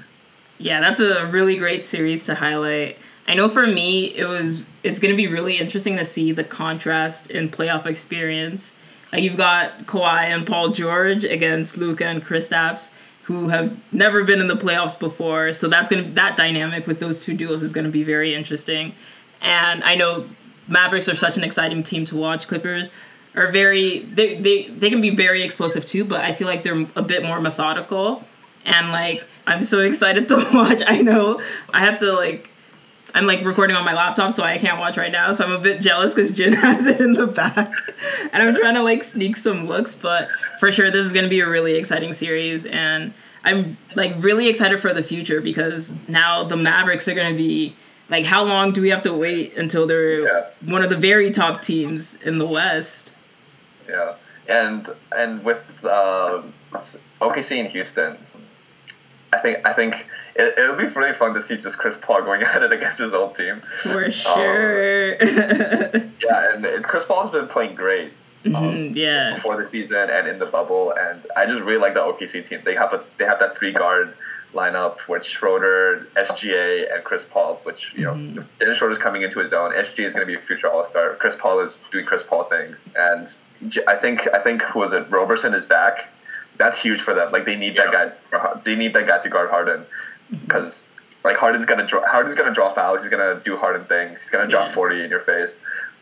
Yeah, 0.60 0.80
that's 0.80 1.00
a 1.00 1.28
really 1.28 1.58
great 1.58 1.86
series 1.86 2.26
to 2.26 2.36
highlight. 2.36 2.98
I 3.28 3.34
know 3.34 3.50
for 3.50 3.68
me, 3.68 4.06
it 4.06 4.26
was 4.26 4.64
it's 4.84 5.00
going 5.00 5.12
to 5.12 5.18
be 5.18 5.28
really 5.28 5.58
interesting 5.58 5.98
to 5.98 6.06
see 6.06 6.32
the 6.32 6.44
contrast 6.44 7.30
in 7.30 7.50
playoff 7.50 7.86
experience. 7.86 8.74
Like 9.12 9.24
you've 9.24 9.38
got 9.38 9.86
Kawhi 9.86 10.26
and 10.26 10.46
Paul 10.46 10.70
George 10.70 11.24
against 11.24 11.78
Luka 11.78 12.06
and 12.06 12.24
Kristaps, 12.24 12.92
who 13.24 13.50
have 13.50 13.78
never 13.92 14.24
been 14.24 14.40
in 14.40 14.48
the 14.48 14.56
playoffs 14.56 15.00
before. 15.00 15.54
So 15.54 15.68
that's 15.68 15.90
gonna 15.90 16.04
that 16.12 16.38
dynamic 16.38 16.88
with 16.88 17.00
those 17.00 17.24
two 17.24 17.34
duos 17.34 17.64
is 17.64 17.74
to 17.74 17.90
be 17.90 18.04
very 18.04 18.34
interesting. 18.34 18.94
And 19.42 19.84
I 19.84 19.96
know 19.96 20.30
Mavericks 20.68 21.08
are 21.08 21.16
such 21.16 21.38
an 21.38 21.44
exciting 21.44 21.84
team 21.84 22.06
to 22.06 22.16
watch. 22.16 22.48
Clippers 22.48 22.92
are 23.36 23.52
very 23.52 24.00
they 24.00 24.36
they 24.36 24.68
they 24.68 24.90
can 24.90 25.02
be 25.02 25.12
very 25.12 25.44
explosive 25.44 25.86
too, 25.86 26.04
but 26.04 26.22
I 26.22 26.34
feel 26.34 26.48
like 26.48 26.64
they're 26.64 26.88
a 26.96 27.02
bit 27.02 27.24
more 27.24 27.40
methodical. 27.40 28.24
And 28.66 28.90
like 28.90 29.26
I'm 29.46 29.62
so 29.62 29.80
excited 29.80 30.28
to 30.30 30.36
watch. 30.54 30.82
I 30.86 31.02
know 31.02 31.42
I 31.74 31.82
have 31.82 32.00
to 32.00 32.14
like 32.14 32.50
I'm 33.14 33.26
like 33.26 33.44
recording 33.44 33.76
on 33.76 33.84
my 33.86 33.94
laptop, 33.94 34.32
so 34.34 34.44
I 34.44 34.58
can't 34.58 34.80
watch 34.80 34.98
right 34.98 35.12
now. 35.12 35.32
So 35.32 35.46
I'm 35.46 35.52
a 35.52 35.60
bit 35.60 35.82
jealous 35.82 36.14
because 36.14 36.32
Jin 36.32 36.54
has 36.66 36.86
it 36.86 37.00
in 37.00 37.14
the 37.14 37.28
back, 37.28 37.72
and 38.32 38.44
I'm 38.44 38.56
trying 38.56 38.76
to 38.76 38.84
like 38.84 39.04
sneak 39.04 39.36
some 39.38 39.66
looks. 39.68 39.96
But 39.96 40.30
for 40.60 40.72
sure, 40.72 40.92
this 40.92 41.06
is 41.06 41.14
gonna 41.14 41.28
be 41.30 41.40
a 41.40 41.48
really 41.48 41.76
exciting 41.76 42.14
series, 42.14 42.66
and 42.66 43.14
I'm 43.44 43.78
like 43.96 44.14
really 44.20 44.48
excited 44.50 44.80
for 44.80 44.94
the 44.94 45.04
future 45.04 45.42
because 45.42 45.96
now 46.08 46.44
the 46.44 46.58
Mavericks 46.58 47.08
are 47.08 47.16
gonna 47.16 47.36
be 47.36 47.76
like, 48.10 48.26
how 48.26 48.44
long 48.44 48.72
do 48.72 48.82
we 48.82 48.90
have 48.90 49.04
to 49.04 49.14
wait 49.14 49.58
until 49.58 49.88
they're 49.88 50.22
Yeah. 50.28 50.46
one 50.66 50.84
of 50.84 50.90
the 50.90 50.98
very 50.98 51.32
top 51.32 51.62
teams 51.62 52.16
in 52.16 52.38
the 52.38 52.46
West? 52.46 53.12
Yeah, 53.90 54.16
and 54.48 54.90
and 55.16 55.44
with 55.46 55.80
uh, 55.86 56.42
OKC 57.22 57.58
in 57.58 57.66
Houston, 57.68 58.18
I 59.38 59.42
think 59.42 59.66
I 59.68 59.74
think 59.74 60.08
it, 60.36 60.58
it'll 60.58 60.76
be 60.76 60.86
really 60.88 61.14
fun 61.14 61.34
to 61.36 61.42
see 61.42 61.58
just 61.58 61.78
Chris 61.78 61.98
Paul 62.02 62.24
going 62.24 62.42
at 62.54 62.64
it 62.64 62.72
against 62.72 62.98
his 63.00 63.14
old 63.14 63.36
team. 63.36 63.62
For 63.84 64.10
sure. 64.10 65.12
Yeah, 65.22 66.54
and 66.54 66.66
it, 66.66 66.84
Chris 66.84 67.06
Paul's 67.06 67.32
been 67.32 67.48
playing 67.48 67.76
great 67.76 68.14
um, 68.46 68.54
Mm, 68.54 68.96
yeah. 68.96 69.34
before 69.36 69.62
the 69.62 69.70
season 69.70 70.10
and 70.10 70.28
in 70.28 70.40
the 70.40 70.46
bubble, 70.46 70.92
and 70.92 71.22
I 71.36 71.46
just 71.46 71.62
really 71.62 71.80
like 71.82 71.94
the 71.94 72.02
OKC 72.02 72.48
team. 72.48 72.62
They 72.64 72.76
have 72.76 72.94
a 72.94 73.04
they 73.18 73.26
have 73.26 73.40
that 73.40 73.58
three 73.58 73.72
guard 73.72 74.16
lineup 74.54 75.08
with 75.08 75.26
Schroeder, 75.26 76.08
SGA, 76.16 76.94
and 76.94 77.04
Chris 77.04 77.26
Paul. 77.26 77.60
Which 77.64 77.94
you 77.96 78.06
know, 78.06 78.40
if 78.42 78.58
Dennis 78.58 78.78
Schroeder's 78.80 78.98
coming 79.00 79.22
into 79.22 79.40
his 79.40 79.54
own. 79.54 79.72
SGA 79.74 80.06
is 80.06 80.14
going 80.14 80.26
to 80.26 80.32
be 80.34 80.36
a 80.36 80.42
future 80.42 80.68
All 80.68 80.84
Star. 80.86 81.16
Chris 81.16 81.36
Paul 81.36 81.60
is 81.60 81.80
doing 81.92 82.06
Chris 82.06 82.24
Paul 82.24 82.44
things, 82.46 82.82
and 82.98 83.34
I 83.88 83.96
think 83.96 84.28
I 84.34 84.40
think 84.40 84.62
who 84.64 84.80
was 84.80 84.94
it? 84.94 85.10
Roberson 85.10 85.54
is 85.54 85.66
back. 85.66 86.10
That's 86.58 86.82
huge 86.82 87.02
for 87.02 87.14
them. 87.14 87.32
Like 87.32 87.46
they 87.46 87.56
need 87.56 87.76
that 87.78 87.92
guy. 87.92 88.12
They 88.64 88.76
need 88.76 88.94
that 88.94 89.08
guy 89.08 89.20
to 89.20 89.30
guard 89.30 89.50
Harden 89.50 89.86
because 90.32 90.84
like 91.24 91.38
Harden's 91.38 91.66
gonna 91.66 91.86
draw. 91.86 92.02
Harden's 92.08 92.36
gonna 92.36 92.54
draw 92.54 92.70
fouls. 92.70 93.02
He's 93.04 93.10
gonna 93.12 93.40
do 93.44 93.58
Harden 93.58 93.86
things. 93.86 94.22
He's 94.22 94.30
gonna 94.30 94.48
drop 94.48 94.68
Yeah. 94.68 94.74
forty 94.74 95.04
in 95.04 95.10
your 95.10 95.20
face. 95.20 95.56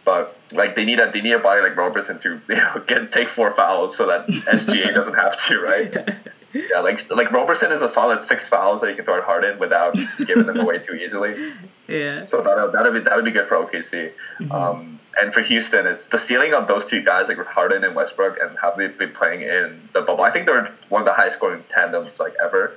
But 0.03 0.37
like 0.53 0.75
they 0.75 0.85
need 0.85 0.99
a 0.99 1.11
they 1.11 1.21
need 1.21 1.31
a 1.33 1.39
body 1.39 1.61
like 1.61 1.75
Roberson 1.75 2.17
to 2.19 2.41
you 2.49 2.55
know 2.55 2.83
get 2.87 3.11
take 3.11 3.29
four 3.29 3.49
fouls 3.51 3.97
so 3.97 4.05
that 4.07 4.27
SGA 4.27 4.93
doesn't 4.99 5.15
have 5.15 5.43
to 5.47 5.59
right. 5.61 6.15
Yeah, 6.53 6.79
like 6.79 7.09
like 7.09 7.31
Roberson 7.31 7.71
is 7.71 7.81
a 7.81 7.89
solid 7.89 8.21
six 8.21 8.47
fouls 8.47 8.79
that 8.81 8.89
you 8.89 8.95
can 8.95 9.03
throw 9.03 9.17
at 9.17 9.23
Harden 9.25 9.59
without 9.59 9.95
giving 10.25 10.45
them 10.45 10.59
away 10.59 10.79
too 10.79 10.93
easily. 10.95 11.53
Yeah. 11.87 12.25
So 12.25 12.41
that 12.41 12.71
that'd 12.73 12.93
be 12.95 12.99
that 13.01 13.15
would 13.15 13.25
be 13.25 13.29
good 13.29 13.45
for 13.45 13.57
OKC. 13.57 14.11
Um, 14.49 14.99
and 15.19 15.33
for 15.33 15.41
Houston, 15.41 15.87
it's 15.87 16.07
the 16.07 16.17
ceiling 16.17 16.53
of 16.53 16.67
those 16.67 16.85
two 16.85 17.01
guys 17.01 17.27
like 17.27 17.37
Harden 17.37 17.83
and 17.83 17.95
Westbrook, 17.95 18.37
and 18.41 18.57
have 18.61 18.77
they 18.77 18.87
been 18.87 19.11
playing 19.11 19.41
in 19.41 19.89
the 19.93 20.01
bubble? 20.01 20.23
I 20.23 20.31
think 20.31 20.45
they're 20.45 20.73
one 20.89 21.01
of 21.01 21.05
the 21.05 21.13
highest 21.13 21.37
scoring 21.37 21.63
tandems 21.69 22.19
like 22.19 22.33
ever. 22.43 22.75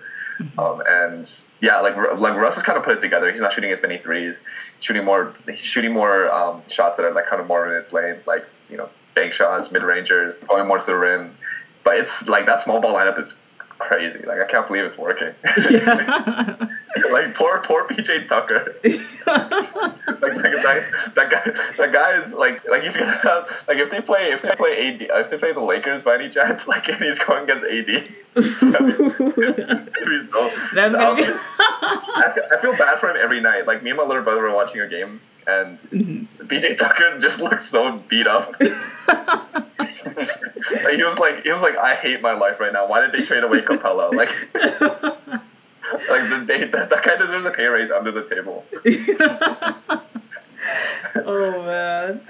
Um, 0.56 0.82
and 0.88 1.28
yeah, 1.60 1.80
like 1.80 1.96
like 1.96 2.34
Russ 2.34 2.54
has 2.54 2.62
kind 2.62 2.78
of 2.78 2.84
put 2.84 2.96
it 2.96 3.00
together. 3.00 3.30
He's 3.30 3.40
not 3.40 3.52
shooting 3.52 3.72
as 3.72 3.82
many 3.82 3.98
threes. 3.98 4.40
He's 4.74 4.84
shooting 4.84 5.04
more. 5.04 5.34
He's 5.46 5.58
shooting 5.58 5.92
more 5.92 6.30
um, 6.32 6.62
shots 6.68 6.96
that 6.96 7.04
are 7.04 7.12
like 7.12 7.26
kind 7.26 7.42
of 7.42 7.48
more 7.48 7.68
in 7.68 7.74
his 7.74 7.92
lane, 7.92 8.18
like 8.26 8.46
you 8.70 8.76
know 8.76 8.88
bank 9.14 9.32
shots, 9.32 9.72
mid 9.72 9.82
rangers, 9.82 10.36
going 10.36 10.68
more 10.68 10.78
to 10.78 10.86
the 10.86 10.94
rim. 10.94 11.36
But 11.82 11.98
it's 11.98 12.28
like 12.28 12.46
that 12.46 12.60
small 12.60 12.80
ball 12.80 12.94
lineup 12.94 13.18
is 13.18 13.34
crazy. 13.78 14.20
Like 14.20 14.40
I 14.40 14.46
can't 14.46 14.66
believe 14.66 14.84
it's 14.84 14.98
working. 14.98 15.34
like 17.12 17.34
poor 17.34 17.60
poor 17.64 17.86
PJ 17.86 18.26
Tucker. 18.28 18.74
like, 18.84 18.94
like 19.26 20.42
that, 20.42 21.12
that 21.14 21.30
guy 21.30 21.42
that 21.76 21.92
guy 21.92 22.20
is 22.20 22.32
like 22.34 22.66
like 22.68 22.82
he's 22.82 22.96
gonna 22.96 23.12
have 23.18 23.64
like 23.68 23.78
if 23.78 23.90
they 23.90 24.00
play 24.00 24.32
if 24.32 24.42
they 24.42 24.50
play 24.50 24.88
AD 24.94 25.02
uh, 25.10 25.20
if 25.20 25.30
they 25.30 25.38
play 25.38 25.52
the 25.52 25.60
Lakers 25.60 26.02
by 26.02 26.14
any 26.16 26.28
chance 26.28 26.66
like 26.68 26.88
and 26.88 27.00
he's 27.00 27.18
going 27.18 27.44
against 27.44 27.64
AD. 27.66 28.08
it's 28.36 28.62
gonna 28.62 28.86
be- 28.86 29.04
it's 29.52 29.64
gonna 29.64 30.06
be 30.06 30.22
so- 30.22 30.50
That's 30.74 30.94
gonna 30.94 31.16
be. 31.16 31.24
I 31.60 32.32
feel, 32.34 32.44
I 32.52 32.56
feel 32.60 32.76
bad 32.76 32.98
for 32.98 33.10
him 33.10 33.16
every 33.20 33.40
night. 33.40 33.66
Like 33.66 33.82
me 33.82 33.90
and 33.90 33.96
my 33.96 34.04
little 34.04 34.22
brother 34.22 34.42
were 34.42 34.54
watching 34.54 34.80
a 34.80 34.88
game, 34.88 35.20
and 35.48 35.80
mm-hmm. 35.80 36.46
PJ 36.46 36.76
Tucker 36.76 37.18
just 37.18 37.40
looks 37.40 37.68
so 37.68 37.98
beat 38.08 38.26
up. 38.26 38.54
like, 38.60 38.70
he 40.94 41.02
was 41.02 41.18
like, 41.18 41.42
he 41.42 41.50
was 41.50 41.62
like, 41.62 41.78
I 41.78 41.94
hate 41.94 42.20
my 42.20 42.34
life 42.34 42.60
right 42.60 42.70
now. 42.72 42.86
Why 42.86 43.00
did 43.00 43.12
they 43.12 43.22
trade 43.24 43.42
away 43.42 43.62
Capela? 43.62 44.12
Like, 44.12 44.28
like 44.54 46.28
the, 46.28 46.44
they, 46.46 46.66
that, 46.66 46.90
that 46.90 47.02
guy 47.02 47.16
deserves 47.16 47.46
a 47.46 47.50
pay 47.50 47.66
raise 47.66 47.90
under 47.90 48.12
the 48.12 48.28
table. 48.28 48.66
oh 51.24 51.62
man. 51.64 52.20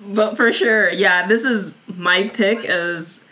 But 0.00 0.36
for 0.36 0.52
sure, 0.52 0.90
yeah, 0.90 1.28
this 1.28 1.44
is 1.44 1.72
my 1.86 2.26
pick 2.28 2.64
as 2.64 3.24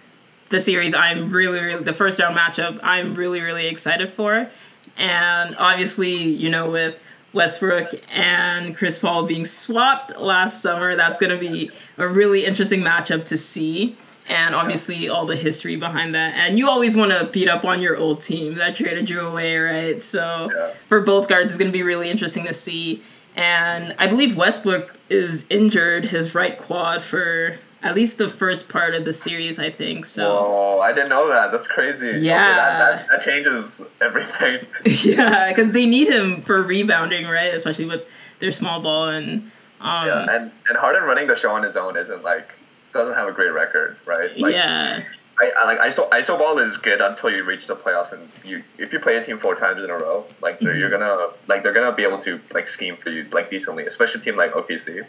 the 0.51 0.61
series 0.61 0.95
I'm 0.95 1.31
really, 1.31 1.59
really 1.59 1.83
the 1.83 1.93
first 1.93 2.21
round 2.21 2.37
matchup 2.37 2.79
I'm 2.81 3.17
really, 3.17 3.41
really 3.41 3.67
excited 3.67 4.13
for. 4.13 4.49
And 4.97 5.57
obviously, 5.57 6.15
you 6.15 6.49
know, 6.49 6.71
with 6.71 6.97
Westbrook 7.37 7.91
and 8.11 8.75
Chris 8.75 8.99
Paul 8.99 9.27
being 9.27 9.45
swapped 9.45 10.19
last 10.19 10.63
summer, 10.63 10.97
that's 10.97 11.19
gonna 11.19 11.37
be 11.37 11.71
a 11.99 12.09
really 12.09 12.47
interesting 12.47 12.81
matchup 12.81 13.27
to 13.27 13.37
see. 13.37 13.97
And 14.29 14.57
obviously 14.57 15.09
all 15.09 15.25
the 15.27 15.37
history 15.37 15.77
behind 15.77 16.15
that. 16.17 16.35
And 16.35 16.59
you 16.59 16.69
always 16.69 16.97
want 16.97 17.13
to 17.13 17.27
beat 17.27 17.49
up 17.49 17.65
on 17.65 17.81
your 17.81 17.97
old 17.97 18.21
team 18.21 18.57
that 18.57 18.75
traded 18.75 19.09
you 19.09 19.21
away, 19.21 19.57
right? 19.57 20.03
So 20.03 20.51
Yeah. 20.53 20.71
for 20.87 21.01
both 21.01 21.29
guards, 21.29 21.53
it's 21.53 21.59
going 21.59 21.71
to 21.71 21.79
be 21.79 21.85
really 21.85 22.11
interesting 22.11 22.45
to 22.47 22.53
see. 22.53 23.03
And 23.37 23.95
I 24.01 24.09
believe 24.09 24.37
Westbrook 24.37 24.99
is 25.09 25.47
injured 25.49 26.07
his 26.07 26.35
right 26.35 26.59
quad 26.59 27.05
for 27.05 27.61
at 27.83 27.95
least 27.95 28.19
the 28.19 28.29
first 28.29 28.69
part 28.69 28.95
of 28.95 29.05
the 29.05 29.13
series, 29.13 29.59
I 29.59 29.71
think. 29.71 30.07
So 30.07 30.37
Oh, 30.39 30.81
I 30.81 30.93
didn't 30.93 31.11
know 31.11 31.29
that. 31.29 31.53
That's 31.53 31.69
crazy. 31.69 32.09
Okay, 32.09 32.19
Yeah. 32.19 32.55
that, 32.55 32.79
that, 32.79 33.09
that 33.11 33.23
changes 33.25 33.81
everything. 34.01 34.67
yeah, 35.05 35.49
because 35.49 35.73
they 35.73 35.87
need 35.87 36.09
him 36.09 36.43
for 36.43 36.63
rebounding, 36.63 37.27
right? 37.27 37.55
Especially 37.55 37.85
with 37.85 38.03
their 38.41 38.53
small 38.53 38.81
ball 38.83 39.09
and 39.09 39.51
um, 39.81 40.07
Yeah, 40.07 40.27
and 40.31 40.53
and 40.69 40.79
Harden 40.79 41.05
running 41.05 41.27
the 41.27 41.37
show 41.37 41.51
on 41.53 41.63
his 41.63 41.77
own 41.77 41.97
isn't 41.97 42.23
like 42.25 42.55
doesn't 42.93 43.15
have 43.15 43.29
a 43.29 43.33
great 43.33 43.51
record, 43.51 43.97
right? 44.07 44.31
Like, 44.39 44.55
yeah, 44.55 45.03
I, 45.39 45.53
I 45.59 45.65
like 45.67 45.79
ISO 45.81 46.09
ISO 46.11 46.39
ball 46.39 46.59
is 46.59 46.79
good 46.79 47.01
until 47.03 47.29
you 47.31 47.45
reach 47.45 47.67
the 47.67 47.77
playoffs 47.77 48.11
and 48.13 48.31
you 48.43 48.63
if 48.79 48.91
you 48.93 48.99
play 49.01 49.17
a 49.17 49.23
team 49.25 49.37
four 49.39 49.55
times 49.55 49.85
in 49.85 49.91
a 49.91 49.99
row, 49.99 50.25
like 50.41 50.61
they're 50.61 50.75
you're 50.77 50.89
gonna 50.89 51.29
like 51.47 51.63
they're 51.63 51.75
gonna 51.75 51.93
be 51.93 52.05
able 52.05 52.17
to 52.19 52.41
like 52.55 52.67
scheme 52.67 52.97
for 52.97 53.11
you 53.11 53.27
like 53.33 53.51
decently, 53.51 53.85
especially 53.85 54.21
a 54.21 54.25
team 54.25 54.37
like 54.37 54.53
OKC. 54.53 55.05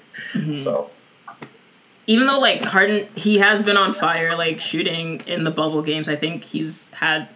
So 0.59 0.89
even 2.07 2.25
though 2.25 2.39
like 2.39 2.63
Harden, 2.63 3.07
he 3.15 3.37
has 3.37 3.61
been 3.61 3.77
on 3.77 3.93
fire, 3.93 4.35
like 4.35 4.59
shooting 4.61 5.21
in 5.27 5.43
the 5.43 5.51
bubble 5.51 5.81
games. 5.81 6.07
I 6.07 6.15
think 6.15 6.45
he's 6.45 6.89
had 6.91 7.27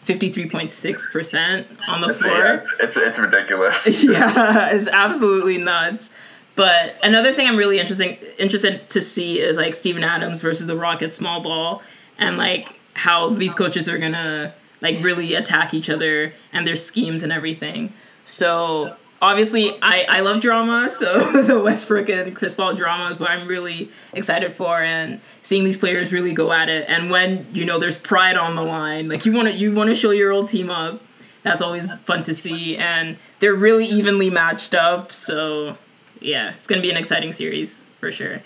fifty 0.00 0.30
three 0.30 0.48
point 0.50 0.72
six 0.72 1.10
percent 1.10 1.68
on 1.88 2.00
the 2.00 2.08
it's, 2.08 2.20
floor. 2.20 2.64
it's 2.80 2.96
it's 2.96 3.18
ridiculous. 3.18 4.04
yeah, 4.04 4.70
it's 4.70 4.88
absolutely 4.88 5.58
nuts. 5.58 6.10
But 6.54 6.96
another 7.02 7.32
thing 7.32 7.48
I'm 7.48 7.56
really 7.56 7.78
interesting 7.78 8.18
interested 8.38 8.90
to 8.90 9.00
see 9.00 9.40
is 9.40 9.56
like 9.56 9.74
Steven 9.74 10.04
Adams 10.04 10.42
versus 10.42 10.66
the 10.66 10.76
Rockets 10.76 11.16
small 11.16 11.40
ball 11.40 11.82
and 12.18 12.36
like 12.36 12.68
how 12.94 13.30
these 13.30 13.54
coaches 13.54 13.88
are 13.88 13.98
gonna 13.98 14.52
like 14.80 15.02
really 15.02 15.34
attack 15.34 15.72
each 15.72 15.88
other 15.88 16.34
and 16.52 16.66
their 16.66 16.76
schemes 16.76 17.22
and 17.22 17.32
everything. 17.32 17.92
So 18.24 18.96
obviously 19.22 19.78
I, 19.80 20.04
I 20.06 20.20
love 20.20 20.42
drama, 20.42 20.90
so 20.90 21.42
the 21.42 21.58
Westbrook 21.58 22.10
and 22.10 22.36
Chris 22.36 22.52
Paul 22.52 22.74
drama 22.74 23.08
is 23.08 23.18
what 23.18 23.30
I'm 23.30 23.48
really 23.48 23.90
excited 24.12 24.52
for 24.52 24.82
and 24.82 25.22
seeing 25.40 25.64
these 25.64 25.78
players 25.78 26.12
really 26.12 26.34
go 26.34 26.52
at 26.52 26.68
it. 26.68 26.84
And 26.88 27.10
when, 27.10 27.46
you 27.54 27.64
know, 27.64 27.78
there's 27.78 27.96
pride 27.96 28.36
on 28.36 28.56
the 28.56 28.62
line, 28.62 29.08
like 29.08 29.24
you 29.24 29.32
wanna 29.32 29.52
you 29.52 29.72
wanna 29.72 29.94
show 29.94 30.10
your 30.10 30.30
old 30.32 30.48
team 30.48 30.68
up 30.68 31.00
that's 31.42 31.60
always 31.60 31.92
fun 31.92 32.22
to 32.24 32.34
see. 32.34 32.76
And 32.76 33.16
they're 33.40 33.54
really 33.54 33.86
evenly 33.86 34.30
matched 34.30 34.74
up. 34.74 35.12
So, 35.12 35.76
yeah, 36.20 36.54
it's 36.54 36.66
going 36.66 36.80
to 36.80 36.86
be 36.86 36.90
an 36.90 36.96
exciting 36.96 37.32
series 37.32 37.82
for 37.98 38.10
sure. 38.10 38.40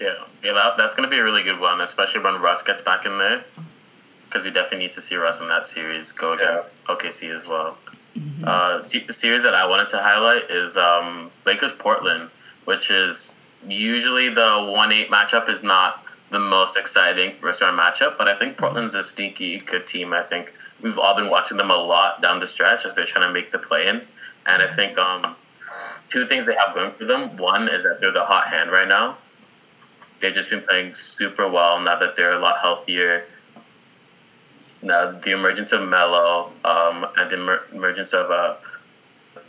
Yeah, 0.00 0.24
yeah, 0.44 0.52
that, 0.52 0.76
that's 0.76 0.94
going 0.94 1.08
to 1.08 1.10
be 1.10 1.18
a 1.18 1.24
really 1.24 1.42
good 1.42 1.58
one, 1.60 1.80
especially 1.80 2.22
when 2.22 2.40
Russ 2.40 2.62
gets 2.62 2.80
back 2.80 3.04
in 3.06 3.18
there. 3.18 3.44
Because 4.26 4.44
we 4.44 4.50
definitely 4.50 4.86
need 4.86 4.92
to 4.92 5.00
see 5.00 5.16
Russ 5.16 5.40
in 5.40 5.48
that 5.48 5.66
series 5.66 6.12
go 6.12 6.32
against 6.32 6.68
OKC 6.86 7.34
as 7.34 7.48
well. 7.48 7.78
Uh, 8.44 8.82
se- 8.82 9.06
series 9.10 9.42
that 9.42 9.54
I 9.54 9.66
wanted 9.66 9.88
to 9.88 9.98
highlight 9.98 10.50
is 10.50 10.76
um, 10.76 11.30
Lakers 11.44 11.72
Portland, 11.72 12.30
which 12.64 12.90
is 12.90 13.34
usually 13.66 14.28
the 14.28 14.70
one 14.72 14.92
eight 14.92 15.10
matchup 15.10 15.48
is 15.48 15.62
not 15.62 16.04
the 16.30 16.38
most 16.38 16.76
exciting 16.76 17.32
first 17.32 17.60
round 17.60 17.78
matchup, 17.78 18.16
but 18.18 18.28
I 18.28 18.34
think 18.34 18.56
Portland's 18.56 18.94
a 18.94 19.02
sneaky 19.02 19.58
good 19.58 19.86
team. 19.86 20.12
I 20.12 20.22
think 20.22 20.52
we've 20.80 20.98
all 20.98 21.14
been 21.14 21.30
watching 21.30 21.56
them 21.56 21.70
a 21.70 21.76
lot 21.76 22.20
down 22.20 22.38
the 22.38 22.46
stretch 22.46 22.84
as 22.84 22.94
they're 22.94 23.06
trying 23.06 23.28
to 23.28 23.32
make 23.32 23.50
the 23.50 23.58
play 23.58 23.86
in, 23.86 24.02
and 24.44 24.62
I 24.62 24.66
think 24.66 24.98
um, 24.98 25.36
two 26.08 26.26
things 26.26 26.46
they 26.46 26.54
have 26.54 26.74
going 26.74 26.92
for 26.92 27.04
them. 27.04 27.36
One 27.36 27.68
is 27.68 27.84
that 27.84 28.00
they're 28.00 28.12
the 28.12 28.26
hot 28.26 28.48
hand 28.48 28.70
right 28.70 28.88
now. 28.88 29.18
They've 30.20 30.34
just 30.34 30.50
been 30.50 30.62
playing 30.62 30.94
super 30.94 31.48
well 31.48 31.80
now 31.80 31.98
that 31.98 32.16
they're 32.16 32.32
a 32.32 32.38
lot 32.38 32.60
healthier 32.60 33.26
now 34.86 35.10
the 35.10 35.32
emergence 35.32 35.72
of 35.72 35.86
Melo 35.86 36.52
um, 36.64 37.06
and 37.16 37.30
the 37.30 37.36
emer- 37.36 37.64
emergence 37.72 38.12
of 38.12 38.30
uh, 38.30 38.56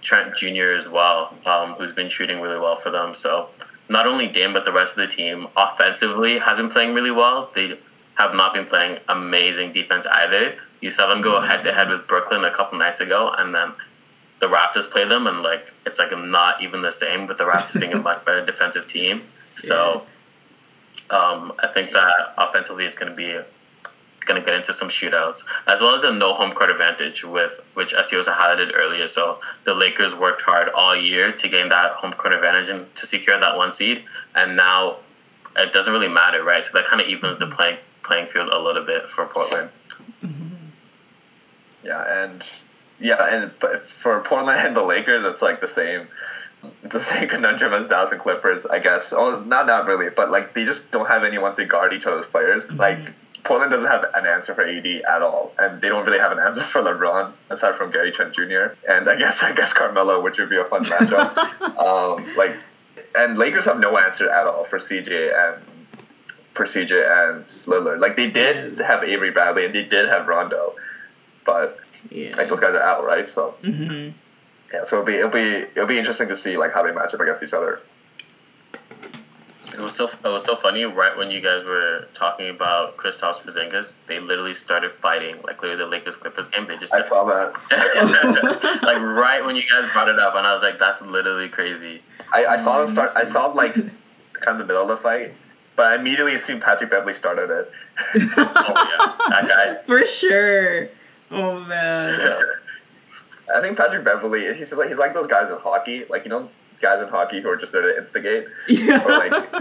Trent 0.01 0.35
Jr. 0.35 0.71
as 0.71 0.87
well, 0.87 1.35
um, 1.45 1.73
who's 1.73 1.93
been 1.93 2.09
shooting 2.09 2.41
really 2.41 2.59
well 2.59 2.75
for 2.75 2.89
them. 2.89 3.13
So 3.13 3.49
not 3.87 4.07
only 4.07 4.27
Dame, 4.27 4.53
but 4.53 4.65
the 4.65 4.71
rest 4.71 4.97
of 4.97 5.07
the 5.07 5.15
team 5.15 5.47
offensively 5.55 6.39
has 6.39 6.57
been 6.57 6.69
playing 6.69 6.93
really 6.93 7.11
well. 7.11 7.51
They 7.53 7.79
have 8.15 8.33
not 8.33 8.53
been 8.53 8.65
playing 8.65 8.99
amazing 9.07 9.71
defense 9.71 10.07
either. 10.07 10.55
You 10.81 10.91
saw 10.91 11.07
them 11.07 11.21
go 11.21 11.41
head 11.41 11.63
to 11.63 11.73
head 11.73 11.89
with 11.89 12.07
Brooklyn 12.07 12.43
a 12.43 12.51
couple 12.51 12.77
nights 12.77 12.99
ago, 12.99 13.33
and 13.37 13.53
then 13.53 13.73
the 14.39 14.47
Raptors 14.47 14.89
play 14.89 15.07
them, 15.07 15.27
and 15.27 15.41
like 15.41 15.71
it's 15.85 15.99
like 15.99 16.11
not 16.17 16.61
even 16.61 16.81
the 16.81 16.91
same. 16.91 17.27
With 17.27 17.37
the 17.37 17.45
Raptors 17.45 17.79
being 17.79 17.93
a 17.93 17.97
much 17.97 18.25
better 18.25 18.45
defensive 18.51 18.87
team, 18.87 19.23
so 19.55 20.05
um, 21.09 21.53
I 21.63 21.67
think 21.67 21.91
that 21.91 22.33
offensively 22.37 22.85
it's 22.85 22.97
going 22.97 23.11
to 23.11 23.15
be 23.15 23.39
going 24.27 24.39
to 24.39 24.45
get 24.45 24.55
into 24.55 24.73
some 24.73 24.89
shootouts, 24.89 25.43
as 25.65 25.81
well 25.81 25.95
as 25.95 26.03
a 26.03 26.11
no 26.11 26.33
home 26.33 26.51
court 26.51 26.69
advantage, 26.69 27.23
with 27.23 27.61
which 27.73 27.93
SEO 27.93 28.17
also 28.17 28.31
highlighted 28.31 28.71
earlier. 28.75 29.07
So 29.07 29.39
the 29.63 29.73
Lakers 29.73 30.13
worked 30.13 30.43
hard 30.43 30.69
all 30.69 30.95
year 30.95 31.31
to 31.31 31.49
gain 31.49 31.69
that 31.69 31.93
home 31.93 32.13
court 32.13 32.33
advantage 32.33 32.69
and 32.69 32.93
to 32.95 33.05
secure 33.05 33.39
that 33.39 33.57
one 33.57 33.71
seed, 33.71 34.03
and 34.35 34.55
now 34.55 34.97
it 35.57 35.73
doesn't 35.73 35.91
really 35.91 36.07
matter, 36.07 36.43
right? 36.43 36.63
So 36.63 36.77
that 36.77 36.85
kind 36.85 37.01
of 37.01 37.07
evens 37.07 37.39
the 37.39 37.45
mm-hmm. 37.45 37.55
playing 37.55 37.77
playing 38.03 38.27
field 38.27 38.49
a 38.49 38.59
little 38.59 38.85
bit 38.85 39.09
for 39.09 39.25
Portland. 39.25 39.69
Mm-hmm. 40.23 40.55
Yeah, 41.83 42.23
and 42.23 42.43
yeah, 42.99 43.27
and 43.29 43.51
but 43.59 43.79
for 43.87 44.19
Portland 44.21 44.59
and 44.65 44.75
the 44.75 44.83
Lakers, 44.83 45.25
it's 45.25 45.41
like 45.41 45.61
the 45.61 45.67
same. 45.67 46.07
It's 46.83 46.93
the 46.93 46.99
same 46.99 47.29
conundrum 47.29 47.73
as 47.73 47.87
Dallas 47.87 48.11
and 48.11 48.19
Clippers, 48.19 48.65
I 48.65 48.79
guess. 48.79 49.13
Oh, 49.13 49.43
not 49.45 49.67
not 49.67 49.85
really, 49.85 50.09
but 50.09 50.31
like 50.31 50.53
they 50.53 50.65
just 50.65 50.89
don't 50.91 51.07
have 51.07 51.23
anyone 51.23 51.55
to 51.55 51.65
guard 51.65 51.93
each 51.93 52.05
other's 52.05 52.25
players. 52.25 52.69
Like 52.71 52.97
mm-hmm. 52.97 53.11
Portland 53.47 53.71
doesn't 53.71 53.89
have 53.89 54.03
an 54.13 54.25
answer 54.27 54.53
for 54.53 54.63
AD 54.63 54.85
at 54.85 55.21
all, 55.21 55.53
and 55.57 55.81
they 55.81 55.87
don't 55.87 56.05
really 56.05 56.19
have 56.19 56.33
an 56.33 56.39
answer 56.39 56.63
for 56.63 56.81
LeBron 56.81 57.33
aside 57.49 57.75
from 57.75 57.91
Gary 57.91 58.11
Trent 58.11 58.33
Jr. 58.33 58.73
And 58.89 59.09
I 59.09 59.15
guess 59.17 59.41
I 59.41 59.53
guess 59.55 59.71
Carmelo, 59.73 60.21
which 60.21 60.37
would 60.37 60.49
be 60.49 60.57
a 60.57 60.65
fun 60.65 60.83
matchup. 60.83 61.35
um, 61.77 62.27
like, 62.35 62.57
and 63.17 63.37
Lakers 63.37 63.63
have 63.65 63.79
no 63.79 63.97
answer 63.97 64.29
at 64.29 64.45
all 64.47 64.65
for 64.65 64.79
CJ 64.79 65.33
and 65.33 65.63
for 66.53 66.65
CJ 66.65 66.91
and 67.29 67.45
Lillard. 67.65 67.99
Like 68.01 68.17
they 68.17 68.29
did 68.29 68.79
have 68.79 69.03
Avery 69.03 69.31
Bradley 69.31 69.63
and 69.65 69.73
they 69.73 69.83
did 69.83 70.09
have 70.09 70.27
Rondo, 70.27 70.75
but 71.45 71.79
Yeah. 72.11 72.35
like 72.35 72.49
those 72.49 72.59
guys 72.59 72.75
are 72.75 72.81
out, 72.81 73.05
right? 73.05 73.29
So 73.29 73.51
hmm 73.61 74.09
yeah, 74.73 74.83
so 74.83 74.97
it'll 74.97 75.05
be 75.05 75.13
it'll 75.15 75.29
be 75.29 75.65
it'll 75.75 75.87
be 75.87 75.97
interesting 75.97 76.27
to 76.27 76.35
see 76.35 76.57
like 76.57 76.73
how 76.73 76.83
they 76.83 76.91
match 76.91 77.13
up 77.13 77.21
against 77.21 77.41
each 77.43 77.53
other. 77.53 77.79
It 79.77 79.81
was 79.81 79.93
so 79.93 80.05
it 80.05 80.23
was 80.23 80.43
so 80.43 80.55
funny. 80.55 80.85
Right 80.85 81.15
when 81.15 81.29
you 81.29 81.39
guys 81.39 81.63
were 81.63 82.07
talking 82.15 82.49
about 82.49 82.97
Kristaps 82.97 83.41
Porzingis, 83.41 83.97
they 84.07 84.19
literally 84.19 84.55
started 84.55 84.91
fighting. 84.91 85.35
Like 85.43 85.61
literally 85.61 85.75
the 85.75 85.85
Lakers 85.85 86.17
Clippers 86.17 86.47
game, 86.47 86.65
they 86.65 86.77
just 86.77 86.95
I 86.95 87.07
saw 87.07 87.23
that. 87.25 87.53
like 88.81 88.99
right 89.01 89.45
when 89.45 89.55
you 89.55 89.61
guys 89.61 89.91
brought 89.91 90.09
it 90.09 90.17
up, 90.19 90.35
and 90.35 90.47
I 90.47 90.53
was 90.53 90.63
like, 90.63 90.79
"That's 90.79 91.03
literally 91.03 91.47
crazy." 91.47 92.01
I, 92.33 92.45
I 92.45 92.57
saw 92.57 92.79
them 92.79 92.89
start. 92.89 93.11
I 93.15 93.21
mm-hmm. 93.21 93.31
saw 93.31 93.45
like 93.47 93.75
kind 93.75 93.93
of 94.47 94.57
the 94.57 94.65
middle 94.65 94.81
of 94.81 94.87
the 94.87 94.97
fight, 94.97 95.35
but 95.75 95.85
I 95.85 95.95
immediately 95.95 96.33
assumed 96.33 96.63
Patrick 96.63 96.89
Beverley 96.89 97.13
started 97.13 97.51
it. 97.51 97.71
Oh 98.37 99.17
yeah, 99.27 99.29
that 99.29 99.47
guy 99.47 99.75
For 99.85 100.05
sure. 100.05 100.89
Oh 101.29 101.59
man. 101.59 102.19
guy. 102.19 102.41
I 103.55 103.61
think 103.61 103.77
Patrick 103.77 104.03
Beverley. 104.03 104.53
He's 104.55 104.73
like 104.73 104.87
he's 104.87 104.97
like 104.97 105.13
those 105.13 105.27
guys 105.27 105.49
in 105.49 105.57
hockey, 105.57 106.05
like 106.09 106.23
you 106.23 106.29
know, 106.29 106.49
guys 106.81 107.01
in 107.01 107.09
hockey 107.09 107.41
who 107.41 107.49
are 107.49 107.57
just 107.57 107.71
there 107.71 107.81
to 107.81 107.97
instigate. 107.97 108.47
Yeah. 108.67 109.03
Or 109.03 109.11
like, 109.11 109.53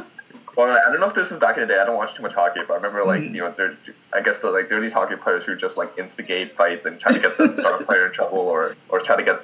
or 0.56 0.68
like, 0.68 0.82
I 0.86 0.90
don't 0.90 1.00
know 1.00 1.06
if 1.06 1.14
this 1.14 1.30
is 1.30 1.38
back 1.38 1.56
in 1.56 1.62
the 1.66 1.74
day. 1.74 1.78
I 1.80 1.84
don't 1.84 1.96
watch 1.96 2.14
too 2.14 2.22
much 2.22 2.34
hockey, 2.34 2.60
but 2.66 2.74
I 2.74 2.76
remember 2.76 3.04
like 3.04 3.22
you 3.22 3.40
know, 3.42 3.50
there. 3.50 3.76
I 4.12 4.20
guess 4.22 4.40
the, 4.40 4.50
like 4.50 4.68
there 4.68 4.78
are 4.78 4.80
these 4.80 4.94
hockey 4.94 5.16
players 5.16 5.44
who 5.44 5.54
just 5.56 5.76
like 5.76 5.92
instigate 5.98 6.56
fights 6.56 6.86
and 6.86 6.98
try 6.98 7.12
to 7.12 7.18
get 7.18 7.36
the 7.36 7.52
star 7.54 7.82
player 7.82 8.06
in 8.06 8.12
trouble, 8.12 8.38
or 8.38 8.74
or 8.88 9.00
try 9.00 9.16
to 9.16 9.22
get 9.22 9.42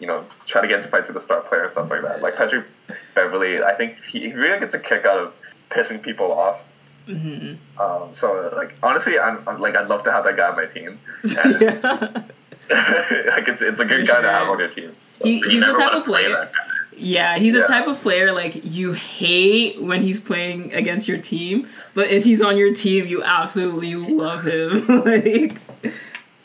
you 0.00 0.06
know 0.06 0.24
try 0.46 0.60
to 0.62 0.68
get 0.68 0.76
into 0.76 0.88
fights 0.88 1.08
with 1.08 1.14
the 1.14 1.20
star 1.20 1.40
player 1.42 1.62
and 1.64 1.70
stuff 1.72 1.90
like 1.90 2.02
that. 2.02 2.22
Like 2.22 2.36
Patrick 2.36 2.66
Beverley, 3.14 3.62
I 3.62 3.74
think 3.74 4.02
he, 4.04 4.20
he 4.20 4.32
really 4.32 4.58
gets 4.58 4.74
a 4.74 4.78
kick 4.78 5.04
out 5.04 5.18
of 5.18 5.34
pissing 5.70 6.02
people 6.02 6.32
off. 6.32 6.64
hmm 7.06 7.54
Um, 7.78 8.14
so 8.14 8.50
like 8.56 8.74
honestly, 8.82 9.18
I'm, 9.18 9.46
I'm 9.46 9.60
like 9.60 9.76
I'd 9.76 9.88
love 9.88 10.02
to 10.04 10.12
have 10.12 10.24
that 10.24 10.36
guy 10.36 10.48
on 10.48 10.56
my 10.56 10.66
team. 10.66 10.98
And, 11.24 11.60
yeah. 11.60 12.24
like 12.70 13.46
it's 13.48 13.60
it's 13.60 13.80
a 13.80 13.84
good 13.84 14.06
guy 14.06 14.22
to 14.22 14.30
have 14.30 14.48
on 14.48 14.58
your 14.58 14.68
team. 14.68 14.92
He, 15.22 15.40
he's 15.40 15.60
the 15.64 15.74
type 15.74 15.92
of 15.92 16.04
play 16.04 16.24
player. 16.24 16.50
Yeah, 16.96 17.36
he's 17.38 17.54
Yeah. 17.54 17.60
the 17.62 17.66
type 17.66 17.86
of 17.86 18.00
player 18.00 18.32
like 18.32 18.60
you 18.64 18.92
hate 18.92 19.80
when 19.82 20.02
he's 20.02 20.20
playing 20.20 20.72
against 20.74 21.08
your 21.08 21.18
team, 21.18 21.68
but 21.94 22.08
if 22.10 22.24
he's 22.24 22.40
on 22.42 22.56
your 22.56 22.72
team, 22.72 23.06
you 23.06 23.22
absolutely 23.22 23.94
love 23.96 24.44
him. 24.46 24.86
like, 25.04 25.58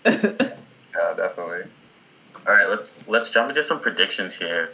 Yeah, 0.05 1.13
definitely. 1.15 1.63
All 2.47 2.53
right, 2.55 2.67
let's 2.69 3.01
let's 3.07 3.29
jump 3.29 3.49
into 3.49 3.61
some 3.63 3.79
predictions 3.79 4.35
here. 4.35 4.71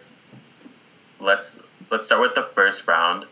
Let's 1.20 1.60
let's 1.92 2.06
start 2.06 2.22
with 2.22 2.36
the 2.36 2.44
first 2.44 2.88
round. 2.88 3.26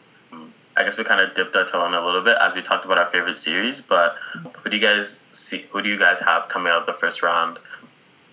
I 0.76 0.84
guess 0.84 0.98
we 0.98 1.04
kind 1.04 1.22
of 1.22 1.36
dipped 1.36 1.56
our 1.56 1.66
toe 1.66 1.86
in 1.86 1.94
a 1.94 2.04
little 2.04 2.22
bit 2.24 2.36
as 2.42 2.54
we 2.56 2.62
talked 2.62 2.84
about 2.84 2.98
our 2.98 3.06
favorite 3.06 3.38
series, 3.38 3.80
but 3.80 4.16
who 4.64 4.70
do 4.72 4.76
you 4.76 4.82
guys 4.82 5.20
see? 5.32 5.68
Who 5.72 5.82
do 5.84 5.90
you 5.90 6.00
guys 6.00 6.22
have 6.22 6.48
coming 6.50 6.72
out 6.74 6.82
of 6.82 6.86
the 6.88 6.94
first 6.94 7.22
round 7.22 7.60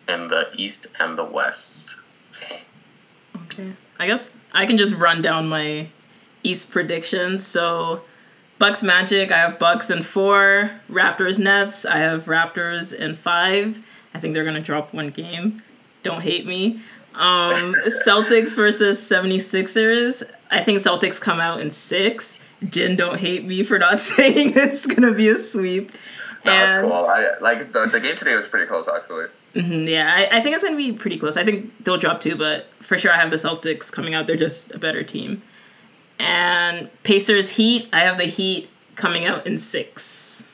in 0.09 0.29
the 0.29 0.49
East 0.57 0.87
and 0.99 1.19
the 1.19 1.25
West? 1.25 1.97
okay, 3.45 3.75
I 4.01 4.07
guess 4.07 4.37
I 4.53 4.65
can 4.67 4.79
just 4.79 4.95
run 4.95 5.21
down 5.23 5.49
my 5.49 5.89
East 6.43 6.71
predictions. 6.71 7.47
So, 7.47 8.01
Bucks 8.59 8.83
Magic, 8.83 9.31
I 9.31 9.39
have 9.39 9.59
Bucks 9.59 9.91
in 9.91 10.03
four. 10.03 10.71
Raptors 10.91 11.39
Nets, 11.39 11.85
I 11.85 11.99
have 11.99 12.25
Raptors 12.25 12.93
in 12.95 13.15
five. 13.15 13.85
I 14.15 14.19
think 14.19 14.35
they're 14.35 14.45
gonna 14.45 14.61
drop 14.61 14.93
one 14.95 15.11
game. 15.11 15.63
Don't 16.03 16.23
hate 16.23 16.47
me. 16.47 16.81
Um, 17.15 17.75
Celtics 18.07 18.57
versus 18.57 18.99
76ers. 19.01 20.23
I 20.51 20.63
think 20.63 20.79
Celtics 20.79 21.21
come 21.21 21.39
out 21.41 21.61
in 21.61 21.71
six. 21.71 22.41
Jin, 22.65 22.97
don't 22.97 23.19
hate 23.19 23.45
me 23.45 23.63
for 23.63 23.79
not 23.79 24.01
saying 24.11 24.55
it's 24.57 24.87
gonna 24.87 25.13
be 25.13 25.29
a 25.29 25.37
sweep. 25.37 25.93
No, 26.45 26.51
that's 26.53 26.71
And- 26.83 26.89
cool. 26.89 27.07
I 27.07 27.39
like 27.41 27.73
the, 27.73 27.87
the 27.87 28.01
game 28.01 28.17
today 28.17 28.35
was 28.35 28.49
pretty 28.49 28.67
close 28.67 28.89
actually. 28.89 29.27
Mhm, 29.55 29.89
yeah, 29.89 30.13
I, 30.15 30.39
I 30.39 30.41
think 30.41 30.55
it's 30.55 30.65
gonna 30.65 30.77
be 30.77 30.93
pretty 30.93 31.19
close. 31.19 31.37
I 31.37 31.45
think 31.45 31.73
they'll 31.85 31.97
drop 31.99 32.21
two, 32.21 32.37
but 32.37 32.67
for 32.81 32.97
sure 32.97 33.13
I 33.13 33.17
have 33.17 33.31
the 33.31 33.37
Celtics 33.37 33.91
coming 33.91 34.15
out. 34.15 34.27
They're 34.27 34.37
just 34.37 34.71
a 34.73 34.79
better 34.79 35.03
team. 35.03 35.43
And 36.19 36.91
Pacers 37.03 37.51
Heat, 37.51 37.89
I 37.93 38.01
have 38.01 38.19
the 38.19 38.25
Heat 38.27 38.71
coming 38.95 39.25
out 39.25 39.47
in 39.47 39.59
six. 39.59 40.45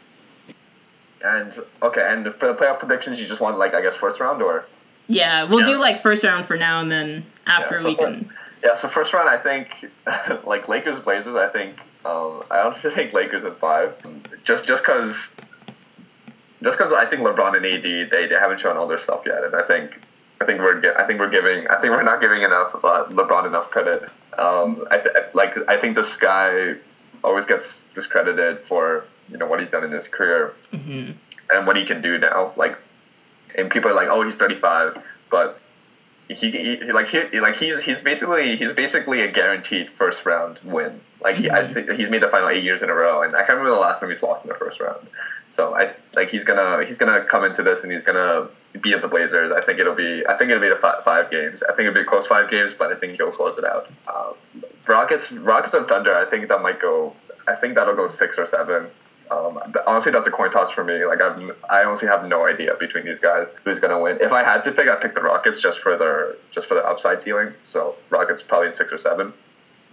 And 1.25 1.53
okay, 1.83 2.03
and 2.07 2.33
for 2.35 2.47
the 2.47 2.55
playoff 2.55 2.79
predictions, 2.79 3.21
you 3.21 3.27
just 3.27 3.41
want 3.41 3.59
like 3.59 3.75
I 3.75 3.83
guess 3.83 3.97
first 3.97 4.21
round 4.21 4.41
or 4.43 4.67
Yeah, 5.09 5.45
we'll 5.45 5.61
Yeah. 5.61 5.67
do 5.75 5.79
like 5.81 6.01
first 6.01 6.25
round 6.25 6.47
for 6.47 6.57
now, 6.57 6.81
and 6.81 6.91
then 6.91 7.27
after 7.47 7.77
Yeah, 7.77 7.81
so 7.83 7.89
we 7.89 7.95
can. 7.97 8.31
yeah. 8.65 8.75
So 8.75 8.89
first 8.89 9.13
round, 9.13 9.29
I 9.29 9.37
think 9.37 9.91
like 10.47 10.69
Lakers 10.69 11.01
Blazers. 11.01 11.35
I 11.37 11.49
think 11.49 11.77
um, 12.05 12.45
I 12.51 12.61
honestly 12.61 12.91
think 12.95 13.13
Lakers 13.13 13.45
in 13.45 13.55
five. 13.57 13.97
Just 14.45 14.65
just 14.67 14.83
because. 14.85 15.31
Just 16.67 16.79
because 16.79 16.93
I 16.93 17.07
think 17.07 17.23
LeBron 17.23 17.57
and 17.57 17.65
AD 17.65 18.11
they, 18.11 18.27
they 18.27 18.35
haven't 18.35 18.59
shown 18.59 18.77
all 18.77 18.89
their 18.89 18.99
stuff 18.99 19.23
yet, 19.25 19.45
and 19.45 19.55
I 19.55 19.63
think 19.63 20.01
I 20.41 20.45
think 20.45 20.59
we're 20.59 20.79
I 20.99 21.05
think 21.07 21.21
we're 21.21 21.31
giving 21.31 21.65
I 21.69 21.77
think 21.81 21.93
we're 21.93 22.03
not 22.03 22.21
giving 22.21 22.43
enough 22.43 22.75
uh, 22.75 23.05
LeBron 23.05 23.47
enough 23.47 23.71
credit. 23.71 24.11
Um, 24.37 24.85
I 24.91 24.99
th- 24.99 25.15
like 25.33 25.57
I 25.69 25.77
think 25.77 25.95
this 25.95 26.17
guy 26.17 26.75
always 27.23 27.47
gets 27.47 27.85
discredited 27.95 28.63
for 28.63 29.05
you 29.29 29.39
know 29.39 29.47
what 29.47 29.61
he's 29.61 29.71
done 29.71 29.85
in 29.85 29.93
his 29.93 30.09
career 30.09 30.55
hmm 30.73 31.13
and 31.53 31.69
what 31.69 31.77
he 31.77 31.85
can 31.85 32.03
do 32.03 32.19
now. 32.19 32.53
Like, 32.57 32.77
and 33.57 33.71
people 33.71 33.89
are 33.89 33.95
like, 33.95 34.09
"Oh, 34.09 34.23
he's 34.23 34.35
35," 34.35 35.01
but 35.31 35.61
he, 36.29 36.51
he 36.51 36.93
like 36.93 37.09
he 37.09 37.41
like 37.41 37.57
he's 37.57 37.85
he's 37.85 38.01
basically 38.01 38.57
he's 38.57 38.73
basically 38.73 39.21
a 39.21 39.31
guaranteed 39.31 39.91
first 39.91 40.27
round 40.27 40.61
win. 40.65 41.01
Like 41.23 41.37
he, 41.37 41.51
I 41.51 41.73
think 41.73 41.91
he's 41.93 42.11
made 42.11 42.23
the 42.23 42.29
final 42.29 42.49
eight 42.49 42.65
years 42.65 42.83
in 42.83 42.91
a 42.91 42.95
row, 42.95 43.23
and 43.23 43.35
I 43.35 43.39
can't 43.39 43.59
remember 43.59 43.71
the 43.71 43.81
last 43.81 44.01
time 44.01 44.11
he's 44.11 44.23
lost 44.23 44.45
in 44.45 44.49
the 44.49 44.55
first 44.55 44.81
round. 44.81 45.07
So 45.49 45.75
I 45.75 45.95
like 46.15 46.31
he's 46.31 46.45
gonna 46.45 46.85
he's 46.85 46.99
gonna 46.99 47.25
come 47.25 47.45
into 47.45 47.63
this 47.63 47.83
and 47.83 47.93
he's 47.93 48.03
gonna 48.03 48.49
beat 48.81 48.95
up 48.95 49.03
the 49.03 49.09
Blazers. 49.09 49.53
I 49.53 49.61
think 49.63 49.79
it'll 49.79 49.95
be 49.95 50.27
I 50.27 50.37
think 50.37 50.51
it'll 50.51 50.63
be 50.63 50.69
the 50.69 50.77
five, 50.77 51.05
five 51.05 51.31
games. 51.31 51.63
I 51.63 51.75
think 51.75 51.89
it'll 51.89 52.03
be 52.03 52.05
close 52.05 52.27
five 52.27 52.51
games, 52.51 52.75
but 52.75 52.93
I 52.93 52.97
think 52.97 53.17
he'll 53.17 53.31
close 53.31 53.57
it 53.57 53.65
out. 53.65 53.89
Um, 54.13 54.35
Rockets 54.87 55.33
Rockets 55.33 55.75
and 55.75 55.87
Thunder. 55.87 56.15
I 56.15 56.25
think 56.25 56.49
that 56.49 56.61
might 56.61 56.81
go. 56.81 57.15
I 57.47 57.55
think 57.55 57.77
that'll 57.77 57.95
go 57.95 58.09
six 58.09 58.39
or 58.39 58.47
seven. 58.47 58.89
Um, 59.31 59.59
honestly, 59.87 60.13
that's 60.13 60.27
a 60.27 60.31
coin 60.31 60.51
toss 60.51 60.71
for 60.71 60.85
me. 60.85 61.05
Like 61.05 61.21
I've, 61.21 61.39
I 61.71 61.85
honestly 61.85 62.09
have 62.09 62.27
no 62.27 62.47
idea 62.47 62.75
between 62.79 63.05
these 63.05 63.19
guys 63.21 63.53
who's 63.65 63.81
gonna 63.81 63.99
win. 64.01 64.19
If 64.21 64.33
I 64.33 64.43
had 64.45 64.63
to 64.65 64.73
pick, 64.73 64.89
I'd 64.89 65.01
pick 65.01 65.15
the 65.15 65.23
Rockets 65.23 65.61
just 65.61 65.79
for 65.81 65.97
their 65.97 66.37
just 66.51 66.67
for 66.67 66.75
their 66.75 66.87
upside 66.87 67.21
ceiling. 67.21 67.55
So 67.65 67.97
Rockets 68.11 68.43
probably 68.43 68.69
in 68.69 68.75
six 68.75 68.93
or 68.93 68.99
7 68.99 69.33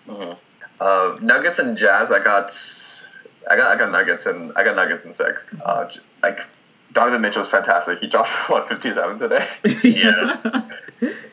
Mhm. 0.07 0.37
Uh, 0.79 1.17
Nuggets 1.21 1.59
and 1.59 1.77
Jazz, 1.77 2.11
I 2.11 2.19
got, 2.21 2.51
I 3.49 3.55
got, 3.55 3.71
I 3.75 3.79
got 3.79 3.91
Nuggets 3.91 4.25
and 4.25 4.51
I 4.55 4.63
got 4.63 4.75
Nuggets 4.75 5.05
in 5.05 5.13
six. 5.13 5.47
Uh, 5.63 5.85
j- 5.87 6.01
like 6.21 6.41
Donovan 6.91 7.21
Mitchell's 7.21 7.47
fantastic. 7.49 7.99
He 7.99 8.07
dropped 8.07 8.29
what 8.49 8.67
fifty 8.67 8.91
seven 8.93 9.17
today. 9.19 9.47
Yeah. 9.83 10.69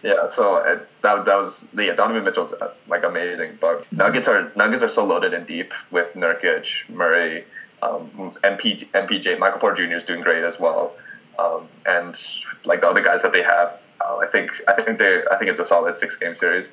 Yeah, 0.02 0.28
so 0.30 0.54
uh, 0.56 0.80
that, 1.02 1.24
that 1.26 1.36
was 1.36 1.66
yeah. 1.76 1.94
Donovan 1.94 2.24
Mitchell's 2.24 2.52
uh, 2.54 2.72
like 2.88 3.04
amazing, 3.04 3.58
but 3.60 3.86
Nuggets 3.92 4.26
are 4.26 4.50
Nuggets 4.56 4.82
are 4.82 4.88
so 4.88 5.04
loaded 5.04 5.32
and 5.34 5.46
deep 5.46 5.72
with 5.92 6.14
Nurkic, 6.14 6.88
Murray, 6.88 7.44
um, 7.82 8.10
MP, 8.42 8.86
MPJ, 8.90 9.38
Michael 9.38 9.60
Porter 9.60 9.86
Jr. 9.86 9.94
is 9.94 10.04
doing 10.04 10.20
great 10.20 10.44
as 10.44 10.58
well, 10.58 10.92
um, 11.38 11.68
and 11.86 12.16
like 12.64 12.80
the 12.80 12.88
other 12.88 13.02
guys 13.02 13.22
that 13.22 13.32
they 13.32 13.42
have, 13.42 13.82
uh, 14.00 14.18
I 14.18 14.26
think 14.26 14.50
I 14.68 14.74
think 14.74 14.98
they 14.98 15.22
I 15.30 15.36
think 15.36 15.50
it's 15.50 15.60
a 15.60 15.64
solid 15.64 15.96
six 15.96 16.16
game 16.16 16.34
series. 16.34 16.66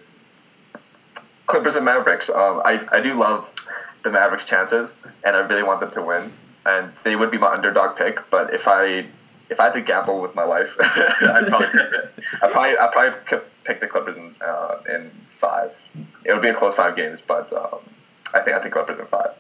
Clippers 1.46 1.76
and 1.76 1.86
Mavericks. 1.86 2.30
Um, 2.30 2.62
I 2.66 2.86
I 2.92 3.02
do 3.02 3.14
love 3.14 3.54
the 4.04 4.12
Mavericks' 4.12 4.46
chances, 4.46 4.94
and 5.24 5.36
I 5.36 5.40
really 5.40 5.64
want 5.64 5.80
them 5.80 5.92
to 5.92 6.02
win, 6.02 6.34
and 6.66 6.94
they 7.04 7.16
would 7.16 7.32
be 7.32 7.38
my 7.38 7.52
underdog 7.54 7.96
pick. 7.96 8.30
But 8.30 8.54
if 8.54 8.68
I 8.68 9.08
if 9.50 9.60
I 9.60 9.66
had 9.66 9.74
to 9.74 9.82
gamble 9.82 10.22
with 10.22 10.36
my 10.36 10.44
life, 10.44 10.76
I'd 10.82 11.48
probably. 11.48 11.80
I 12.42 12.52
probably 12.52 12.78
I 12.78 12.90
probably 12.92 13.40
pick 13.64 13.80
the 13.80 13.88
Clippers 13.88 14.16
in 14.16 14.36
uh, 14.42 14.80
in 14.90 15.12
five. 15.26 15.88
It 16.26 16.34
would 16.34 16.42
be 16.42 16.50
a 16.50 16.54
close 16.54 16.76
five 16.76 16.96
games, 16.96 17.22
but 17.22 17.52
um, 17.54 17.80
I 18.34 18.42
think 18.42 18.58
I 18.58 18.60
think 18.62 18.74
Clippers 18.74 19.00
in 19.00 19.06
five. 19.06 19.32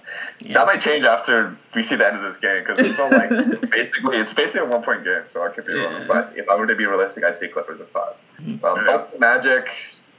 That 0.52 0.66
might 0.66 0.80
change 0.80 1.04
after 1.04 1.56
we 1.76 1.84
see 1.84 1.96
the 1.96 2.08
end 2.08 2.18
of 2.18 2.24
this 2.24 2.38
game 2.38 2.64
because 2.64 2.80
it's 2.80 2.94
still 2.94 3.10
like 3.12 3.30
basically 3.72 4.18
it's 4.18 4.34
basically 4.34 4.68
a 4.68 4.70
one 4.70 4.82
point 4.84 5.04
game, 5.04 5.24
so 5.28 5.44
I 5.46 5.50
could 5.50 5.66
be 5.66 5.74
Yeah. 5.74 5.84
wrong. 5.84 6.08
But 6.08 6.34
if 6.36 6.48
I 6.50 6.56
were 6.56 6.68
to 6.68 6.76
be 6.76 6.86
realistic, 6.86 7.24
I'd 7.24 7.36
say 7.36 7.48
Clippers 7.50 7.80
in 7.80 7.86
5 7.88 8.04
Um, 8.40 8.58
Yeah. 8.64 8.84
Bucks 8.86 9.20
Magic, 9.20 9.70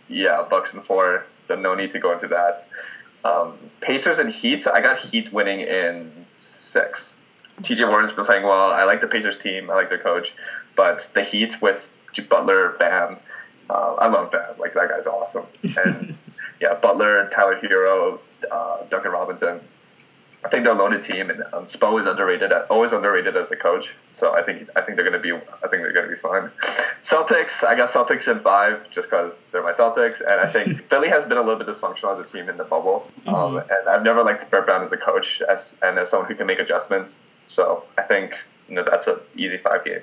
yeah, 0.09 0.45
Bucks 0.49 0.73
in 0.75 0.81
four. 0.83 1.25
Then 1.47 1.63
no 1.63 1.75
need 1.75 1.91
to 1.93 1.99
go 1.99 2.13
into 2.13 2.29
that. 2.29 2.67
Um, 3.25 3.55
Pacers 3.81 4.19
and 4.19 4.31
Heat. 4.31 4.67
I 4.67 4.81
got 4.83 4.99
Heat 4.99 5.33
winning 5.33 5.61
in 5.61 6.27
six. 6.35 7.15
TJ 7.63 7.89
Warren's 7.89 8.13
been 8.13 8.25
playing 8.25 8.45
well. 8.45 8.71
I 8.71 8.85
like 8.85 9.01
the 9.01 9.09
Pacers 9.09 9.37
team. 9.39 9.71
I 9.71 9.75
like 9.75 9.89
their 9.89 9.99
coach, 9.99 10.35
but 10.77 11.11
the 11.15 11.23
Heat 11.23 11.61
with 11.63 11.91
Butler, 12.29 12.71
Bam. 12.79 13.17
Uh, 13.71 13.95
I 13.95 14.09
love 14.09 14.31
Bam. 14.31 14.59
Like 14.59 14.75
that 14.75 14.89
guy's 14.91 15.07
awesome. 15.07 15.47
And 15.77 16.19
yeah, 16.61 16.75
Butler, 16.75 17.29
Tyler 17.35 17.59
Herro, 17.61 18.21
uh, 18.51 18.85
Duncan 18.85 19.13
Robinson. 19.13 19.61
I 20.45 20.49
think 20.49 20.65
they're 20.65 20.73
a 20.73 20.79
loaded 20.79 21.03
team, 21.03 21.31
and 21.31 21.43
um, 21.53 21.65
Spo 21.65 21.99
is 21.99 22.07
underrated. 22.07 22.53
Always 22.71 22.93
underrated 22.93 23.37
as 23.37 23.51
a 23.51 23.57
coach. 23.57 23.97
So 24.13 24.35
I 24.35 24.43
think 24.43 24.69
I 24.77 24.83
think 24.83 24.97
they're 24.97 25.05
gonna 25.05 25.19
be 25.19 25.33
I 25.33 25.69
think 25.69 25.83
they're 25.83 25.93
gonna 25.93 26.09
be 26.09 26.15
fine. 26.15 26.51
Celtics. 27.03 27.65
I 27.65 27.75
got 27.75 27.89
Celtics 27.89 28.31
in 28.31 28.39
five 28.39 28.89
just 28.91 29.11
because 29.11 29.41
they're 29.51 29.65
my 29.65 29.73
Celtics, 29.73 30.21
and 30.21 30.41
I 30.41 30.47
think 30.47 30.83
Philly 30.89 31.09
has 31.09 31.27
been 31.27 31.39
a 31.39 31.43
little 31.43 31.59
bit 31.59 31.67
dysfunctional 31.67 32.13
as 32.13 32.21
a 32.21 32.25
team 32.25 32.49
in 32.49 32.57
the 32.57 32.65
bubble. 32.65 33.09
Um, 33.27 33.57
and 33.57 33.89
I've 33.89 34.05
never 34.05 34.23
liked 34.23 34.49
Brett 34.49 34.65
Brown 34.65 34.83
as 34.83 34.93
a 34.93 34.97
coach, 34.97 35.43
as 35.43 35.75
and 35.83 35.99
as 35.99 36.11
someone 36.11 36.29
who 36.29 36.37
can 36.37 36.47
make 36.47 36.61
adjustments. 36.61 37.17
So 37.49 37.85
I 37.97 38.03
think 38.03 38.37
you 38.69 38.77
know 38.77 38.85
that's 38.85 39.09
a 39.09 39.21
easy 39.37 39.57
five 39.57 39.85
game. 39.85 40.03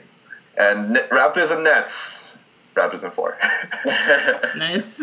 And 0.57 0.97
Raptors 1.11 1.51
and 1.51 1.63
Nets. 1.63 2.35
Raptors 2.75 3.05
in 3.05 3.11
four. 3.11 3.37
nice. 4.57 4.99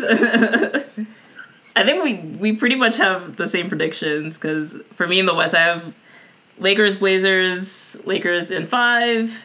I 1.75 1.83
think 1.83 2.03
we 2.03 2.15
we 2.37 2.55
pretty 2.55 2.75
much 2.75 2.97
have 2.97 3.37
the 3.37 3.47
same 3.47 3.67
predictions 3.69 4.37
because 4.37 4.81
for 4.93 5.07
me 5.07 5.19
in 5.19 5.25
the 5.25 5.33
West 5.33 5.55
I 5.55 5.61
have 5.61 5.93
Lakers 6.59 6.97
Blazers 6.97 8.05
Lakers 8.05 8.51
in 8.51 8.67
five, 8.67 9.43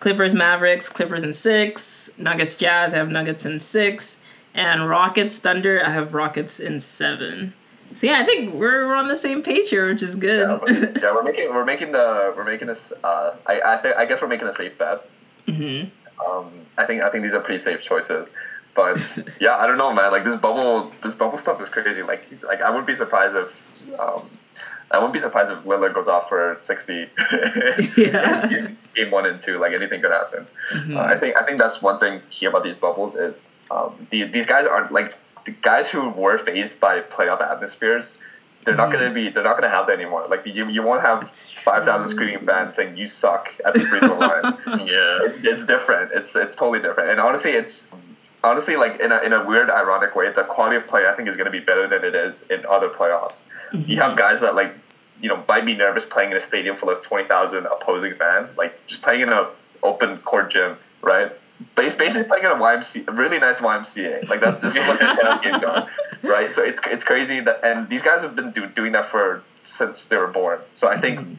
Clippers 0.00 0.34
Mavericks 0.34 0.88
Clippers 0.88 1.22
in 1.22 1.32
six, 1.32 2.10
Nuggets 2.18 2.54
Jazz 2.54 2.92
I 2.92 2.98
have 2.98 3.10
Nuggets 3.10 3.46
in 3.46 3.58
six, 3.60 4.20
and 4.54 4.88
Rockets 4.88 5.38
Thunder 5.38 5.82
I 5.84 5.90
have 5.90 6.12
Rockets 6.14 6.60
in 6.60 6.80
seven. 6.80 7.54
So 7.94 8.06
yeah, 8.06 8.20
I 8.20 8.24
think 8.24 8.54
we're, 8.54 8.86
we're 8.88 8.94
on 8.96 9.08
the 9.08 9.16
same 9.16 9.42
page 9.42 9.68
here, 9.68 9.86
which 9.92 10.02
is 10.02 10.16
good. 10.16 10.48
yeah, 10.48 10.58
we're, 10.62 10.98
yeah, 11.02 11.14
we're 11.14 11.22
making 11.22 11.48
we're 11.54 11.64
making 11.64 11.92
the 11.92 12.32
we're 12.36 12.44
making 12.44 12.68
this. 12.68 12.92
Uh, 13.04 13.34
I 13.46 13.60
I, 13.60 13.76
think, 13.76 13.96
I 13.96 14.04
guess 14.06 14.20
we're 14.22 14.28
making 14.28 14.48
a 14.48 14.52
safe 14.52 14.76
bet. 14.78 15.08
hmm 15.46 15.84
Um, 16.26 16.50
I 16.78 16.86
think 16.86 17.02
I 17.02 17.10
think 17.10 17.22
these 17.22 17.34
are 17.34 17.40
pretty 17.40 17.58
safe 17.58 17.82
choices. 17.82 18.28
But 18.74 18.98
yeah, 19.40 19.56
I 19.56 19.66
don't 19.66 19.78
know, 19.78 19.92
man. 19.92 20.12
Like 20.12 20.24
this 20.24 20.40
bubble, 20.40 20.92
this 21.02 21.14
bubble 21.14 21.38
stuff 21.38 21.60
is 21.60 21.68
crazy. 21.68 22.02
Like 22.02 22.26
like 22.42 22.62
I 22.62 22.70
wouldn't 22.70 22.86
be 22.86 22.94
surprised 22.94 23.36
if. 23.36 24.00
Um, 24.00 24.22
I 24.90 24.98
wouldn't 24.98 25.14
be 25.14 25.20
surprised 25.20 25.50
if 25.50 25.64
Lillard 25.64 25.94
goes 25.94 26.06
off 26.06 26.28
for 26.28 26.56
sixty. 26.60 27.08
Yeah. 27.96 28.68
game 28.94 29.10
one 29.10 29.26
and 29.26 29.40
two, 29.40 29.58
like 29.58 29.72
anything 29.72 30.02
could 30.02 30.10
happen. 30.10 30.46
Uh, 30.94 31.00
I 31.00 31.16
think 31.16 31.40
I 31.40 31.44
think 31.44 31.58
that's 31.58 31.80
one 31.80 31.98
thing 31.98 32.20
here 32.28 32.50
about 32.50 32.62
these 32.62 32.76
bubbles 32.76 33.14
is 33.14 33.40
um, 33.70 34.06
the, 34.10 34.24
these 34.24 34.46
guys 34.46 34.66
aren't 34.66 34.92
like 34.92 35.16
the 35.44 35.52
guys 35.52 35.90
who 35.90 36.08
were 36.10 36.38
phased 36.38 36.78
by 36.78 37.00
playoff 37.00 37.40
atmospheres. 37.42 38.18
They're 38.64 38.76
not 38.76 38.92
gonna 38.92 39.10
be. 39.12 39.28
They're 39.28 39.42
not 39.42 39.56
gonna 39.56 39.70
have 39.70 39.86
that 39.88 39.94
anymore. 39.98 40.26
Like 40.28 40.46
you, 40.46 40.68
you 40.70 40.82
won't 40.82 41.02
have 41.02 41.30
five 41.30 41.84
thousand 41.84 42.08
screaming 42.08 42.46
fans 42.46 42.76
saying 42.76 42.96
you 42.96 43.08
suck 43.08 43.52
at 43.64 43.74
the 43.74 43.80
free 43.80 43.98
throw 43.98 44.18
line. 44.18 44.42
yeah. 44.86 45.18
it's, 45.22 45.40
it's 45.40 45.66
different. 45.66 46.12
It's 46.12 46.36
it's 46.36 46.54
totally 46.54 46.78
different. 46.80 47.10
And 47.10 47.18
honestly, 47.18 47.52
it's 47.52 47.86
honestly 48.44 48.76
like 48.76 49.00
in 49.00 49.12
a 49.12 49.20
in 49.20 49.32
a 49.32 49.44
weird, 49.44 49.70
ironic 49.70 50.14
way, 50.14 50.30
the 50.32 50.44
quality 50.44 50.76
of 50.76 50.86
play 50.86 51.06
I 51.06 51.12
think 51.14 51.28
is 51.28 51.36
going 51.36 51.46
to 51.46 51.50
be 51.50 51.60
better 51.60 51.86
than 51.88 52.04
it 52.04 52.14
is 52.14 52.42
in 52.50 52.64
other 52.66 52.88
playoffs. 52.88 53.42
Mm-hmm. 53.72 53.90
You 53.90 54.00
have 54.00 54.16
guys 54.16 54.40
that 54.40 54.54
like 54.54 54.74
you 55.20 55.28
know 55.28 55.44
might 55.48 55.64
be 55.64 55.74
nervous 55.74 56.04
playing 56.04 56.30
in 56.32 56.36
a 56.36 56.40
stadium 56.40 56.76
full 56.76 56.90
of 56.90 57.02
twenty 57.02 57.26
thousand 57.26 57.66
opposing 57.66 58.14
fans, 58.14 58.56
like 58.56 58.86
just 58.86 59.02
playing 59.02 59.22
in 59.22 59.28
a 59.30 59.50
open 59.82 60.18
court 60.18 60.50
gym, 60.50 60.76
right? 61.00 61.32
Bas- 61.74 61.94
Basically 61.94 62.26
playing 62.28 62.44
in 62.44 62.50
a 62.50 62.56
YMCA, 62.56 63.08
a 63.08 63.12
really 63.12 63.38
nice 63.38 63.60
YMCA. 63.60 64.28
Like 64.28 64.40
that. 64.40 64.60
This 64.60 64.74
is 64.74 64.86
what 64.86 64.98
the 64.98 65.04
playoff 65.06 65.42
games 65.44 65.62
are, 65.62 65.88
right? 66.22 66.54
So 66.54 66.62
it's 66.62 66.80
it's 66.86 67.04
crazy 67.04 67.40
that, 67.40 67.60
and 67.62 67.88
these 67.88 68.02
guys 68.02 68.22
have 68.22 68.34
been 68.34 68.50
do, 68.50 68.66
doing 68.68 68.92
that 68.92 69.06
for 69.06 69.42
since 69.62 70.04
they 70.04 70.16
were 70.16 70.26
born. 70.26 70.60
So 70.72 70.88
I 70.88 71.00
think 71.00 71.20
mm-hmm. 71.20 71.34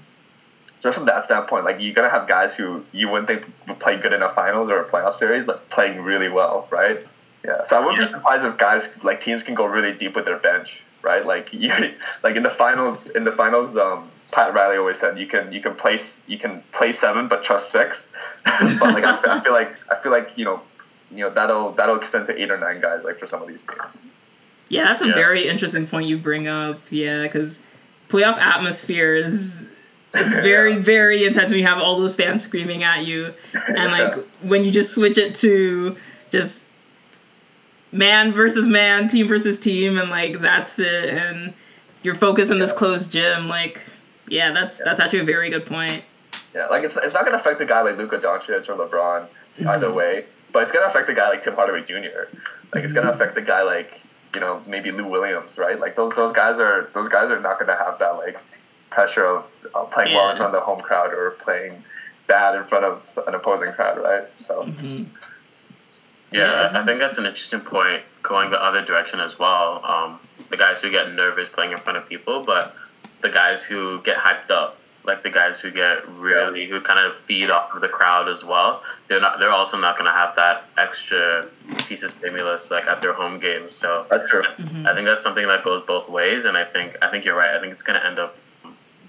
Just 0.83 0.97
from 0.97 1.07
that 1.07 1.23
standpoint, 1.23 1.63
like 1.65 1.77
you're 1.79 1.93
gonna 1.93 2.09
have 2.09 2.27
guys 2.27 2.53
who 2.55 2.83
you 2.91 3.07
wouldn't 3.09 3.27
think 3.27 3.51
would 3.67 3.79
play 3.79 3.97
good 3.97 4.11
in 4.13 4.21
a 4.21 4.29
finals 4.29 4.69
or 4.69 4.81
a 4.81 4.85
playoff 4.87 5.13
series, 5.13 5.47
like 5.47 5.69
playing 5.69 6.01
really 6.01 6.27
well, 6.29 6.67
right? 6.69 7.07
Yeah. 7.45 7.63
So 7.63 7.77
I 7.77 7.79
wouldn't 7.79 7.97
Yeah. 7.97 8.03
be 8.03 8.09
surprised 8.09 8.45
if 8.45 8.57
guys 8.57 9.03
like 9.03 9.21
teams 9.21 9.43
can 9.43 9.55
go 9.55 9.65
really 9.65 9.93
deep 9.93 10.13
with 10.15 10.25
their 10.25 10.37
bench, 10.37 10.83
right? 11.01 11.25
Like 11.25 11.51
you, 11.53 11.71
like 12.21 12.35
in 12.35 12.43
the 12.43 12.49
finals, 12.49 13.07
in 13.09 13.23
the 13.23 13.31
finals, 13.31 13.77
um, 13.77 14.09
Pat 14.31 14.53
Riley 14.53 14.77
always 14.77 14.99
said 14.99 15.17
you 15.17 15.25
can 15.27 15.51
you 15.53 15.61
can 15.61 15.73
place 15.75 16.19
you 16.27 16.37
can 16.37 16.63
play 16.73 16.91
seven 16.91 17.27
but 17.29 17.43
trust 17.45 17.71
six, 17.71 18.07
but 18.45 18.81
like 18.93 19.05
I, 19.05 19.11
I 19.37 19.39
feel 19.41 19.53
like 19.53 19.73
I 19.89 19.95
feel 19.95 20.11
like 20.11 20.31
you 20.35 20.43
know 20.45 20.61
you 21.11 21.19
know 21.19 21.29
that'll 21.29 21.71
that'll 21.71 21.95
extend 21.97 22.25
to 22.27 22.41
eight 22.41 22.51
or 22.51 22.57
nine 22.57 22.81
guys 22.81 23.03
like 23.05 23.17
for 23.17 23.25
some 23.27 23.41
of 23.41 23.47
these 23.47 23.61
teams. 23.61 23.81
Yeah, 24.67 24.83
that's 24.85 25.01
a 25.01 25.07
Yeah. 25.07 25.13
very 25.13 25.47
interesting 25.47 25.87
point 25.87 26.07
you 26.07 26.17
bring 26.17 26.47
up. 26.47 26.79
Yeah, 26.89 27.23
because 27.23 27.61
playoff 28.09 28.37
atmosphere 28.37 29.13
is 29.15 29.69
it's 30.13 30.33
very 30.33 30.77
very 30.77 31.25
intense 31.25 31.51
when 31.51 31.59
you 31.59 31.65
have 31.65 31.79
all 31.79 31.99
those 31.99 32.15
fans 32.15 32.43
screaming 32.43 32.83
at 32.83 33.05
you, 33.05 33.33
and 33.53 33.91
like 33.91 34.15
when 34.41 34.63
you 34.63 34.71
just 34.71 34.93
switch 34.93 35.17
it 35.17 35.35
to 35.35 35.97
just 36.31 36.65
man 37.91 38.33
versus 38.33 38.67
man, 38.67 39.07
team 39.07 39.27
versus 39.27 39.59
team, 39.59 39.97
and 39.97 40.09
like 40.09 40.41
that's 40.41 40.79
it, 40.79 41.09
and 41.09 41.53
you're 42.01 42.15
focused 42.15 42.51
in 42.51 42.59
this 42.59 42.71
closed 42.71 43.11
gym. 43.11 43.47
Like, 43.47 43.81
yeah, 44.27 44.51
that's 44.51 44.81
that's 44.83 44.99
actually 44.99 45.19
a 45.19 45.25
very 45.25 45.49
good 45.49 45.65
point. 45.65 46.03
Yeah, 46.53 46.67
like 46.67 46.83
it's, 46.83 46.97
it's 46.97 47.13
not 47.13 47.25
gonna 47.25 47.37
affect 47.37 47.61
a 47.61 47.65
guy 47.65 47.81
like 47.81 47.97
Luka 47.97 48.17
Doncic 48.17 48.69
or 48.69 48.75
LeBron 48.75 49.27
mm-hmm. 49.57 49.67
either 49.67 49.91
way, 49.91 50.25
but 50.51 50.63
it's 50.63 50.71
gonna 50.71 50.87
affect 50.87 51.09
a 51.09 51.13
guy 51.13 51.29
like 51.29 51.41
Tim 51.41 51.55
Hardaway 51.55 51.83
Jr. 51.83 52.35
Like 52.73 52.83
it's 52.83 52.93
gonna 52.93 53.07
mm-hmm. 53.07 53.21
affect 53.21 53.37
a 53.37 53.41
guy 53.41 53.63
like 53.63 54.01
you 54.33 54.41
know 54.41 54.61
maybe 54.67 54.91
Lou 54.91 55.07
Williams, 55.07 55.57
right? 55.57 55.79
Like 55.79 55.95
those 55.95 56.13
those 56.13 56.33
guys 56.33 56.59
are 56.59 56.89
those 56.93 57.09
guys 57.09 57.31
are 57.31 57.39
not 57.39 57.59
gonna 57.59 57.77
have 57.77 57.99
that 57.99 58.17
like 58.17 58.37
pressure 58.93 59.25
of 59.25 59.65
uh, 59.75 59.83
playing 59.85 60.13
well 60.15 60.29
in 60.29 60.37
front 60.37 60.53
of 60.53 60.59
the 60.61 60.65
home 60.65 60.79
crowd 60.79 61.13
or 61.13 61.31
playing 61.31 61.83
bad 62.27 62.55
in 62.55 62.63
front 62.63 62.85
of 62.85 63.17
an 63.27 63.33
opposing 63.35 63.71
crowd, 63.73 63.97
right? 63.97 64.25
So 64.37 64.63
Yeah, 66.31 66.69
I- 66.73 66.79
I 66.79 66.83
think 66.83 66.99
that's 66.99 67.17
an 67.17 67.25
interesting 67.25 67.61
point 67.61 68.03
going 68.23 68.49
the 68.49 68.61
other 68.63 68.81
direction 68.83 69.19
as 69.19 69.37
well. 69.37 69.81
Um, 69.85 70.19
the 70.49 70.57
guys 70.57 70.81
who 70.81 70.89
get 70.89 71.11
nervous 71.13 71.49
playing 71.49 71.71
in 71.71 71.77
front 71.77 71.97
of 71.97 72.07
people, 72.09 72.43
but 72.43 72.75
the 73.21 73.29
guys 73.29 73.65
who 73.65 74.01
get 74.01 74.17
hyped 74.17 74.49
up 74.51 74.77
like 75.05 75.21
the 75.21 75.29
guys 75.29 75.59
who 75.59 75.69
get 75.69 76.07
really 76.07 76.65
who 76.69 76.79
kind 76.79 76.97
of 76.97 77.13
feed 77.13 77.49
off 77.49 77.75
of 77.75 77.81
the 77.81 77.89
crowd 77.89 78.29
as 78.29 78.41
well. 78.41 78.81
They're 79.07 79.19
not. 79.19 79.37
They're 79.37 79.51
also 79.51 79.77
not 79.77 79.97
going 79.97 80.09
to 80.09 80.15
have 80.17 80.33
that 80.37 80.63
extra 80.77 81.47
piece 81.89 82.03
of 82.03 82.11
stimulus 82.11 82.71
like 82.71 82.85
at 82.87 83.01
their 83.01 83.11
home 83.11 83.37
games. 83.37 83.73
So 83.73 84.05
That's 84.09 84.29
true. 84.29 84.43
I 84.87 84.93
think 84.93 85.05
that's 85.05 85.21
something 85.21 85.45
that 85.47 85.61
goes 85.61 85.81
both 85.81 86.07
ways, 86.07 86.45
and 86.45 86.57
I 86.57 86.63
think 86.63 86.95
I 87.01 87.09
think 87.11 87.25
you're 87.25 87.35
right. 87.35 87.53
I 87.53 87.59
think 87.59 87.73
it's 87.73 87.81
going 87.81 87.99
to 87.99 88.05
end 88.07 88.17
up 88.17 88.37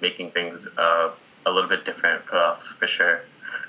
making 0.00 0.30
things 0.30 0.66
uh, 0.76 1.10
a 1.46 1.50
little 1.50 1.68
bit 1.68 1.84
different 1.84 2.26
playoffs 2.26 2.64
for 2.64 2.86
sure. 2.86 3.22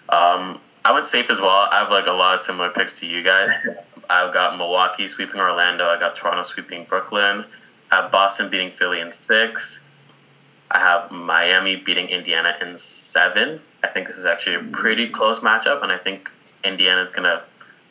Um, 0.09 0.59
I 0.83 0.93
went 0.93 1.07
safe 1.07 1.29
as 1.31 1.39
well. 1.39 1.67
I 1.71 1.79
have 1.79 1.89
like 1.89 2.07
a 2.07 2.11
lot 2.11 2.35
of 2.35 2.39
similar 2.39 2.69
picks 2.69 2.99
to 2.99 3.07
you 3.07 3.23
guys. 3.23 3.51
I've 4.09 4.33
got 4.33 4.57
Milwaukee 4.57 5.07
sweeping 5.07 5.39
Orlando. 5.39 5.85
I 5.85 5.99
got 5.99 6.15
Toronto 6.15 6.43
sweeping 6.43 6.85
Brooklyn. 6.85 7.45
I 7.91 8.01
have 8.01 8.11
Boston 8.11 8.49
beating 8.49 8.69
Philly 8.69 8.99
in 8.99 9.11
six. 9.11 9.83
I 10.69 10.79
have 10.79 11.11
Miami 11.11 11.75
beating 11.75 12.09
Indiana 12.09 12.55
in 12.61 12.77
seven. 12.77 13.61
I 13.83 13.87
think 13.87 14.07
this 14.07 14.17
is 14.17 14.25
actually 14.25 14.55
a 14.55 14.63
pretty 14.63 15.09
close 15.09 15.39
matchup, 15.39 15.81
and 15.83 15.91
I 15.91 15.97
think 15.97 16.31
Indiana's 16.63 17.11
gonna 17.11 17.43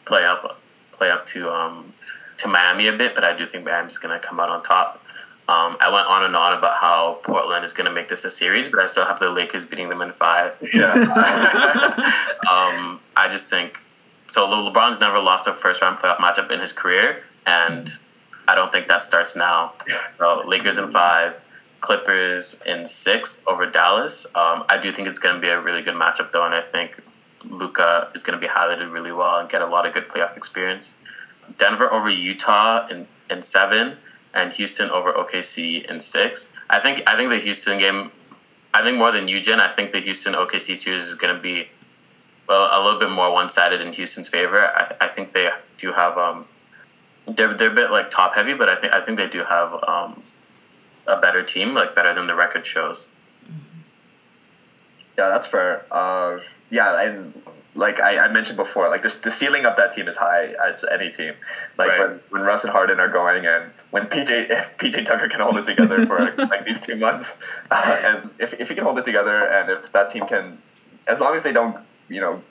play 0.05 0.24
up 0.24 0.61
play 0.93 1.11
up 1.11 1.26
to 1.26 1.51
um, 1.51 1.95
to 2.39 2.49
Miami 2.49 2.87
a 2.87 2.93
bit, 2.93 3.14
but 3.14 3.24
I 3.24 3.37
do 3.37 3.47
think 3.47 3.64
Miami's 3.64 3.99
gonna 3.99 4.18
come 4.18 4.41
out 4.41 4.51
on 4.51 4.62
top. 4.62 5.04
Um, 5.47 5.77
I 5.79 5.91
went 5.93 6.07
on 6.07 6.25
and 6.25 6.35
on 6.35 6.57
about 6.57 6.79
how 6.79 7.19
Portland 7.23 7.65
is 7.65 7.73
gonna 7.75 7.93
make 7.93 8.09
this 8.09 8.25
a 8.25 8.31
series, 8.31 8.69
but 8.69 8.81
I 8.81 8.87
still 8.87 9.05
have 9.05 9.21
the 9.21 9.31
Lakers 9.31 9.65
beating 9.65 9.91
them 9.91 10.01
in 10.01 10.13
five. 10.13 10.55
Yeah. 10.73 10.93
um, 12.51 13.01
I 13.17 13.29
just 13.31 13.51
think 13.51 13.83
so. 14.31 14.47
Le- 14.49 14.71
LeBron's 14.71 15.01
never 15.01 15.19
lost 15.19 15.47
a 15.47 15.55
first 15.55 15.83
round 15.83 15.99
playoff 15.99 16.17
matchup 16.17 16.51
in 16.51 16.61
his 16.61 16.73
career, 16.73 17.25
and 17.47 17.91
I 18.49 18.55
don't 18.55 18.73
think 18.73 18.89
that 18.89 19.03
starts 19.03 19.37
now. 19.37 19.75
So 20.19 20.43
Lakers 20.47 20.79
in 20.79 20.89
five, 20.89 21.35
Clippers 21.81 22.59
in 22.65 22.87
six 22.87 23.43
over 23.47 23.67
Dallas. 23.67 24.25
Um, 24.35 24.65
I 24.71 24.79
do 24.83 24.91
think 24.93 25.07
it's 25.07 25.19
going 25.19 25.35
to 25.35 25.41
be 25.41 25.49
a 25.49 25.61
really 25.61 25.83
good 25.83 25.95
matchup 25.95 26.33
though, 26.33 26.47
and 26.47 26.55
I 26.55 26.63
think 26.63 26.99
Luka 27.45 28.11
is 28.15 28.23
going 28.23 28.39
to 28.39 28.41
be 28.41 28.51
highlighted 28.51 28.91
really 28.91 29.13
well 29.13 29.39
and 29.39 29.49
get 29.49 29.61
a 29.61 29.67
lot 29.67 29.85
of 29.85 29.93
good 29.93 30.09
playoff 30.09 30.37
experience. 30.37 30.95
Denver 31.59 31.93
over 31.93 32.09
Utah 32.09 32.87
in, 32.89 33.07
in 33.29 33.43
seven, 33.43 33.99
and 34.35 34.53
Houston 34.53 34.91
over 34.91 35.12
OKC 35.12 35.89
in 35.89 36.01
six. 36.01 36.49
I 36.68 36.80
think 36.80 37.03
I 37.07 37.16
think 37.16 37.30
the 37.30 37.39
Houston 37.39 37.78
game. 37.78 38.11
I 38.72 38.82
think 38.82 38.99
more 38.99 39.12
than 39.12 39.28
Eugen, 39.28 39.61
I 39.61 39.68
think 39.68 39.93
the 39.93 40.01
Houston 40.01 40.35
OKC 40.35 40.76
series 40.76 41.05
is 41.05 41.14
going 41.14 41.35
to 41.35 41.41
be 41.41 41.68
well, 42.49 42.68
a 42.72 42.82
little 42.82 42.99
bit 42.99 43.11
more 43.11 43.32
one 43.32 43.49
sided 43.49 43.80
in 43.80 43.93
Houston's 43.93 44.28
favor. 44.28 44.59
I, 44.59 44.95
I 45.03 45.09
think 45.09 45.32
they 45.32 45.49
do 45.78 45.93
have 45.93 46.18
um, 46.18 46.47
they're 47.26 47.55
they're 47.55 47.70
a 47.70 47.74
bit 47.74 47.91
like 47.91 48.11
top 48.11 48.35
heavy, 48.35 48.55
but 48.55 48.68
I 48.68 48.76
think 48.76 48.93
I 48.93 49.01
think 49.01 49.16
they 49.16 49.28
do 49.28 49.45
have 49.45 49.72
um, 49.85 50.22
a 51.07 51.18
better 51.18 51.43
team, 51.43 51.74
like 51.74 51.95
better 51.95 52.14
than 52.14 52.26
the 52.26 52.35
record 52.35 52.66
shows. 52.66 53.07
Yeah, 55.16 55.28
that's 55.28 55.47
fair. 55.47 55.87
Uh, 55.91 56.41
yeah, 56.70 57.01
and 57.01 57.41
like 57.77 57.99
I, 58.01 58.27
I 58.27 58.29
mentioned 58.33 58.57
before, 58.57 58.89
like 58.89 59.03
this, 59.03 59.18
the 59.18 59.31
ceiling 59.31 59.64
of 59.66 59.77
that 59.77 59.93
team 59.93 60.07
is 60.07 60.16
high 60.16 60.55
as 60.64 60.85
any 60.93 61.11
team. 61.11 61.35
Like 61.77 61.89
Right. 61.89 62.01
when, 62.01 62.20
when 62.31 62.43
Russ 62.43 62.62
and 62.64 62.72
Harden 62.72 63.01
are 63.01 63.09
going, 63.09 63.47
and 63.47 63.72
when 63.91 64.07
PJ 64.07 64.51
if 64.51 64.77
PJ 64.79 65.05
Tucker 65.05 65.29
can 65.29 65.41
hold 65.41 65.57
it 65.59 65.66
together 65.66 66.07
for 66.07 66.33
like 66.39 66.64
these 66.66 66.81
two 66.81 66.97
months, 66.97 67.35
uh, 67.70 68.01
and 68.05 68.31
if 68.39 68.55
if 68.61 68.68
he 68.68 68.75
can 68.75 68.85
hold 68.85 68.99
it 68.99 69.05
together, 69.05 69.45
and 69.45 69.70
if 69.70 69.91
that 69.93 70.11
team 70.11 70.27
can, 70.27 70.59
as 71.09 71.20
long 71.20 71.35
as 71.35 71.43
they 71.43 71.53
don't, 71.53 71.77
you 72.09 72.20
know, 72.20 72.43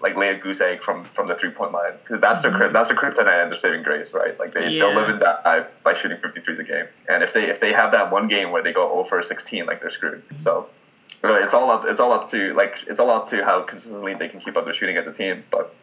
like 0.00 0.16
lay 0.16 0.28
a 0.30 0.36
goose 0.36 0.60
egg 0.60 0.82
from 0.82 1.04
from 1.06 1.28
the 1.28 1.34
three 1.36 1.50
point 1.50 1.72
line, 1.72 1.92
'cause 2.04 2.20
that's 2.20 2.42
their 2.42 2.50
crypt, 2.52 2.72
that's 2.74 2.88
their 2.88 2.98
kryptonite 2.98 3.40
and 3.42 3.50
their 3.52 3.56
saving 3.58 3.82
grace, 3.84 4.12
right? 4.12 4.38
Like 4.38 4.50
they 4.52 4.78
they'll 4.78 4.92
live 4.92 5.06
Yeah. 5.08 5.12
and 5.12 5.20
die 5.20 5.64
by 5.84 5.94
shooting 5.94 6.18
fifty 6.18 6.40
threes 6.40 6.58
a 6.58 6.64
game, 6.64 6.86
and 7.08 7.22
if 7.22 7.32
they 7.32 7.44
if 7.48 7.60
they 7.60 7.72
have 7.72 7.92
that 7.92 8.10
one 8.10 8.26
game 8.28 8.50
where 8.50 8.62
they 8.62 8.72
go 8.72 8.90
over 8.92 9.22
sixteen, 9.22 9.64
like 9.66 9.80
they're 9.80 9.90
screwed. 9.90 10.22
So. 10.38 10.66
Really, 11.24 11.42
it's 11.42 11.54
all 11.54 11.70
up. 11.70 11.84
It's 11.86 12.00
all 12.00 12.12
up 12.12 12.28
to 12.30 12.52
like 12.52 12.84
it's 12.86 13.00
all 13.00 13.10
up 13.10 13.26
to 13.30 13.44
how 13.44 13.62
consistently 13.62 14.12
they 14.14 14.28
can 14.28 14.40
keep 14.40 14.56
up 14.58 14.64
their 14.66 14.74
shooting 14.74 14.98
as 14.98 15.06
a 15.06 15.12
team. 15.12 15.44
But 15.50 15.74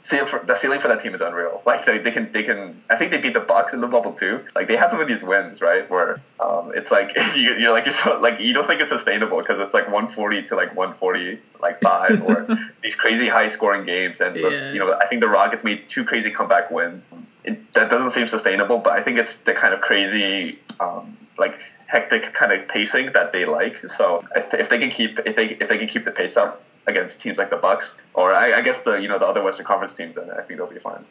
see, 0.00 0.18
for, 0.24 0.40
the 0.44 0.56
ceiling 0.56 0.80
for 0.80 0.88
that 0.88 1.00
team 1.00 1.14
is 1.14 1.20
unreal. 1.20 1.62
Like 1.64 1.84
they, 1.84 1.98
they 1.98 2.10
can 2.10 2.32
they 2.32 2.42
can. 2.42 2.82
I 2.90 2.96
think 2.96 3.12
they 3.12 3.20
beat 3.20 3.34
the 3.34 3.40
Bucks 3.40 3.72
in 3.72 3.80
the 3.80 3.86
bubble 3.86 4.12
too. 4.12 4.44
Like 4.56 4.66
they 4.66 4.74
had 4.76 4.90
some 4.90 4.98
of 4.98 5.06
these 5.06 5.22
wins 5.22 5.60
right 5.60 5.88
where 5.88 6.20
um, 6.40 6.72
it's 6.74 6.90
like 6.90 7.12
you, 7.36 7.54
you're 7.54 7.70
like 7.70 7.84
you're 7.84 7.92
so, 7.92 8.18
like 8.18 8.40
you 8.40 8.52
don't 8.52 8.66
think 8.66 8.80
it's 8.80 8.90
sustainable 8.90 9.38
because 9.38 9.60
it's 9.60 9.72
like 9.72 9.84
140 9.84 10.42
to 10.42 10.56
like 10.56 10.74
140 10.74 11.38
like 11.60 11.80
five 11.80 12.20
or 12.22 12.48
these 12.82 12.96
crazy 12.96 13.28
high 13.28 13.46
scoring 13.46 13.84
games 13.84 14.20
and 14.20 14.34
the- 14.34 14.72
you 14.74 14.80
know 14.80 14.92
I 14.94 15.06
think 15.06 15.20
the 15.20 15.28
Rockets 15.28 15.62
made 15.62 15.86
two 15.86 16.04
crazy 16.04 16.32
comeback 16.32 16.72
wins. 16.72 17.06
It, 17.44 17.72
that 17.74 17.88
doesn't 17.88 18.10
seem 18.10 18.26
sustainable, 18.26 18.78
but 18.78 18.94
I 18.94 19.02
think 19.02 19.16
it's 19.18 19.36
the 19.36 19.52
kind 19.54 19.72
of 19.72 19.80
crazy 19.80 20.58
um, 20.80 21.16
like 21.38 21.56
hectic 21.86 22.32
kind 22.34 22.52
of 22.52 22.68
pacing 22.68 23.12
that 23.12 23.32
they 23.32 23.44
like. 23.44 23.88
So 23.88 24.26
if, 24.34 24.52
if 24.54 24.68
they 24.68 24.78
can 24.78 24.90
keep 24.90 25.18
if 25.24 25.36
they 25.36 25.46
if 25.48 25.68
they 25.68 25.78
can 25.78 25.88
keep 25.88 26.04
the 26.04 26.10
pace 26.10 26.36
up 26.36 26.62
against 26.86 27.20
teams 27.20 27.38
like 27.38 27.50
the 27.50 27.56
Bucks 27.56 27.96
or 28.14 28.32
I, 28.32 28.54
I 28.54 28.62
guess 28.62 28.80
the 28.80 28.96
you 28.96 29.08
know 29.08 29.18
the 29.18 29.26
other 29.26 29.42
Western 29.42 29.66
Conference 29.66 29.94
teams, 29.94 30.16
then 30.16 30.30
I 30.30 30.42
think 30.42 30.58
they'll 30.58 30.66
be 30.66 30.78
fine. 30.78 31.04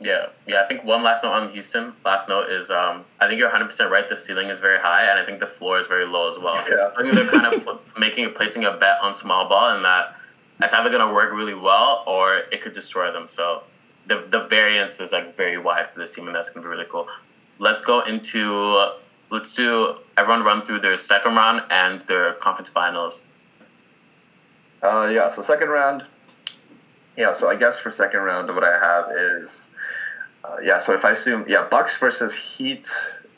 Yeah, 0.00 0.26
yeah. 0.46 0.62
I 0.62 0.66
think 0.66 0.84
one 0.84 1.02
last 1.02 1.22
note 1.22 1.32
on 1.32 1.52
Houston. 1.52 1.94
Last 2.04 2.28
note 2.28 2.50
is 2.50 2.70
um, 2.70 3.04
I 3.20 3.28
think 3.28 3.38
you're 3.38 3.48
100 3.48 3.66
percent 3.66 3.90
right. 3.90 4.08
The 4.08 4.16
ceiling 4.16 4.48
is 4.50 4.60
very 4.60 4.80
high, 4.80 5.08
and 5.08 5.18
I 5.18 5.24
think 5.24 5.40
the 5.40 5.46
floor 5.46 5.78
is 5.78 5.86
very 5.86 6.04
low 6.04 6.28
as 6.28 6.38
well. 6.38 6.56
Yeah. 6.68 6.90
I 6.96 7.02
think 7.02 7.14
they're 7.14 7.28
kind 7.28 7.46
of 7.46 7.80
making 7.98 8.30
placing 8.32 8.64
a 8.64 8.72
bet 8.72 8.98
on 9.00 9.14
small 9.14 9.48
ball, 9.48 9.74
and 9.74 9.84
that 9.84 10.16
it's 10.60 10.72
either 10.72 10.90
going 10.90 11.06
to 11.06 11.14
work 11.14 11.32
really 11.32 11.54
well 11.54 12.04
or 12.06 12.42
it 12.50 12.60
could 12.60 12.72
destroy 12.72 13.12
them. 13.12 13.28
So 13.28 13.62
the 14.06 14.26
the 14.28 14.46
variance 14.46 15.00
is 15.00 15.12
like 15.12 15.36
very 15.36 15.58
wide 15.58 15.88
for 15.90 16.00
this 16.00 16.14
team, 16.14 16.26
and 16.26 16.34
that's 16.34 16.50
going 16.50 16.62
to 16.62 16.68
be 16.68 16.70
really 16.70 16.88
cool. 16.90 17.06
Let's 17.58 17.82
go 17.82 18.00
into 18.00 18.90
let's 19.30 19.54
do 19.54 19.96
everyone 20.16 20.44
run 20.44 20.62
through 20.62 20.80
their 20.80 20.96
second 20.96 21.34
round 21.34 21.62
and 21.70 22.02
their 22.02 22.32
conference 22.34 22.68
finals. 22.68 23.24
Uh, 24.82 25.10
yeah. 25.12 25.28
So 25.28 25.42
second 25.42 25.68
round. 25.68 26.04
Yeah. 27.16 27.32
So 27.32 27.48
I 27.48 27.56
guess 27.56 27.78
for 27.78 27.90
second 27.90 28.20
round, 28.20 28.48
what 28.54 28.64
I 28.64 28.78
have 28.78 29.10
is, 29.16 29.68
uh, 30.44 30.56
yeah. 30.62 30.78
So 30.78 30.92
if 30.92 31.04
I 31.04 31.12
assume, 31.12 31.44
yeah, 31.48 31.66
Bucks 31.70 31.96
versus 31.98 32.34
Heat. 32.34 32.90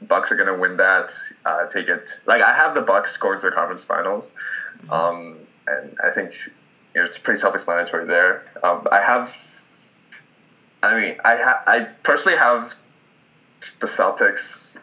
Bucks 0.02 0.30
are 0.30 0.36
gonna 0.36 0.58
win 0.58 0.76
that. 0.76 1.12
Uh, 1.44 1.66
take 1.66 1.88
it. 1.88 2.20
Like 2.26 2.42
I 2.42 2.52
have 2.54 2.74
the 2.74 2.82
Bucks 2.82 3.16
going 3.16 3.38
to 3.38 3.46
the 3.46 3.52
conference 3.52 3.82
finals, 3.82 4.28
um, 4.90 5.38
and 5.66 5.96
I 6.04 6.10
think 6.10 6.34
you 6.94 7.00
know, 7.00 7.04
it's 7.04 7.18
pretty 7.18 7.40
self-explanatory 7.40 8.04
there. 8.06 8.44
Um, 8.62 8.86
I 8.92 9.00
have. 9.00 9.34
I 10.82 11.00
mean, 11.00 11.16
I 11.24 11.36
ha- 11.36 11.62
I 11.66 11.80
personally 12.02 12.36
have 12.38 12.74
the 13.80 13.86
Celtics. 13.86 14.76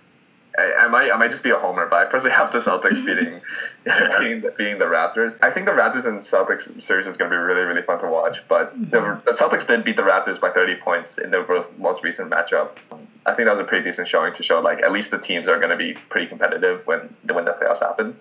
I, 0.57 0.73
I 0.81 0.87
might 0.87 1.11
I 1.11 1.17
might 1.17 1.31
just 1.31 1.43
be 1.43 1.49
a 1.49 1.57
homer, 1.57 1.87
but 1.87 1.99
I 1.99 2.05
personally 2.05 2.35
have 2.35 2.51
the 2.51 2.59
Celtics 2.59 3.03
beating 3.05 3.41
beating, 4.19 4.41
the, 4.41 4.53
beating 4.57 4.79
the 4.79 4.85
Raptors. 4.85 5.37
I 5.41 5.49
think 5.49 5.65
the 5.65 5.71
Raptors 5.71 6.05
and 6.05 6.19
Celtics 6.19 6.81
series 6.81 7.07
is 7.07 7.17
going 7.17 7.31
to 7.31 7.35
be 7.35 7.39
really 7.39 7.61
really 7.61 7.81
fun 7.81 7.99
to 7.99 8.07
watch. 8.07 8.47
But 8.47 8.73
the, 8.91 9.21
the 9.25 9.31
Celtics 9.31 9.67
did 9.67 9.83
beat 9.83 9.95
the 9.95 10.03
Raptors 10.03 10.39
by 10.39 10.51
thirty 10.51 10.75
points 10.75 11.17
in 11.17 11.31
their 11.31 11.45
most 11.77 12.03
recent 12.03 12.29
matchup. 12.29 12.77
I 13.25 13.33
think 13.33 13.47
that 13.47 13.51
was 13.51 13.59
a 13.59 13.63
pretty 13.63 13.85
decent 13.85 14.07
showing 14.07 14.33
to 14.33 14.43
show 14.43 14.59
like 14.59 14.83
at 14.83 14.91
least 14.91 15.11
the 15.11 15.19
teams 15.19 15.47
are 15.47 15.57
going 15.57 15.69
to 15.69 15.77
be 15.77 15.93
pretty 15.93 16.27
competitive 16.27 16.85
when 16.85 17.15
when 17.23 17.45
the 17.45 17.51
playoffs 17.51 17.79
happen. 17.79 18.17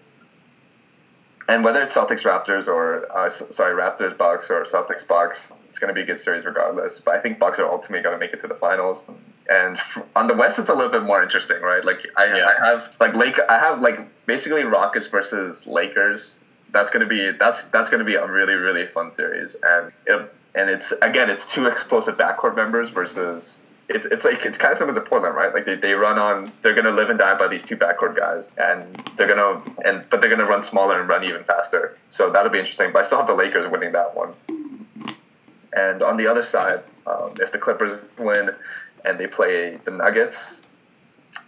And 1.48 1.64
whether 1.64 1.82
it's 1.82 1.94
Celtics 1.94 2.22
Raptors 2.24 2.68
or 2.68 3.10
uh, 3.16 3.28
sorry 3.28 3.74
Raptors 3.80 4.16
Bucks 4.16 4.50
or 4.50 4.64
Celtics 4.64 5.06
Bucks, 5.06 5.52
it's 5.68 5.78
going 5.78 5.88
to 5.88 5.94
be 5.94 6.02
a 6.02 6.06
good 6.06 6.18
series 6.18 6.44
regardless. 6.44 7.00
But 7.00 7.16
I 7.16 7.20
think 7.20 7.38
Bucks 7.38 7.58
are 7.58 7.70
ultimately 7.70 8.02
going 8.02 8.14
to 8.14 8.18
make 8.18 8.32
it 8.32 8.40
to 8.40 8.48
the 8.48 8.54
finals. 8.54 9.04
And 9.50 9.76
on 10.14 10.28
the 10.28 10.34
West, 10.34 10.58
it's 10.58 10.68
a 10.68 10.74
little 10.74 10.90
bit 10.90 11.02
more 11.02 11.22
interesting, 11.22 11.60
right? 11.62 11.84
Like 11.84 12.06
I, 12.16 12.36
Yeah. 12.36 12.46
I 12.46 12.66
have 12.70 12.96
like 13.00 13.14
Lake, 13.14 13.38
I 13.48 13.58
have 13.58 13.80
like 13.80 14.26
basically 14.26 14.64
Rockets 14.64 15.08
versus 15.08 15.66
Lakers. 15.66 16.38
That's 16.70 16.90
going 16.90 17.06
to 17.06 17.08
be 17.08 17.32
that's 17.32 17.64
that's 17.64 17.90
going 17.90 17.98
to 17.98 18.04
be 18.04 18.14
a 18.14 18.26
really 18.26 18.54
really 18.54 18.86
fun 18.86 19.10
series, 19.10 19.56
and 19.62 19.92
it, 20.06 20.34
and 20.54 20.70
it's 20.70 20.92
again 21.02 21.28
it's 21.28 21.52
two 21.52 21.66
explosive 21.66 22.16
backcourt 22.16 22.56
members 22.56 22.88
versus 22.88 23.68
it's, 23.94 24.06
it's 24.06 24.24
like 24.24 24.44
it's 24.44 24.58
kind 24.58 24.72
of 24.72 24.78
similar 24.78 24.94
to 24.94 25.06
Portland, 25.06 25.34
right? 25.34 25.52
Like 25.52 25.66
they, 25.66 25.76
they 25.76 25.92
run 25.94 26.18
on 26.18 26.52
they're 26.62 26.74
gonna 26.74 26.90
live 26.90 27.10
and 27.10 27.18
die 27.18 27.36
by 27.36 27.48
these 27.48 27.64
two 27.64 27.76
backcourt 27.76 28.16
guys, 28.16 28.48
and 28.56 29.02
they're 29.16 29.28
gonna 29.28 29.62
and 29.84 30.04
but 30.10 30.20
they're 30.20 30.30
gonna 30.30 30.46
run 30.46 30.62
smaller 30.62 31.00
and 31.00 31.08
run 31.08 31.24
even 31.24 31.44
faster. 31.44 31.96
So 32.10 32.30
that'll 32.30 32.50
be 32.50 32.58
interesting. 32.58 32.92
But 32.92 33.00
I 33.00 33.02
still 33.02 33.18
have 33.18 33.26
the 33.26 33.34
Lakers 33.34 33.70
winning 33.70 33.92
that 33.92 34.16
one. 34.16 34.34
And 35.74 36.02
on 36.02 36.16
the 36.16 36.26
other 36.26 36.42
side, 36.42 36.82
um, 37.06 37.34
if 37.40 37.50
the 37.50 37.58
Clippers 37.58 38.00
win 38.18 38.54
and 39.04 39.18
they 39.18 39.26
play 39.26 39.76
the 39.76 39.90
Nuggets, 39.90 40.62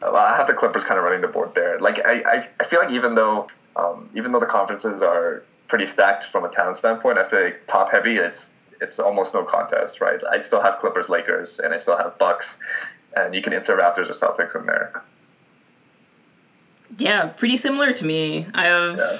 well, 0.00 0.16
I 0.16 0.36
have 0.36 0.46
the 0.46 0.54
Clippers 0.54 0.84
kind 0.84 0.98
of 0.98 1.04
running 1.04 1.20
the 1.20 1.28
board 1.28 1.54
there. 1.54 1.78
Like 1.78 2.04
I, 2.06 2.22
I, 2.26 2.48
I 2.60 2.64
feel 2.64 2.80
like 2.80 2.90
even 2.90 3.14
though 3.14 3.48
um, 3.76 4.08
even 4.14 4.32
though 4.32 4.40
the 4.40 4.46
conferences 4.46 5.02
are 5.02 5.44
pretty 5.68 5.86
stacked 5.86 6.24
from 6.24 6.44
a 6.44 6.48
talent 6.48 6.76
standpoint, 6.76 7.18
I 7.18 7.24
feel 7.24 7.42
like 7.42 7.66
top 7.66 7.90
heavy 7.90 8.16
it's 8.16 8.52
it's 8.84 8.98
almost 8.98 9.34
no 9.34 9.42
contest, 9.44 10.00
right? 10.00 10.20
I 10.30 10.38
still 10.38 10.62
have 10.62 10.78
Clippers, 10.78 11.08
Lakers, 11.08 11.58
and 11.58 11.72
I 11.74 11.78
still 11.78 11.96
have 11.96 12.16
Bucks, 12.18 12.58
and 13.16 13.34
you 13.34 13.42
can 13.42 13.52
insert 13.52 13.80
Raptors 13.80 14.08
or 14.08 14.12
Celtics 14.12 14.54
in 14.54 14.66
there. 14.66 15.02
Yeah, 16.96 17.26
pretty 17.28 17.56
similar 17.56 17.92
to 17.92 18.04
me. 18.04 18.46
I 18.54 18.64
have 18.66 18.96
Yeah. 18.98 19.18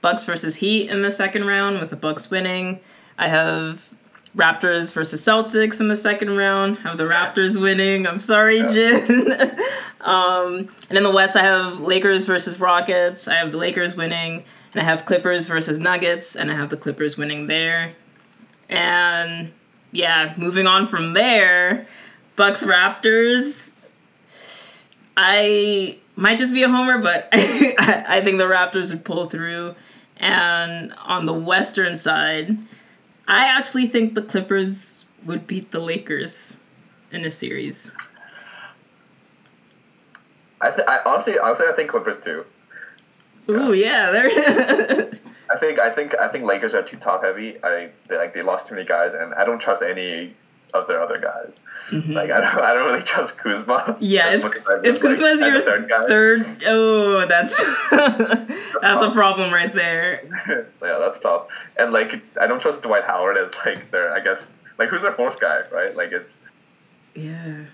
Bucks 0.00 0.24
versus 0.24 0.56
Heat 0.56 0.88
in 0.90 1.02
the 1.02 1.10
second 1.10 1.46
round 1.46 1.78
with 1.80 1.90
the 1.90 1.96
Bucks 1.96 2.30
winning. 2.30 2.80
I 3.18 3.28
have 3.28 3.88
Raptors 4.36 4.92
versus 4.92 5.22
Celtics 5.22 5.78
in 5.80 5.88
the 5.88 5.96
second 5.96 6.36
round. 6.36 6.78
I 6.84 6.88
have 6.88 6.98
the 6.98 7.04
Raptors 7.04 7.60
winning. 7.60 8.06
I'm 8.06 8.20
sorry, 8.20 8.58
Yeah. 8.58 8.72
Jin. 8.72 9.56
Um, 10.02 10.68
and 10.88 10.98
in 10.98 11.04
the 11.04 11.12
West, 11.12 11.36
I 11.36 11.44
have 11.44 11.78
Lakers 11.80 12.24
versus 12.24 12.58
Rockets. 12.58 13.28
I 13.28 13.34
have 13.34 13.52
the 13.52 13.58
Lakers 13.58 13.94
winning, 13.94 14.42
and 14.74 14.82
I 14.82 14.84
have 14.84 15.06
Clippers 15.06 15.46
versus 15.46 15.78
Nuggets, 15.78 16.34
and 16.34 16.50
I 16.50 16.54
have 16.56 16.70
the 16.70 16.76
Clippers 16.76 17.16
winning 17.16 17.46
there. 17.46 17.92
And 18.68 19.52
yeah, 19.90 20.34
moving 20.36 20.66
on 20.66 20.86
from 20.86 21.12
there, 21.12 21.86
Bucks 22.36 22.62
Raptors. 22.62 23.72
I 25.16 25.98
might 26.16 26.38
just 26.38 26.54
be 26.54 26.62
a 26.62 26.68
homer, 26.68 26.98
but 26.98 27.28
I 27.32 28.20
think 28.24 28.38
the 28.38 28.44
Raptors 28.44 28.90
would 28.90 29.04
pull 29.04 29.28
through. 29.28 29.74
And 30.16 30.94
on 31.04 31.26
the 31.26 31.32
Western 31.32 31.96
side, 31.96 32.56
I 33.28 33.46
actually 33.46 33.88
think 33.88 34.14
the 34.14 34.22
Clippers 34.22 35.04
would 35.24 35.46
beat 35.46 35.70
the 35.70 35.80
Lakers 35.80 36.56
in 37.10 37.24
a 37.24 37.30
series. 37.30 37.90
I, 40.60 40.70
th- 40.70 40.86
I 40.86 41.00
honestly, 41.04 41.38
honestly, 41.38 41.66
I 41.68 41.72
think 41.72 41.90
Clippers 41.90 42.18
too. 42.18 42.44
Ooh, 43.48 43.72
yeah, 43.72 44.10
they're. 44.12 45.10
I 45.52 45.56
think, 45.58 45.78
I 45.78 45.90
think, 45.90 46.18
I 46.18 46.28
think 46.28 46.44
Lakers 46.44 46.74
are 46.74 46.82
too 46.82 46.96
top 46.96 47.22
heavy. 47.24 47.62
I 47.62 47.90
they, 48.08 48.16
like 48.16 48.32
they 48.32 48.42
lost 48.42 48.66
too 48.66 48.74
many 48.74 48.86
guys, 48.86 49.12
and 49.12 49.34
I 49.34 49.44
don't 49.44 49.58
trust 49.58 49.82
any 49.82 50.34
of 50.74 50.88
their 50.88 51.00
other 51.00 51.18
guys. 51.18 51.54
Mm-hmm. 51.90 52.12
Like 52.12 52.30
I 52.30 52.40
don't, 52.40 52.58
I 52.58 52.72
don't 52.72 52.86
really 52.86 53.02
trust 53.02 53.36
Kuzma. 53.36 53.96
Yeah, 54.00 54.30
if, 54.34 54.44
if 54.84 55.00
Kuzma 55.00 55.26
is 55.26 55.40
your 55.40 55.60
third, 55.60 55.88
guy. 55.88 56.06
third, 56.06 56.46
oh, 56.66 57.26
that's 57.26 57.58
that's, 57.90 58.72
that's 58.80 59.02
a 59.02 59.10
problem 59.10 59.52
right 59.52 59.72
there. 59.72 60.22
yeah, 60.48 60.98
that's 60.98 61.20
tough. 61.20 61.48
And 61.76 61.92
like, 61.92 62.22
I 62.40 62.46
don't 62.46 62.60
trust 62.60 62.82
Dwight 62.82 63.04
Howard 63.04 63.36
as 63.36 63.52
like 63.66 63.90
their, 63.90 64.12
I 64.12 64.20
guess, 64.20 64.52
like 64.78 64.88
who's 64.88 65.02
their 65.02 65.12
fourth 65.12 65.40
guy, 65.40 65.62
right? 65.70 65.94
Like 65.94 66.12
it's. 66.12 66.36
Yeah. 67.14 67.66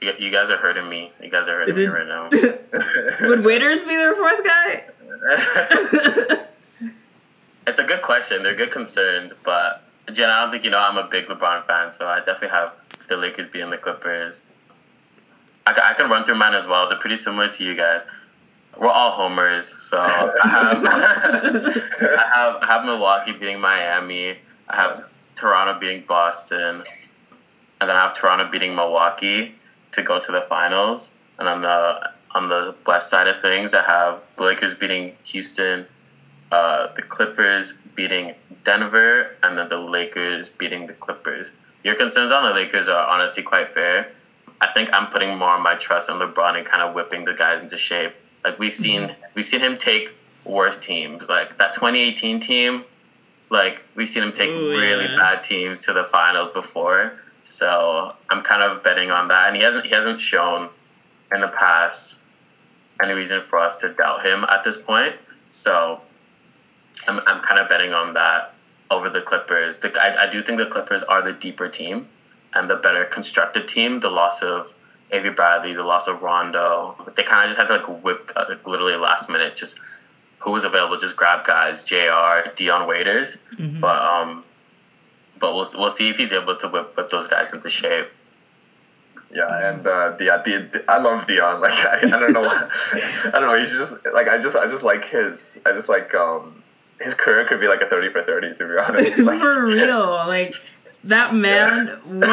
You, 0.00 0.12
you 0.18 0.30
guys 0.30 0.50
are 0.50 0.56
hurting 0.56 0.88
me. 0.88 1.12
You 1.22 1.30
guys 1.30 1.46
are 1.46 1.58
hurting 1.58 1.76
me 1.76 1.86
right 1.86 2.06
now. 2.06 2.30
Would 3.28 3.44
Waiters 3.44 3.84
be 3.84 3.94
their 3.96 4.16
fourth 4.16 4.42
guy? 4.44 4.84
It's 7.66 7.78
a 7.78 7.84
good 7.84 8.02
question. 8.02 8.42
They're 8.42 8.54
good 8.54 8.70
concerns, 8.70 9.32
but 9.44 9.84
Jen, 10.12 10.28
I 10.28 10.42
don't 10.42 10.50
think 10.50 10.64
you 10.64 10.70
know 10.70 10.78
I'm 10.78 10.96
a 10.96 11.08
big 11.08 11.26
LeBron 11.26 11.66
fan, 11.66 11.90
so 11.90 12.06
I 12.06 12.18
definitely 12.18 12.48
have 12.48 12.72
the 13.08 13.16
Lakers 13.16 13.46
being 13.46 13.70
the 13.70 13.78
Clippers. 13.78 14.42
I, 15.66 15.78
I 15.82 15.94
can 15.94 16.10
run 16.10 16.24
through 16.24 16.36
mine 16.36 16.54
as 16.54 16.66
well. 16.66 16.88
They're 16.88 16.98
pretty 16.98 17.16
similar 17.16 17.48
to 17.48 17.64
you 17.64 17.76
guys. 17.76 18.02
We're 18.78 18.88
all 18.88 19.12
homers, 19.12 19.66
so 19.66 20.00
I 20.00 20.48
have 20.48 20.84
I 20.84 22.30
have 22.34 22.56
I 22.62 22.66
have 22.66 22.84
Milwaukee 22.84 23.32
beating 23.32 23.60
Miami. 23.60 24.38
I 24.68 24.76
have 24.76 25.08
Toronto 25.34 25.78
beating 25.78 26.04
Boston, 26.06 26.82
and 27.80 27.90
then 27.90 27.96
I 27.96 28.00
have 28.00 28.14
Toronto 28.14 28.50
beating 28.50 28.74
Milwaukee 28.74 29.56
to 29.92 30.02
go 30.02 30.18
to 30.18 30.32
the 30.32 30.40
finals. 30.40 31.10
And 31.38 31.48
on 31.48 31.62
the 31.62 32.10
on 32.34 32.48
the 32.48 32.74
west 32.86 33.10
side 33.10 33.28
of 33.28 33.40
things, 33.40 33.74
I 33.74 33.82
have 33.82 34.22
the 34.36 34.44
Lakers 34.44 34.74
beating 34.74 35.16
Houston, 35.24 35.86
uh, 36.52 36.92
the 36.94 37.02
Clippers 37.02 37.74
beating 37.94 38.34
Denver, 38.62 39.34
and 39.42 39.56
then 39.56 39.68
the 39.70 39.78
Lakers 39.78 40.48
beating 40.50 40.86
the 40.86 40.92
Clippers. 40.92 41.50
Your 41.82 41.94
concerns 41.94 42.30
on 42.30 42.44
the 42.44 42.54
Lakers 42.54 42.88
are 42.88 43.08
honestly 43.08 43.42
quite 43.42 43.68
fair. 43.68 44.12
I 44.60 44.68
think 44.72 44.90
I'm 44.92 45.08
putting 45.08 45.36
more 45.36 45.56
of 45.56 45.62
my 45.62 45.74
trust 45.74 46.08
in 46.08 46.16
LeBron 46.16 46.56
and 46.56 46.66
kind 46.66 46.82
of 46.82 46.94
whipping 46.94 47.24
the 47.24 47.32
guys 47.32 47.60
into 47.60 47.76
shape. 47.76 48.14
Like 48.44 48.58
we've 48.58 48.74
seen, 48.74 49.02
mm-hmm. 49.02 49.22
we've 49.34 49.46
seen 49.46 49.60
him 49.60 49.78
take 49.78 50.12
worse 50.44 50.78
teams. 50.78 51.28
Like 51.28 51.56
that 51.56 51.72
2018 51.72 52.38
team, 52.38 52.84
like 53.50 53.82
we've 53.96 54.08
seen 54.08 54.22
him 54.22 54.32
take 54.32 54.50
Ooh, 54.50 54.78
really 54.78 55.06
yeah. 55.06 55.16
bad 55.16 55.42
teams 55.42 55.84
to 55.86 55.92
the 55.92 56.04
finals 56.04 56.50
before. 56.50 57.14
So 57.42 58.14
I'm 58.30 58.42
kind 58.42 58.62
of 58.62 58.84
betting 58.84 59.10
on 59.10 59.28
that, 59.28 59.48
and 59.48 59.56
he 59.56 59.62
hasn't 59.62 59.86
he 59.86 59.94
hasn't 59.94 60.20
shown 60.20 60.68
in 61.34 61.40
the 61.40 61.48
past 61.48 62.18
any 63.02 63.14
reason 63.14 63.40
for 63.40 63.58
us 63.58 63.80
to 63.80 63.94
doubt 63.94 64.24
him 64.24 64.44
at 64.44 64.62
this 64.62 64.76
point. 64.76 65.16
So 65.50 66.02
I'm 67.08 67.20
I'm 67.26 67.42
kind 67.42 67.60
of 67.60 67.68
betting 67.68 67.92
on 67.92 68.14
that 68.14 68.54
over 68.90 69.08
the 69.08 69.20
Clippers. 69.20 69.80
The, 69.80 69.92
I, 69.98 70.24
I 70.24 70.30
do 70.30 70.42
think 70.42 70.58
the 70.58 70.66
Clippers 70.66 71.02
are 71.04 71.22
the 71.22 71.32
deeper 71.32 71.68
team 71.68 72.08
and 72.54 72.68
the 72.70 72.76
better 72.76 73.04
constructed 73.04 73.66
team. 73.66 73.98
The 73.98 74.10
loss 74.10 74.42
of 74.42 74.74
Avery 75.10 75.30
Bradley, 75.30 75.74
the 75.74 75.82
loss 75.82 76.06
of 76.06 76.22
Rondo, 76.22 76.96
they 77.16 77.22
kind 77.22 77.44
of 77.44 77.48
just 77.48 77.58
had 77.58 77.68
to 77.68 77.76
like 77.76 78.02
whip 78.02 78.30
uh, 78.36 78.46
like, 78.48 78.66
literally 78.66 78.96
last 78.96 79.28
minute, 79.28 79.56
just 79.56 79.78
who 80.38 80.50
was 80.50 80.64
available, 80.64 80.96
just 80.96 81.16
grab 81.16 81.44
guys, 81.44 81.84
Jr. 81.84 82.50
Dion 82.54 82.88
Waiters, 82.88 83.38
mm-hmm. 83.58 83.80
but 83.80 84.02
um, 84.02 84.44
but 85.38 85.54
we'll 85.54 85.66
we'll 85.76 85.90
see 85.90 86.08
if 86.08 86.16
he's 86.16 86.32
able 86.32 86.56
to 86.56 86.68
whip, 86.68 86.96
whip 86.96 87.08
those 87.10 87.26
guys 87.26 87.52
into 87.52 87.68
shape. 87.68 88.08
Yeah, 89.34 89.70
and 89.70 89.86
uh, 89.86 90.16
yeah, 90.20 90.42
the, 90.44 90.68
the, 90.72 90.84
I 90.88 90.98
love 90.98 91.26
Dion. 91.26 91.60
Like 91.60 91.72
I, 91.72 91.98
I 92.04 92.20
don't 92.20 92.32
know, 92.32 92.44
I 92.44 93.30
don't 93.32 93.42
know. 93.42 93.58
He's 93.58 93.70
just 93.70 93.94
like 94.12 94.28
I 94.28 94.38
just 94.38 94.56
I 94.56 94.66
just 94.66 94.82
like 94.82 95.04
his 95.06 95.58
I 95.64 95.72
just 95.72 95.88
like 95.88 96.14
um 96.14 96.62
his 97.02 97.14
career 97.14 97.44
could 97.44 97.60
be 97.60 97.68
like 97.68 97.80
a 97.82 97.86
thirty 97.86 98.08
for 98.08 98.22
thirty. 98.22 98.54
To 98.54 98.68
be 98.68 98.78
honest, 98.78 99.18
like, 99.18 99.40
for 99.40 99.66
real, 99.66 100.06
like 100.26 100.54
that 101.04 101.34
man 101.34 101.88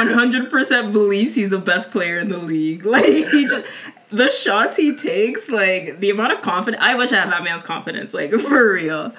hundred 0.07 0.49
percent 0.49 0.93
believes 0.93 1.35
he's 1.35 1.49
the 1.49 1.59
best 1.59 1.91
player 1.91 2.19
in 2.19 2.29
the 2.29 2.37
league. 2.37 2.85
Like 2.89 3.05
he 3.05 3.47
just 3.47 3.65
the 4.09 4.29
shots 4.29 4.75
he 4.75 4.95
takes, 4.95 5.49
like 5.49 5.99
the 5.99 6.09
amount 6.09 6.33
of 6.33 6.41
confidence. 6.41 6.81
I 6.83 6.95
wish 6.95 7.11
I 7.11 7.17
had 7.17 7.31
that 7.31 7.43
man's 7.43 7.63
confidence. 7.63 8.13
Like 8.13 8.31
for 8.39 8.73
real. 8.73 9.13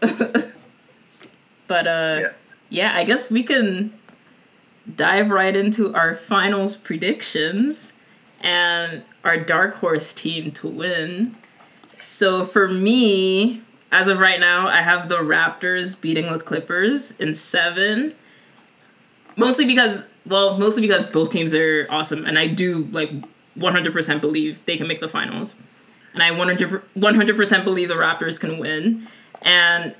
but 0.00 1.86
uh, 1.86 2.20
yeah. 2.20 2.28
yeah, 2.68 2.92
I 2.94 3.04
guess 3.04 3.30
we 3.30 3.42
can 3.42 3.98
dive 4.96 5.30
right 5.30 5.54
into 5.54 5.94
our 5.94 6.14
finals 6.14 6.76
predictions 6.76 7.92
and 8.40 9.04
our 9.24 9.36
dark 9.36 9.76
horse 9.76 10.12
team 10.12 10.50
to 10.50 10.68
win. 10.68 11.36
So 11.88 12.44
for 12.44 12.68
me, 12.68 13.62
as 13.92 14.08
of 14.08 14.18
right 14.18 14.40
now, 14.40 14.68
I 14.68 14.80
have 14.80 15.10
the 15.10 15.18
Raptors 15.18 16.00
beating 16.00 16.32
the 16.32 16.38
Clippers 16.38 17.12
in 17.18 17.34
seven. 17.34 18.14
Mostly 19.36 19.66
because, 19.66 20.04
well, 20.24 20.58
mostly 20.58 20.80
because 20.80 21.10
both 21.10 21.30
teams 21.30 21.54
are 21.54 21.86
awesome, 21.90 22.24
and 22.24 22.38
I 22.38 22.46
do 22.46 22.88
like 22.90 23.10
100% 23.58 24.20
believe 24.22 24.64
they 24.64 24.78
can 24.78 24.88
make 24.88 25.00
the 25.00 25.08
finals. 25.08 25.56
And 26.14 26.22
I 26.22 26.30
100 26.30 27.36
percent 27.36 27.64
believe 27.64 27.88
the 27.88 27.94
Raptors 27.94 28.40
can 28.40 28.58
win. 28.58 29.08
And 29.42 29.94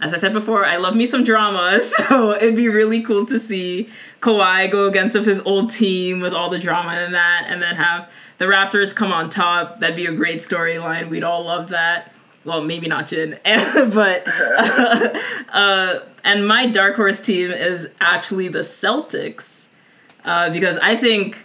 as 0.00 0.12
I 0.12 0.18
said 0.18 0.34
before, 0.34 0.66
I 0.66 0.76
love 0.76 0.94
me 0.94 1.06
some 1.06 1.24
drama, 1.24 1.80
so 1.80 2.32
it'd 2.32 2.54
be 2.54 2.68
really 2.68 3.02
cool 3.02 3.24
to 3.26 3.40
see 3.40 3.88
Kawhi 4.20 4.70
go 4.70 4.88
against 4.88 5.16
his 5.16 5.40
old 5.40 5.70
team 5.70 6.20
with 6.20 6.34
all 6.34 6.50
the 6.50 6.58
drama 6.58 6.90
and 6.90 7.14
that, 7.14 7.46
and 7.48 7.62
then 7.62 7.76
have 7.76 8.10
the 8.36 8.44
Raptors 8.44 8.94
come 8.94 9.10
on 9.10 9.30
top. 9.30 9.80
That'd 9.80 9.96
be 9.96 10.04
a 10.04 10.12
great 10.12 10.40
storyline. 10.40 11.08
We'd 11.08 11.24
all 11.24 11.44
love 11.44 11.70
that 11.70 12.12
well, 12.46 12.62
maybe 12.62 12.86
not 12.86 13.08
Jin, 13.08 13.38
but 13.44 14.26
uh, 14.26 15.18
uh, 15.52 16.00
and 16.24 16.46
my 16.46 16.66
dark 16.66 16.94
horse 16.94 17.20
team 17.20 17.50
is 17.50 17.88
actually 18.00 18.48
the 18.48 18.60
Celtics 18.60 19.66
uh, 20.24 20.50
because 20.50 20.78
I 20.78 20.96
think 20.96 21.44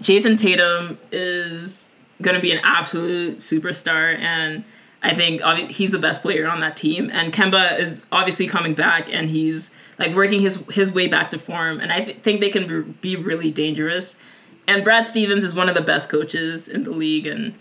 Jayson 0.00 0.36
Tatum 0.36 0.98
is 1.12 1.92
gonna 2.22 2.40
be 2.40 2.50
an 2.50 2.60
absolute 2.64 3.38
superstar, 3.38 4.18
and 4.18 4.64
I 5.02 5.14
think 5.14 5.42
he's 5.70 5.92
the 5.92 5.98
best 5.98 6.22
player 6.22 6.48
on 6.48 6.60
that 6.60 6.76
team. 6.76 7.10
And 7.12 7.32
Kemba 7.32 7.78
is 7.78 8.02
obviously 8.10 8.46
coming 8.46 8.74
back, 8.74 9.08
and 9.08 9.30
he's 9.30 9.70
like 9.98 10.14
working 10.14 10.40
his 10.40 10.64
his 10.72 10.92
way 10.92 11.08
back 11.08 11.30
to 11.30 11.38
form, 11.38 11.80
and 11.80 11.92
I 11.92 12.00
th- 12.00 12.18
think 12.22 12.40
they 12.40 12.50
can 12.50 12.96
be 13.00 13.16
really 13.16 13.50
dangerous. 13.50 14.18
And 14.66 14.82
Brad 14.82 15.06
Stevens 15.06 15.44
is 15.44 15.54
one 15.54 15.68
of 15.68 15.74
the 15.74 15.80
best 15.82 16.08
coaches 16.08 16.68
in 16.68 16.84
the 16.84 16.90
league, 16.90 17.26
and 17.26 17.54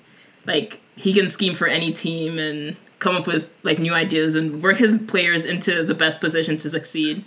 like 0.45 0.81
he 0.95 1.13
can 1.13 1.29
scheme 1.29 1.53
for 1.55 1.67
any 1.67 1.91
team 1.91 2.39
and 2.39 2.75
come 2.99 3.15
up 3.15 3.27
with 3.27 3.49
like 3.63 3.79
new 3.79 3.93
ideas 3.93 4.35
and 4.35 4.63
work 4.63 4.77
his 4.77 4.97
players 4.97 5.45
into 5.45 5.83
the 5.83 5.93
best 5.93 6.21
position 6.21 6.57
to 6.57 6.69
succeed. 6.69 7.23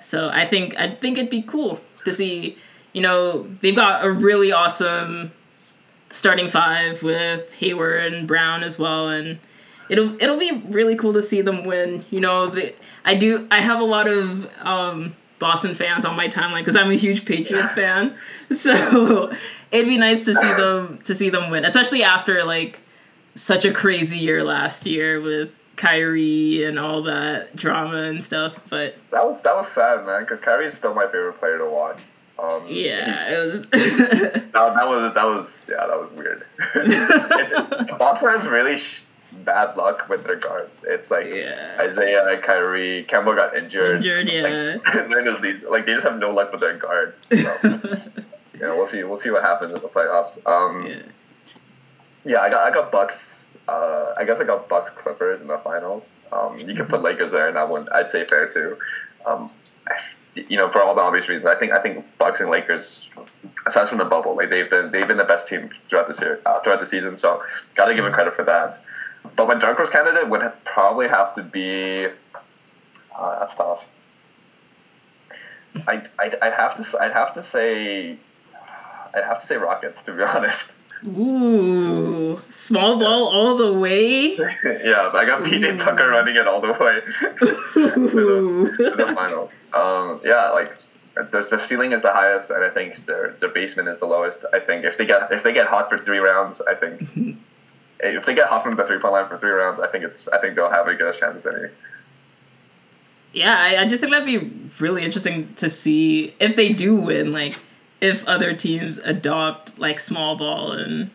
So 0.00 0.28
I 0.28 0.44
think 0.44 0.76
I 0.78 0.94
think 0.94 1.18
it'd 1.18 1.30
be 1.30 1.42
cool 1.42 1.80
to 2.04 2.12
see. 2.12 2.58
You 2.92 3.02
know, 3.02 3.48
they've 3.60 3.76
got 3.76 4.04
a 4.04 4.10
really 4.10 4.52
awesome 4.52 5.32
starting 6.10 6.48
five 6.48 7.02
with 7.02 7.50
Hayward 7.52 8.14
and 8.14 8.26
Brown 8.26 8.62
as 8.62 8.78
well, 8.78 9.08
and 9.08 9.38
it'll 9.88 10.20
it'll 10.22 10.38
be 10.38 10.52
really 10.68 10.96
cool 10.96 11.12
to 11.12 11.22
see 11.22 11.40
them 11.40 11.64
win. 11.64 12.04
You 12.10 12.20
know, 12.20 12.48
the, 12.48 12.74
I 13.04 13.14
do 13.14 13.46
I 13.50 13.60
have 13.60 13.80
a 13.80 13.84
lot 13.84 14.06
of 14.06 14.50
um, 14.60 15.16
Boston 15.38 15.74
fans 15.74 16.04
on 16.04 16.16
my 16.16 16.28
timeline 16.28 16.60
because 16.60 16.76
I'm 16.76 16.90
a 16.90 16.96
huge 16.96 17.24
Patriots 17.24 17.72
fan, 17.72 18.16
so 18.50 19.32
it'd 19.70 19.88
be 19.88 19.98
nice 19.98 20.24
to 20.24 20.34
see 20.34 20.54
them 20.56 20.98
to 21.04 21.14
see 21.14 21.30
them 21.30 21.50
win, 21.50 21.64
especially 21.64 22.02
after 22.02 22.44
like 22.44 22.80
such 23.34 23.64
a 23.64 23.72
crazy 23.72 24.18
year 24.18 24.42
last 24.42 24.86
year 24.86 25.20
with 25.20 25.58
Kyrie 25.76 26.64
and 26.64 26.78
all 26.78 27.02
that 27.02 27.54
drama 27.54 28.02
and 28.02 28.22
stuff. 28.22 28.58
But 28.68 28.96
that 29.10 29.24
was 29.24 29.42
that 29.42 29.54
was 29.54 29.68
sad, 29.68 30.06
man, 30.06 30.22
because 30.22 30.40
Kyrie's 30.40 30.74
still 30.74 30.94
my 30.94 31.06
favorite 31.06 31.38
player 31.38 31.58
to 31.58 31.66
watch. 31.66 31.98
Um, 32.38 32.64
yeah, 32.68 33.30
it 33.32 33.52
was. 33.52 33.70
that, 33.70 34.52
that 34.52 34.88
was 34.88 35.14
that 35.14 35.24
was 35.24 35.58
yeah, 35.68 35.86
that 35.86 35.98
was 35.98 36.10
weird. 36.12 37.98
Boston 37.98 38.30
has 38.30 38.46
really 38.46 38.76
sh- 38.76 39.02
bad 39.44 39.76
luck 39.76 40.08
with 40.08 40.24
their 40.24 40.36
guards. 40.36 40.84
It's 40.86 41.10
like 41.10 41.26
yeah. 41.26 41.76
Isaiah, 41.80 42.40
Kyrie, 42.44 43.06
Kemba 43.08 43.36
got 43.36 43.56
injured. 43.56 43.96
Injured, 44.04 44.26
yeah. 44.32 44.76
Like, 44.84 45.08
during 45.08 45.24
the 45.26 45.36
season, 45.36 45.70
like 45.70 45.86
they 45.86 45.94
just 45.94 46.06
have 46.06 46.18
no 46.18 46.30
luck 46.32 46.50
with 46.52 46.60
their 46.60 46.76
guards. 46.76 47.22
So. 47.30 47.36
Yeah, 48.56 48.62
you 48.62 48.68
know, 48.68 48.76
we'll 48.78 48.86
see. 48.86 49.04
We'll 49.04 49.18
see 49.18 49.28
what 49.28 49.42
happens 49.42 49.74
in 49.74 49.82
the 49.82 49.88
playoffs. 49.88 50.38
Um, 50.46 50.86
Yeah. 50.86 51.02
yeah, 52.24 52.40
I 52.40 52.48
got 52.48 52.62
I 52.66 52.74
got 52.74 52.90
Bucks. 52.90 53.50
Uh, 53.68 54.14
I 54.16 54.24
guess 54.24 54.40
I 54.40 54.44
got 54.44 54.66
Bucks 54.68 54.92
Clippers 54.96 55.42
in 55.42 55.48
the 55.48 55.58
finals. 55.58 56.06
Um, 56.32 56.58
you 56.58 56.74
can 56.74 56.86
put 56.86 57.02
Lakers 57.02 57.32
there, 57.32 57.48
and 57.48 57.56
that 57.56 57.68
one 57.68 57.86
I'd 57.92 58.08
say 58.08 58.24
fair 58.24 58.48
too. 58.48 58.78
Um, 59.26 59.50
I- 59.86 59.98
you 60.48 60.58
know, 60.58 60.68
for 60.68 60.82
all 60.82 60.94
the 60.94 61.00
obvious 61.00 61.28
reasons, 61.30 61.46
I 61.46 61.54
think 61.54 61.72
I 61.72 61.80
think 61.80 62.04
Bucks 62.18 62.40
and 62.40 62.50
Lakers, 62.50 63.08
aside 63.66 63.88
from 63.88 63.96
the 63.98 64.04
bubble, 64.04 64.36
like 64.36 64.50
they've 64.50 64.68
been 64.68 64.90
they've 64.90 65.08
been 65.08 65.16
the 65.16 65.24
best 65.24 65.48
team 65.48 65.70
throughout 65.86 66.08
the 66.08 66.12
ser- 66.14 66.40
uh, 66.44 66.60
throughout 66.60 66.80
the 66.80 66.84
season. 66.86 67.16
So, 67.16 67.42
got 67.74 67.86
to 67.86 67.94
give 67.94 68.04
them 68.04 68.12
credit 68.12 68.34
for 68.34 68.44
that. 68.44 68.78
But 69.36 69.48
my 69.48 69.54
dark 69.54 69.76
horse 69.76 69.90
candidate 69.90 70.28
would 70.28 70.42
ha- 70.42 70.54
probably 70.64 71.08
have 71.08 71.34
to 71.34 71.42
be. 71.42 72.06
Uh, 73.16 73.38
that's 73.38 73.54
tough. 73.54 73.86
I 75.86 76.02
I'd, 76.18 76.36
I'd 76.40 76.52
have 76.54 76.74
to 76.76 76.98
I'd 77.00 77.12
have 77.12 77.34
to 77.34 77.42
say. 77.42 78.18
I'd 79.14 79.24
have 79.24 79.40
to 79.40 79.46
say 79.46 79.56
Rockets 79.56 80.02
to 80.02 80.12
be 80.12 80.22
honest. 80.34 80.74
Ooh, 81.06 82.40
small 82.48 82.98
ball 82.98 83.28
all 83.28 83.56
the 83.58 83.72
way. 83.74 84.34
yeah, 84.64 85.10
I 85.12 85.24
got 85.26 85.42
PJ 85.42 85.78
Tucker 85.78 86.08
running 86.08 86.36
it 86.36 86.48
all 86.48 86.62
the 86.62 86.72
way 86.72 87.00
Ooh. 87.98 88.74
to 88.76 88.96
the 88.96 89.12
finals. 89.14 89.52
Um, 89.74 90.20
yeah, 90.24 90.50
like 90.50 90.78
there's 91.30 91.50
the 91.50 91.58
ceiling 91.58 91.92
is 91.92 92.00
the 92.00 92.12
highest, 92.12 92.48
and 92.50 92.64
I 92.64 92.70
think 92.70 93.04
their 93.04 93.36
their 93.40 93.50
basement 93.50 93.88
is 93.88 93.98
the 93.98 94.06
lowest. 94.06 94.46
I 94.54 94.58
think 94.58 94.86
if 94.86 94.96
they 94.96 95.04
get 95.04 95.30
if 95.30 95.42
they 95.42 95.52
get 95.52 95.66
hot 95.66 95.90
for 95.90 95.98
three 95.98 96.18
rounds, 96.18 96.62
I 96.62 96.74
think 96.74 97.38
if 98.00 98.26
they 98.26 98.34
get 98.34 98.48
hot 98.48 98.62
from 98.62 98.76
the 98.76 98.84
three 98.84 98.98
point 98.98 99.12
line 99.12 99.28
for 99.28 99.38
three 99.38 99.50
rounds, 99.50 99.80
I 99.80 99.88
think 99.88 100.04
it's 100.04 100.28
I 100.28 100.38
think 100.38 100.54
they'll 100.56 100.70
have 100.70 100.88
as 100.88 100.96
good 100.96 101.14
a 101.14 101.18
chance 101.18 101.36
as 101.36 101.46
any. 101.46 101.68
Yeah, 103.32 103.56
I, 103.58 103.82
I 103.82 103.86
just 103.86 104.00
think 104.00 104.12
that'd 104.12 104.26
be 104.26 104.70
really 104.78 105.04
interesting 105.04 105.54
to 105.54 105.68
see 105.68 106.34
if 106.40 106.56
they 106.56 106.72
do 106.72 106.96
win. 106.96 107.32
Like, 107.32 107.58
if 108.00 108.26
other 108.26 108.54
teams 108.54 108.98
adopt 108.98 109.78
like 109.78 110.00
small 110.00 110.36
ball 110.36 110.72
and 110.72 111.10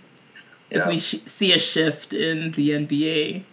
if 0.69 0.85
we 0.87 0.97
sh- 0.97 1.21
see 1.25 1.51
a 1.51 1.59
shift 1.59 2.13
in 2.13 2.51
the 2.51 2.69
NBA. 2.71 3.43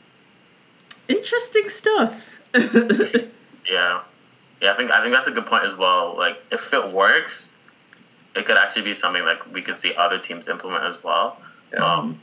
Interesting 1.09 1.69
stuff. 1.69 2.41
Yeah, 3.71 4.01
yeah. 4.63 4.73
I 4.73 4.75
think 4.75 4.91
I 4.91 5.03
think 5.03 5.15
that's 5.15 5.29
a 5.29 5.31
good 5.31 5.45
point 5.47 5.65
as 5.65 5.77
well. 5.77 6.17
Like, 6.17 6.39
if 6.51 6.73
it 6.73 6.93
works, 6.93 7.51
it 8.35 8.47
could 8.47 8.57
actually 8.57 8.83
be 8.83 8.95
something 8.95 9.25
like 9.25 9.53
we 9.53 9.61
could 9.61 9.77
see 9.77 9.95
other 9.95 10.19
teams 10.19 10.49
implement 10.49 10.85
as 10.85 11.03
well. 11.05 11.41
Yeah. 11.73 11.85
Um, 11.85 12.23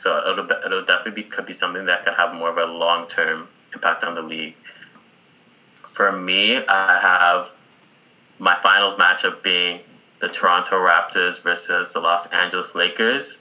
so 0.00 0.16
it'll 0.26 0.50
it'll 0.50 0.82
definitely 0.84 1.22
be, 1.22 1.28
could 1.28 1.44
be 1.44 1.52
something 1.52 1.84
that 1.84 2.04
could 2.04 2.14
have 2.14 2.34
more 2.34 2.48
of 2.48 2.56
a 2.56 2.64
long 2.64 3.06
term 3.06 3.48
impact 3.74 4.02
on 4.02 4.14
the 4.14 4.22
league. 4.22 4.54
For 5.74 6.10
me, 6.10 6.56
I 6.66 6.98
have 6.98 7.52
my 8.38 8.54
finals 8.54 8.94
matchup 8.94 9.42
being 9.42 9.80
the 10.20 10.28
Toronto 10.28 10.76
Raptors 10.76 11.42
versus 11.42 11.92
the 11.92 12.00
Los 12.00 12.26
Angeles 12.28 12.74
Lakers, 12.74 13.38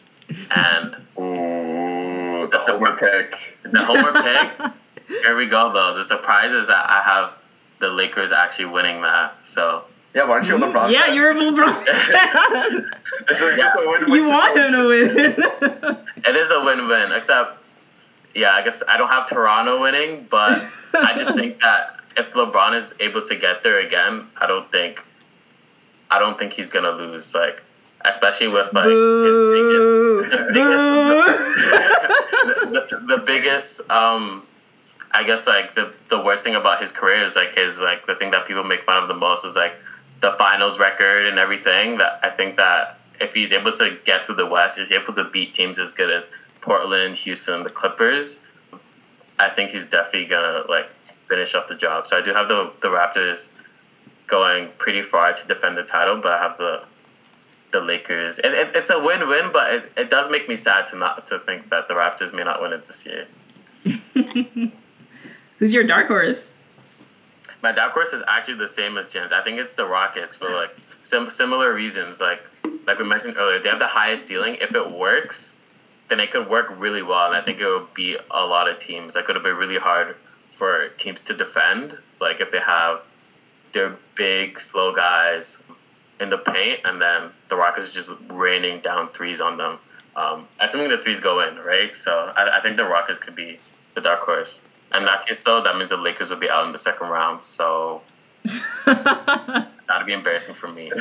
and 0.53 0.97
Ooh, 1.17 2.49
the 2.51 2.59
homer 2.59 2.97
pick. 2.97 3.35
the 3.63 3.79
homer 3.85 4.11
pick. 4.21 4.73
Here 5.23 5.37
we 5.37 5.45
go, 5.45 5.71
though. 5.71 5.93
The 5.97 6.03
surprise 6.03 6.51
is 6.51 6.67
that 6.67 6.89
I 6.89 7.03
have 7.03 7.33
the 7.79 7.87
Lakers 7.87 8.33
actually 8.33 8.65
winning 8.65 9.01
that. 9.01 9.45
So 9.45 9.85
Yeah, 10.13 10.25
why 10.25 10.33
aren't 10.33 10.47
you 10.47 10.55
a 10.55 10.59
LeBron? 10.59 10.91
yeah, 10.91 11.13
you're 11.13 11.31
a 11.31 11.35
LeBron. 11.35 11.83
fan. 11.85 12.91
This 13.27 13.41
is 13.41 13.61
win-win 13.75 14.11
you 14.11 14.27
want 14.27 14.57
him 14.57 14.71
to 14.71 14.87
win. 14.87 15.97
it 16.25 16.35
is 16.35 16.49
a 16.51 16.63
win-win. 16.63 17.11
Except, 17.11 17.57
yeah, 18.33 18.51
I 18.51 18.63
guess 18.63 18.81
I 18.87 18.97
don't 18.97 19.09
have 19.09 19.29
Toronto 19.29 19.79
winning, 19.81 20.25
but 20.29 20.63
I 20.93 21.13
just 21.15 21.35
think 21.35 21.59
that 21.61 21.99
if 22.17 22.31
LeBron 22.33 22.75
is 22.75 22.95
able 22.99 23.21
to 23.21 23.35
get 23.35 23.61
there 23.61 23.79
again, 23.79 24.27
I 24.35 24.47
don't 24.47 24.69
think, 24.71 25.05
I 26.09 26.17
don't 26.17 26.39
think 26.39 26.53
he's 26.53 26.69
gonna 26.71 26.91
lose. 26.91 27.35
Like, 27.35 27.61
especially 28.01 28.47
with 28.47 28.73
like 28.73 28.85
his 28.85 28.93
Boo. 28.93 30.23
biggest, 30.23 30.53
Boo. 30.53 31.23
the, 32.71 32.87
the, 32.89 33.15
the 33.17 33.23
biggest 33.23 33.89
um 33.91 34.43
I 35.11 35.23
guess 35.23 35.47
like 35.47 35.75
the 35.75 35.91
the 36.07 36.19
worst 36.21 36.43
thing 36.43 36.55
about 36.55 36.79
his 36.79 36.91
career 36.91 37.23
is 37.23 37.35
like 37.35 37.55
his 37.55 37.79
like 37.79 38.05
the 38.05 38.15
thing 38.15 38.31
that 38.31 38.45
people 38.47 38.63
make 38.63 38.83
fun 38.83 39.01
of 39.01 39.07
the 39.09 39.15
most 39.15 39.43
is 39.43 39.55
like 39.55 39.73
the 40.21 40.31
finals 40.31 40.79
record 40.79 41.25
and 41.25 41.39
everything 41.39 41.97
that 41.97 42.19
I 42.23 42.29
think 42.29 42.57
that 42.57 42.99
if 43.19 43.33
he's 43.33 43.51
able 43.51 43.73
to 43.73 43.97
get 44.03 44.25
through 44.25 44.35
the 44.35 44.45
West, 44.45 44.79
he's 44.79 44.91
able 44.91 45.13
to 45.13 45.23
beat 45.23 45.53
teams 45.53 45.79
as 45.79 45.91
good 45.91 46.09
as 46.09 46.29
Portland, 46.61 47.17
Houston, 47.17 47.63
the 47.63 47.69
Clippers, 47.69 48.39
I 49.39 49.49
think 49.49 49.71
he's 49.71 49.85
definitely 49.87 50.25
gonna 50.25 50.63
like 50.67 50.89
finish 51.29 51.55
off 51.55 51.67
the 51.67 51.75
job. 51.75 52.05
So 52.05 52.17
I 52.17 52.21
do 52.21 52.33
have 52.33 52.49
the 52.49 52.75
the 52.81 52.89
Raptors 52.89 53.47
going 54.27 54.69
pretty 54.77 55.01
far 55.01 55.33
to 55.33 55.47
defend 55.47 55.77
the 55.77 55.83
title, 55.83 56.17
but 56.17 56.33
I 56.33 56.37
have 56.37 56.57
the 56.57 56.83
the 57.71 57.79
Lakers. 57.79 58.39
And 58.39 58.53
it, 58.53 58.71
it's 58.75 58.89
a 58.89 58.99
win-win, 58.99 59.51
but 59.53 59.73
it, 59.73 59.91
it 59.95 60.09
does 60.09 60.29
make 60.29 60.49
me 60.49 60.55
sad 60.55 60.87
to 60.87 60.97
not 60.97 61.27
to 61.27 61.39
think 61.39 61.69
that 61.69 61.87
the 61.87 61.93
Raptors 61.93 62.33
may 62.33 62.43
not 62.43 62.61
win 62.61 62.73
it 62.73 62.85
this 62.85 63.05
year. 63.05 63.27
Who's 65.59 65.73
your 65.73 65.83
dark 65.83 66.07
horse? 66.07 66.57
My 67.61 67.71
dark 67.71 67.93
horse 67.93 68.13
is 68.13 68.23
actually 68.27 68.57
the 68.57 68.67
same 68.67 68.97
as 68.97 69.09
Jen's. 69.09 69.31
I 69.31 69.43
think 69.43 69.59
it's 69.59 69.75
the 69.75 69.85
Rockets 69.85 70.35
for 70.35 70.49
like 70.49 70.75
sim- 71.01 71.29
similar 71.29 71.73
reasons. 71.73 72.21
Like 72.21 72.41
like 72.85 72.99
we 72.99 73.05
mentioned 73.05 73.35
earlier, 73.37 73.59
they 73.59 73.69
have 73.69 73.79
the 73.79 73.87
highest 73.87 74.27
ceiling. 74.27 74.57
If 74.61 74.73
it 74.73 74.91
works, 74.91 75.55
then 76.07 76.19
it 76.19 76.31
could 76.31 76.49
work 76.49 76.67
really 76.75 77.03
well, 77.03 77.27
and 77.27 77.35
I 77.35 77.41
think 77.41 77.59
it 77.59 77.67
would 77.67 77.93
be 77.93 78.17
a 78.31 78.45
lot 78.45 78.69
of 78.69 78.79
teams. 78.79 79.13
That 79.13 79.25
could 79.25 79.35
have 79.35 79.43
been 79.43 79.57
really 79.57 79.77
hard 79.77 80.15
for 80.49 80.89
teams 80.97 81.23
to 81.25 81.33
defend. 81.35 81.97
Like 82.19 82.41
if 82.41 82.51
they 82.51 82.59
have 82.59 83.03
their 83.73 83.97
big 84.15 84.59
slow 84.59 84.95
guys 84.95 85.57
in 86.19 86.29
the 86.29 86.37
paint, 86.37 86.81
and 86.83 87.01
then 87.01 87.31
the 87.49 87.55
Rockets 87.55 87.93
just 87.93 88.11
raining 88.29 88.81
down 88.81 89.09
threes 89.09 89.39
on 89.39 89.57
them. 89.57 89.79
Um, 90.15 90.47
assuming 90.59 90.89
the 90.89 90.97
threes 90.97 91.19
go 91.19 91.39
in, 91.39 91.57
right? 91.57 91.95
So 91.95 92.33
I, 92.35 92.57
I 92.57 92.61
think 92.61 92.75
the 92.77 92.85
Rockets 92.85 93.19
could 93.19 93.35
be 93.35 93.59
the 93.95 94.01
dark 94.01 94.21
horse. 94.21 94.61
In 94.95 95.05
that 95.05 95.25
case, 95.25 95.43
though, 95.43 95.61
that 95.61 95.75
means 95.75 95.89
the 95.89 95.97
Lakers 95.97 96.29
would 96.29 96.39
be 96.39 96.49
out 96.49 96.65
in 96.65 96.71
the 96.71 96.77
second 96.77 97.09
round. 97.09 97.43
So 97.43 98.01
that'd 98.85 100.05
be 100.05 100.13
embarrassing 100.13 100.55
for 100.55 100.67
me. 100.67 100.91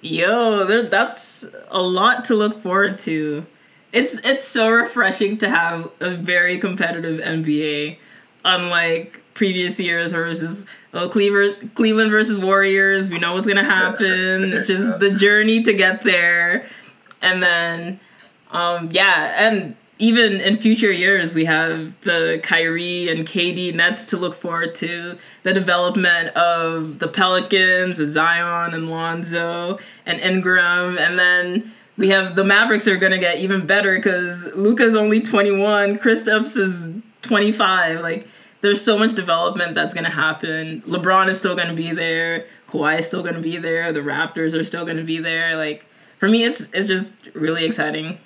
Yo, 0.00 0.64
there, 0.64 0.84
that's 0.84 1.44
a 1.70 1.82
lot 1.82 2.24
to 2.26 2.34
look 2.34 2.62
forward 2.62 2.98
to. 3.00 3.46
It's 3.92 4.24
it's 4.26 4.44
so 4.44 4.70
refreshing 4.70 5.38
to 5.38 5.48
have 5.48 5.90
a 6.00 6.10
very 6.10 6.58
competitive 6.58 7.20
NBA, 7.20 7.98
unlike 8.44 9.22
previous 9.34 9.80
years 9.80 10.12
where 10.12 10.26
it's 10.26 10.40
just 10.40 10.66
oh 10.94 11.08
Cleveland 11.08 11.74
Cleveland 11.74 12.10
versus 12.10 12.38
Warriors. 12.38 13.08
We 13.08 13.18
know 13.18 13.34
what's 13.34 13.46
gonna 13.46 13.64
happen. 13.64 14.52
It's 14.52 14.68
just 14.68 15.00
the 15.00 15.10
journey 15.10 15.62
to 15.62 15.72
get 15.72 16.02
there, 16.02 16.68
and 17.20 17.42
then 17.42 18.00
um, 18.52 18.90
yeah, 18.92 19.34
and 19.36 19.74
even 19.98 20.40
in 20.40 20.56
future 20.58 20.92
years, 20.92 21.34
we 21.34 21.44
have 21.46 22.00
the 22.02 22.40
Kyrie 22.42 23.08
and 23.08 23.26
KD 23.26 23.74
Nets 23.74 24.06
to 24.06 24.16
look 24.16 24.34
forward 24.34 24.74
to. 24.76 25.18
The 25.42 25.52
development 25.52 26.28
of 26.36 27.00
the 27.00 27.08
Pelicans 27.08 27.98
with 27.98 28.10
Zion 28.10 28.74
and 28.74 28.88
Lonzo 28.90 29.78
and 30.06 30.20
Ingram, 30.20 30.98
and 30.98 31.18
then 31.18 31.72
we 31.96 32.10
have 32.10 32.36
the 32.36 32.44
Mavericks 32.44 32.86
are 32.86 32.96
gonna 32.96 33.18
get 33.18 33.38
even 33.38 33.66
better 33.66 33.96
because 33.96 34.54
Luka's 34.54 34.94
only 34.94 35.20
twenty 35.20 35.50
one, 35.50 35.96
Kristaps 35.96 36.56
is 36.56 36.90
twenty 37.22 37.50
five. 37.50 38.00
Like, 38.00 38.28
there's 38.60 38.84
so 38.84 38.96
much 38.96 39.14
development 39.14 39.74
that's 39.74 39.94
gonna 39.94 40.10
happen. 40.10 40.80
LeBron 40.82 41.28
is 41.28 41.40
still 41.40 41.56
gonna 41.56 41.74
be 41.74 41.90
there. 41.90 42.46
Kawhi 42.68 43.00
is 43.00 43.06
still 43.06 43.24
gonna 43.24 43.40
be 43.40 43.56
there. 43.56 43.92
The 43.92 44.00
Raptors 44.00 44.54
are 44.54 44.62
still 44.62 44.84
gonna 44.84 45.02
be 45.02 45.18
there. 45.18 45.56
Like, 45.56 45.86
for 46.18 46.28
me, 46.28 46.44
it's 46.44 46.68
it's 46.72 46.86
just 46.86 47.14
really 47.34 47.64
exciting. 47.64 48.18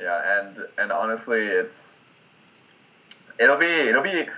Yeah, 0.00 0.40
and 0.40 0.66
and 0.78 0.92
honestly, 0.92 1.40
it's 1.46 1.94
it'll 3.38 3.56
be 3.56 3.66
it'll 3.66 4.02
be 4.02 4.28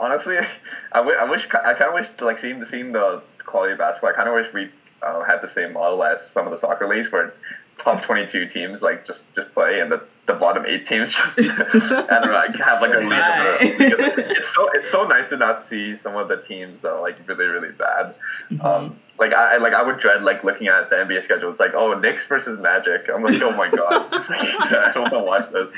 honestly. 0.00 0.36
I 0.92 1.00
I 1.00 1.24
wish 1.24 1.46
I 1.54 1.74
kind 1.74 1.88
of 1.88 1.94
wish 1.94 2.08
like 2.20 2.38
seeing 2.38 2.64
seeing 2.64 2.92
the 2.92 3.22
quality 3.44 3.72
of 3.72 3.78
basketball. 3.78 4.10
I 4.10 4.14
kind 4.14 4.28
of 4.28 4.34
wish 4.34 4.52
we 4.52 4.70
uh, 5.02 5.22
had 5.24 5.42
the 5.42 5.48
same 5.48 5.72
model 5.74 6.02
as 6.02 6.26
some 6.26 6.46
of 6.46 6.50
the 6.50 6.56
soccer 6.56 6.88
leagues 6.88 7.12
where 7.12 7.34
top 7.76 8.00
twenty 8.02 8.24
two 8.26 8.46
teams 8.46 8.82
like 8.82 9.04
just 9.04 9.30
just 9.34 9.52
play 9.52 9.80
and 9.80 9.92
the, 9.92 10.02
the 10.24 10.32
bottom 10.32 10.64
eight 10.66 10.86
teams 10.86 11.12
just 11.14 11.38
I 11.38 12.06
don't 12.20 12.26
know 12.26 12.32
like, 12.32 12.56
have 12.56 12.80
like 12.80 12.94
a 12.94 12.98
league. 12.98 13.10
Right. 13.10 13.60
Of 13.72 13.78
their- 13.78 13.88
league 13.90 13.92
of 13.92 13.98
their- 14.16 14.30
it's 14.38 14.54
so 14.54 14.68
it's 14.72 14.90
so 14.90 15.06
nice 15.06 15.28
to 15.28 15.36
not 15.36 15.62
see 15.62 15.94
some 15.94 16.16
of 16.16 16.28
the 16.28 16.38
teams 16.38 16.80
that 16.80 16.92
are 16.92 17.00
like 17.02 17.18
really 17.28 17.44
really 17.44 17.72
bad. 17.72 18.16
Um, 18.62 18.98
like 19.18 19.32
I 19.32 19.54
I- 19.54 19.56
like 19.58 19.72
I 19.74 19.82
would 19.82 19.98
dread 19.98 20.22
like 20.22 20.44
looking 20.44 20.68
at 20.68 20.90
the 20.90 20.96
NBA 20.96 21.22
schedule. 21.22 21.50
It's 21.50 21.60
like 21.60 21.74
oh 21.74 21.98
Knicks 21.98 22.26
versus 22.26 22.58
Magic. 22.58 23.08
I'm 23.12 23.22
like 23.22 23.40
oh 23.42 23.50
my 23.56 23.70
god, 23.70 24.08
I 24.12 24.90
don't 24.92 25.10
want 25.10 25.14
to 25.14 25.20
watch 25.20 25.50
this. 25.52 25.70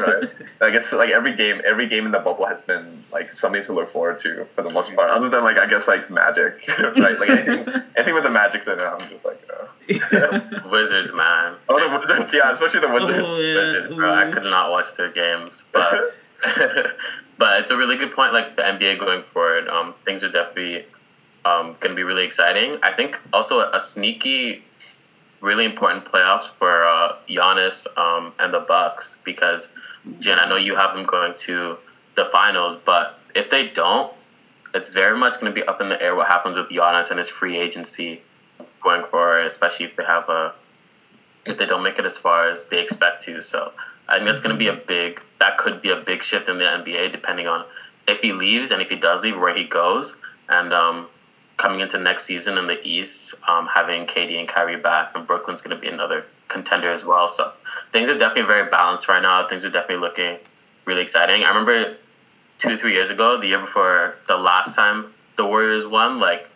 Right? 0.00 0.30
Like 0.60 0.74
it's 0.74 0.92
like 0.92 1.10
every 1.10 1.34
game, 1.36 1.60
every 1.64 1.88
game 1.88 2.06
in 2.06 2.12
the 2.12 2.18
bubble 2.20 2.46
has 2.46 2.62
been 2.62 3.04
like 3.12 3.32
something 3.32 3.62
to 3.64 3.72
look 3.72 3.88
forward 3.88 4.18
to 4.18 4.44
for 4.44 4.62
the 4.62 4.72
most 4.72 4.94
part. 4.94 5.10
Other 5.10 5.28
than 5.28 5.42
like 5.44 5.58
I 5.58 5.66
guess 5.66 5.88
like 5.88 6.10
Magic, 6.10 6.66
right? 6.78 7.18
Like 7.18 7.30
anything, 7.30 7.82
anything 7.96 8.14
with 8.14 8.24
the 8.24 8.30
Magic 8.30 8.66
in 8.66 8.72
it, 8.74 8.80
I'm 8.82 9.00
just 9.08 9.24
like. 9.24 9.42
Uh. 9.52 9.66
Wizards, 10.70 11.14
man. 11.14 11.56
Oh, 11.66 11.80
the 11.80 11.98
Wizards, 11.98 12.34
yeah, 12.34 12.52
especially 12.52 12.80
the 12.80 12.92
Wizards. 12.92 13.26
Oh, 13.26 13.40
yeah. 13.40 13.54
Wizards, 13.54 13.94
bro. 13.94 14.12
I 14.12 14.30
could 14.30 14.42
not 14.42 14.70
watch 14.70 14.92
their 14.94 15.10
games, 15.10 15.64
but 15.72 16.14
but 17.38 17.60
it's 17.62 17.70
a 17.70 17.76
really 17.76 17.96
good 17.96 18.12
point. 18.12 18.34
Like 18.34 18.56
the 18.56 18.62
NBA 18.62 18.98
going 18.98 19.22
forward, 19.22 19.66
um, 19.68 19.94
things 20.04 20.22
are 20.22 20.30
definitely 20.30 20.84
um, 21.44 21.76
going 21.80 21.90
to 21.90 21.94
be 21.94 22.02
really 22.02 22.24
exciting. 22.24 22.78
I 22.82 22.92
think 22.92 23.18
also 23.32 23.60
a, 23.60 23.70
a 23.76 23.80
sneaky, 23.80 24.64
really 25.40 25.64
important 25.64 26.04
playoffs 26.04 26.48
for 26.48 26.84
uh, 26.84 27.16
Giannis 27.28 27.86
um, 27.96 28.32
and 28.38 28.52
the 28.52 28.60
Bucks 28.60 29.18
because 29.24 29.68
Jen, 30.18 30.38
I 30.38 30.48
know 30.48 30.56
you 30.56 30.76
have 30.76 30.94
them 30.94 31.04
going 31.04 31.34
to 31.38 31.78
the 32.14 32.24
finals, 32.24 32.78
but 32.84 33.18
if 33.34 33.50
they 33.50 33.68
don't, 33.68 34.12
it's 34.74 34.92
very 34.92 35.16
much 35.16 35.40
going 35.40 35.52
to 35.52 35.60
be 35.60 35.66
up 35.66 35.80
in 35.80 35.88
the 35.88 36.00
air 36.02 36.14
what 36.14 36.28
happens 36.28 36.56
with 36.56 36.68
Giannis 36.68 37.10
and 37.10 37.18
his 37.18 37.28
free 37.28 37.56
agency 37.56 38.22
going 38.82 39.04
forward, 39.04 39.46
especially 39.46 39.86
if 39.86 39.96
they 39.96 40.04
have 40.04 40.28
a 40.28 40.54
if 41.46 41.56
they 41.56 41.66
don't 41.66 41.82
make 41.82 41.98
it 41.98 42.04
as 42.04 42.18
far 42.18 42.48
as 42.48 42.66
they 42.66 42.80
expect 42.80 43.22
to. 43.22 43.40
So 43.40 43.72
I 44.08 44.16
think 44.16 44.26
that's 44.26 44.42
going 44.42 44.54
to 44.54 44.58
be 44.58 44.68
a 44.68 44.74
big 44.74 45.22
that 45.38 45.56
could 45.56 45.80
be 45.80 45.90
a 45.90 45.96
big 45.96 46.22
shift 46.22 46.48
in 46.48 46.58
the 46.58 46.64
NBA 46.64 47.12
depending 47.12 47.46
on 47.46 47.64
if 48.06 48.22
he 48.22 48.32
leaves 48.32 48.70
and 48.70 48.82
if 48.82 48.90
he 48.90 48.96
does 48.96 49.22
leave 49.22 49.38
where 49.38 49.56
he 49.56 49.64
goes 49.64 50.16
and 50.48 50.72
um, 50.72 51.08
coming 51.58 51.80
into 51.80 51.98
next 51.98 52.24
season 52.24 52.56
in 52.56 52.66
the 52.68 52.80
East, 52.82 53.34
um, 53.46 53.66
having 53.74 54.06
KD 54.06 54.38
and 54.38 54.48
Kyrie 54.48 54.76
back 54.76 55.12
and 55.14 55.26
Brooklyn's 55.26 55.60
going 55.60 55.76
to 55.76 55.80
be 55.80 55.88
another 55.88 56.24
contender 56.46 56.88
as 56.88 57.04
well. 57.04 57.28
So 57.28 57.52
things 57.92 58.08
are 58.08 58.16
definitely 58.16 58.48
very 58.48 58.70
balanced 58.70 59.08
right 59.08 59.20
now. 59.20 59.46
Things 59.46 59.64
are 59.64 59.70
definitely 59.70 60.00
looking 60.00 60.38
really 60.86 61.02
exciting. 61.02 61.44
I 61.44 61.48
remember 61.48 61.96
two 62.56 62.76
three 62.76 62.94
years 62.94 63.10
ago, 63.10 63.38
the 63.38 63.48
year 63.48 63.58
before 63.58 64.16
the 64.26 64.36
last 64.36 64.74
time 64.74 65.12
the 65.36 65.44
Warriors 65.44 65.86
won, 65.86 66.18
like 66.18 66.50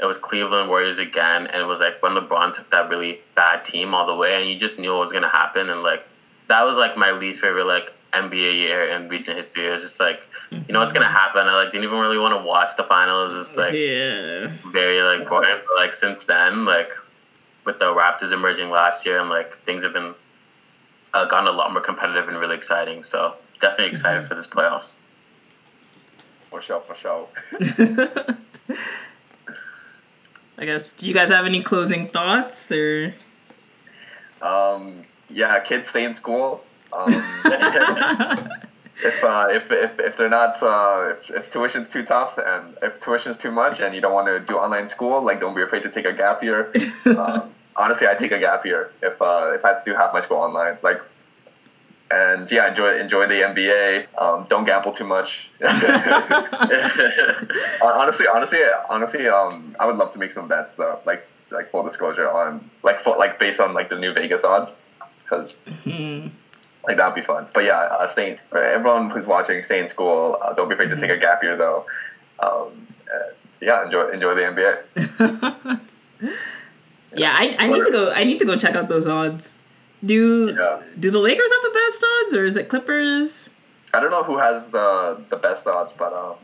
it 0.00 0.06
was 0.06 0.18
Cleveland 0.18 0.68
Warriors 0.68 0.98
again, 0.98 1.46
and 1.46 1.62
it 1.62 1.66
was 1.66 1.80
like 1.80 2.02
when 2.02 2.14
LeBron 2.14 2.52
took 2.52 2.70
that 2.70 2.88
really 2.88 3.20
bad 3.34 3.64
team 3.64 3.94
all 3.94 4.06
the 4.06 4.14
way, 4.14 4.40
and 4.40 4.48
you 4.50 4.58
just 4.58 4.78
knew 4.78 4.92
what 4.92 5.00
was 5.00 5.12
gonna 5.12 5.28
happen, 5.28 5.68
and 5.70 5.82
like 5.82 6.06
that 6.48 6.62
was 6.62 6.76
like 6.76 6.96
my 6.96 7.10
least 7.10 7.40
favorite 7.40 7.66
like 7.66 7.92
NBA 8.12 8.54
year 8.58 8.88
in 8.90 9.08
recent 9.08 9.36
history. 9.38 9.66
It 9.66 9.70
was 9.70 9.82
just 9.82 9.98
like 10.00 10.26
you 10.50 10.64
know 10.72 10.80
what's 10.80 10.92
gonna 10.92 11.08
happen. 11.08 11.46
I 11.46 11.54
like 11.62 11.72
didn't 11.72 11.84
even 11.84 11.98
really 11.98 12.18
want 12.18 12.38
to 12.38 12.44
watch 12.46 12.76
the 12.76 12.84
finals. 12.84 13.32
It's 13.34 13.56
like 13.56 13.72
yeah. 13.74 14.50
very 14.70 15.00
like 15.02 15.28
boring. 15.28 15.60
But, 15.66 15.76
like 15.76 15.94
since 15.94 16.24
then, 16.24 16.64
like 16.64 16.92
with 17.64 17.78
the 17.78 17.86
Raptors 17.86 18.32
emerging 18.32 18.70
last 18.70 19.06
year, 19.06 19.18
and 19.20 19.30
like 19.30 19.52
things 19.52 19.82
have 19.82 19.92
been 19.92 20.14
uh, 21.14 21.24
gotten 21.26 21.48
a 21.48 21.52
lot 21.52 21.72
more 21.72 21.80
competitive 21.80 22.28
and 22.28 22.38
really 22.38 22.56
exciting. 22.56 23.02
So 23.02 23.36
definitely 23.60 23.90
excited 23.90 24.20
Mm-hmm. 24.20 24.28
for 24.28 24.34
this 24.34 24.46
playoffs. 24.46 24.96
For 26.50 26.60
sure, 26.60 26.80
for 26.80 26.94
sure. 26.94 27.28
I 30.58 30.64
guess. 30.66 30.92
Do 30.92 31.06
you 31.06 31.14
guys 31.14 31.30
have 31.30 31.46
any 31.46 31.62
closing 31.62 32.08
thoughts 32.08 32.70
or? 32.70 33.14
Um, 34.42 35.04
yeah, 35.30 35.58
kids 35.60 35.88
stay 35.88 36.04
in 36.04 36.12
school. 36.14 36.62
Um, 36.92 37.12
if, 39.04 39.24
uh, 39.24 39.48
if, 39.50 39.70
if, 39.70 39.98
if 39.98 40.16
they're 40.16 40.28
not, 40.28 40.62
uh, 40.62 41.08
if, 41.10 41.30
if 41.30 41.50
tuition's 41.50 41.88
too 41.88 42.04
tough 42.04 42.38
and 42.38 42.76
if 42.82 43.00
tuition's 43.00 43.36
too 43.36 43.50
much 43.50 43.80
and 43.80 43.94
you 43.94 44.00
don't 44.00 44.12
want 44.12 44.28
to 44.28 44.40
do 44.40 44.58
online 44.58 44.88
school, 44.88 45.22
like 45.22 45.40
don't 45.40 45.54
be 45.54 45.62
afraid 45.62 45.82
to 45.82 45.90
take 45.90 46.04
a 46.04 46.12
gap 46.12 46.42
year. 46.42 46.72
um, 47.06 47.50
honestly, 47.76 48.06
I 48.06 48.14
take 48.14 48.32
a 48.32 48.38
gap 48.38 48.64
year 48.64 48.92
if, 49.02 49.20
uh, 49.20 49.52
if 49.54 49.64
I 49.64 49.68
have 49.68 49.84
to 49.84 49.90
do 49.90 49.96
half 49.96 50.12
my 50.12 50.20
school 50.20 50.38
online. 50.38 50.78
Like, 50.82 51.02
and 52.12 52.50
yeah, 52.50 52.68
enjoy 52.68 53.00
enjoy 53.00 53.26
the 53.26 53.36
NBA. 53.36 54.06
Um, 54.20 54.46
don't 54.48 54.66
gamble 54.66 54.92
too 54.92 55.06
much. 55.06 55.50
honestly, 57.82 58.26
honestly, 58.26 58.60
honestly, 58.90 59.28
um, 59.28 59.74
I 59.80 59.86
would 59.86 59.96
love 59.96 60.12
to 60.12 60.18
make 60.18 60.30
some 60.30 60.46
bets 60.46 60.74
though, 60.74 61.00
like 61.06 61.26
like 61.50 61.70
full 61.70 61.82
disclosure 61.82 62.28
on 62.30 62.70
like 62.82 63.00
full, 63.00 63.18
like 63.18 63.38
based 63.38 63.60
on 63.60 63.72
like 63.72 63.88
the 63.88 63.98
new 63.98 64.12
Vegas 64.12 64.44
odds, 64.44 64.74
because 65.22 65.56
like 66.86 66.96
that'd 66.96 67.14
be 67.14 67.22
fun. 67.22 67.46
But 67.54 67.64
yeah, 67.64 67.78
uh, 67.78 68.06
staying 68.06 68.38
everyone 68.54 69.10
who's 69.10 69.26
watching, 69.26 69.62
stay 69.62 69.78
in 69.80 69.88
school. 69.88 70.38
Uh, 70.42 70.52
don't 70.54 70.68
be 70.68 70.74
afraid 70.74 70.90
to 70.90 70.96
take 70.96 71.10
a 71.10 71.16
gap 71.18 71.42
year 71.42 71.56
though. 71.56 71.86
Um, 72.40 72.86
uh, 73.12 73.32
yeah, 73.60 73.84
enjoy 73.84 74.10
enjoy 74.10 74.34
the 74.34 74.42
NBA. 74.42 75.80
Yeah, 77.14 77.34
I, 77.38 77.56
I 77.58 77.68
need 77.68 77.84
to 77.84 77.90
go. 77.90 78.10
I 78.12 78.24
need 78.24 78.38
to 78.38 78.46
go 78.46 78.56
check 78.56 78.74
out 78.74 78.88
those 78.88 79.06
odds. 79.06 79.58
Do 80.04 80.56
Yeah. 80.58 80.80
do 80.98 81.10
the 81.10 81.18
Lakers 81.18 81.50
have 81.52 81.62
the 81.62 81.78
best 81.78 82.04
odds, 82.24 82.34
or 82.34 82.44
is 82.44 82.56
it 82.56 82.68
Clippers? 82.70 83.50
I 83.92 84.00
don't 84.00 84.10
know 84.10 84.22
who 84.24 84.38
has 84.38 84.70
the 84.70 85.20
the 85.28 85.36
best 85.36 85.66
odds, 85.66 85.92
but 85.92 86.12
um, 86.14 86.36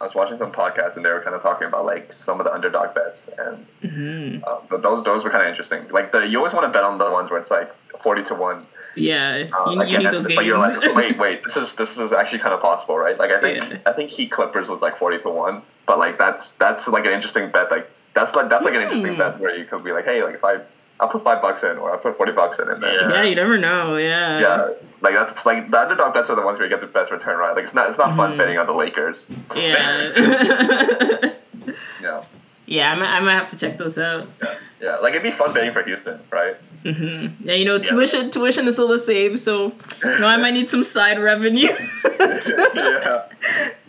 I 0.00 0.04
was 0.04 0.14
watching 0.16 0.36
some 0.36 0.50
podcasts 0.50 0.96
and 0.96 1.04
they 1.04 1.10
were 1.10 1.20
kind 1.20 1.36
of 1.36 1.42
talking 1.42 1.68
about 1.68 1.84
like 1.86 2.12
some 2.12 2.40
of 2.40 2.44
the 2.44 2.52
underdog 2.52 2.92
bets, 2.94 3.28
and 3.38 4.42
um, 4.44 4.62
but 4.68 4.82
those 4.82 5.04
those 5.04 5.22
were 5.22 5.30
kind 5.30 5.44
of 5.44 5.48
interesting. 5.48 5.86
Like 5.90 6.10
the 6.10 6.26
you 6.26 6.38
always 6.38 6.52
want 6.52 6.66
to 6.66 6.76
bet 6.76 6.82
on 6.84 6.98
the 6.98 7.08
ones 7.10 7.30
where 7.30 7.38
it's 7.40 7.50
like 7.52 7.72
forty 7.96 8.24
to 8.24 8.34
one. 8.34 8.66
Yeah, 8.96 9.48
Uh, 9.52 9.70
you, 9.70 9.84
you 9.84 9.98
need 9.98 10.06
those 10.06 10.26
games. 10.26 10.36
but 10.36 10.44
you're 10.46 10.58
like, 10.58 10.94
wait, 10.94 11.18
wait, 11.18 11.42
this 11.44 11.56
is 11.56 11.74
this 11.74 11.98
is 11.98 12.12
actually 12.12 12.38
kind 12.38 12.54
of 12.54 12.60
possible, 12.62 12.96
right? 12.96 13.18
Like 13.18 13.30
I 13.30 13.40
think 13.40 13.70
Yeah. 13.70 13.78
I 13.86 13.92
think 13.92 14.10
Heat 14.10 14.30
Clippers 14.30 14.68
was 14.68 14.80
like 14.82 14.96
forty 14.96 15.18
to 15.18 15.28
one, 15.30 15.62
but 15.86 15.98
like 15.98 16.18
that's 16.18 16.52
that's 16.52 16.88
like 16.88 17.04
an 17.06 17.12
interesting 17.12 17.50
bet. 17.50 17.70
Like 17.70 17.90
that's 18.14 18.34
like 18.34 18.48
that's 18.48 18.64
like 18.64 18.74
an 18.74 18.82
interesting 18.82 19.12
Hmm. 19.14 19.18
bet 19.20 19.38
where 19.40 19.54
you 19.56 19.64
could 19.66 19.84
be 19.84 19.92
like, 19.92 20.04
hey, 20.06 20.22
like 20.22 20.34
if 20.34 20.44
I 20.44 20.60
I'll 20.98 21.08
put 21.08 21.22
five 21.22 21.42
bucks 21.42 21.62
in 21.62 21.76
or 21.76 21.90
I'll 21.92 21.98
put 21.98 22.16
forty 22.16 22.32
bucks 22.32 22.58
in, 22.58 22.68
and 22.70 22.82
then 22.82 22.94
Yeah. 22.94 23.10
yeah, 23.12 23.22
you 23.24 23.34
never 23.34 23.58
know. 23.58 23.96
Yeah. 23.96 24.40
yeah, 24.40 24.68
like 25.02 25.12
that's 25.14 25.44
like 25.44 25.70
the 25.70 25.78
underdog 25.82 26.14
bets 26.14 26.30
are 26.30 26.36
the 26.36 26.42
ones 26.42 26.58
where 26.58 26.66
you 26.66 26.74
get 26.74 26.80
the 26.80 26.86
best 26.86 27.12
return, 27.12 27.36
right? 27.38 27.54
Like 27.54 27.64
it's 27.64 27.74
not 27.74 27.88
it's 27.90 27.98
not 27.98 28.16
fun 28.16 28.38
betting 28.38 28.56
on 28.58 28.66
the 28.66 28.72
Lakers. 28.72 29.26
Yeah. 29.54 31.32
Yeah, 32.00 32.22
yeah, 32.66 32.92
I 32.92 32.96
might, 32.96 33.10
I 33.10 33.20
might 33.20 33.32
have 33.32 33.50
to 33.50 33.56
check 33.56 33.78
those 33.78 33.96
out. 33.96 34.28
yeah, 34.42 34.54
yeah. 34.80 34.96
Like 34.96 35.12
it'd 35.12 35.22
be 35.22 35.30
fun 35.30 35.54
betting 35.54 35.72
for 35.72 35.82
Houston, 35.82 36.20
right? 36.30 36.56
Mm-hmm. 36.84 37.48
Yeah, 37.48 37.54
you 37.54 37.64
know, 37.64 37.78
tuition 37.78 38.30
tuition 38.30 38.68
is 38.68 38.74
still 38.74 38.88
the 38.88 38.98
same, 38.98 39.36
so 39.36 39.72
you 40.04 40.18
know, 40.18 40.26
I 40.26 40.36
might 40.36 40.52
need 40.52 40.68
some 40.68 40.84
side 40.84 41.18
revenue 41.18 41.68
yeah. 42.20 43.24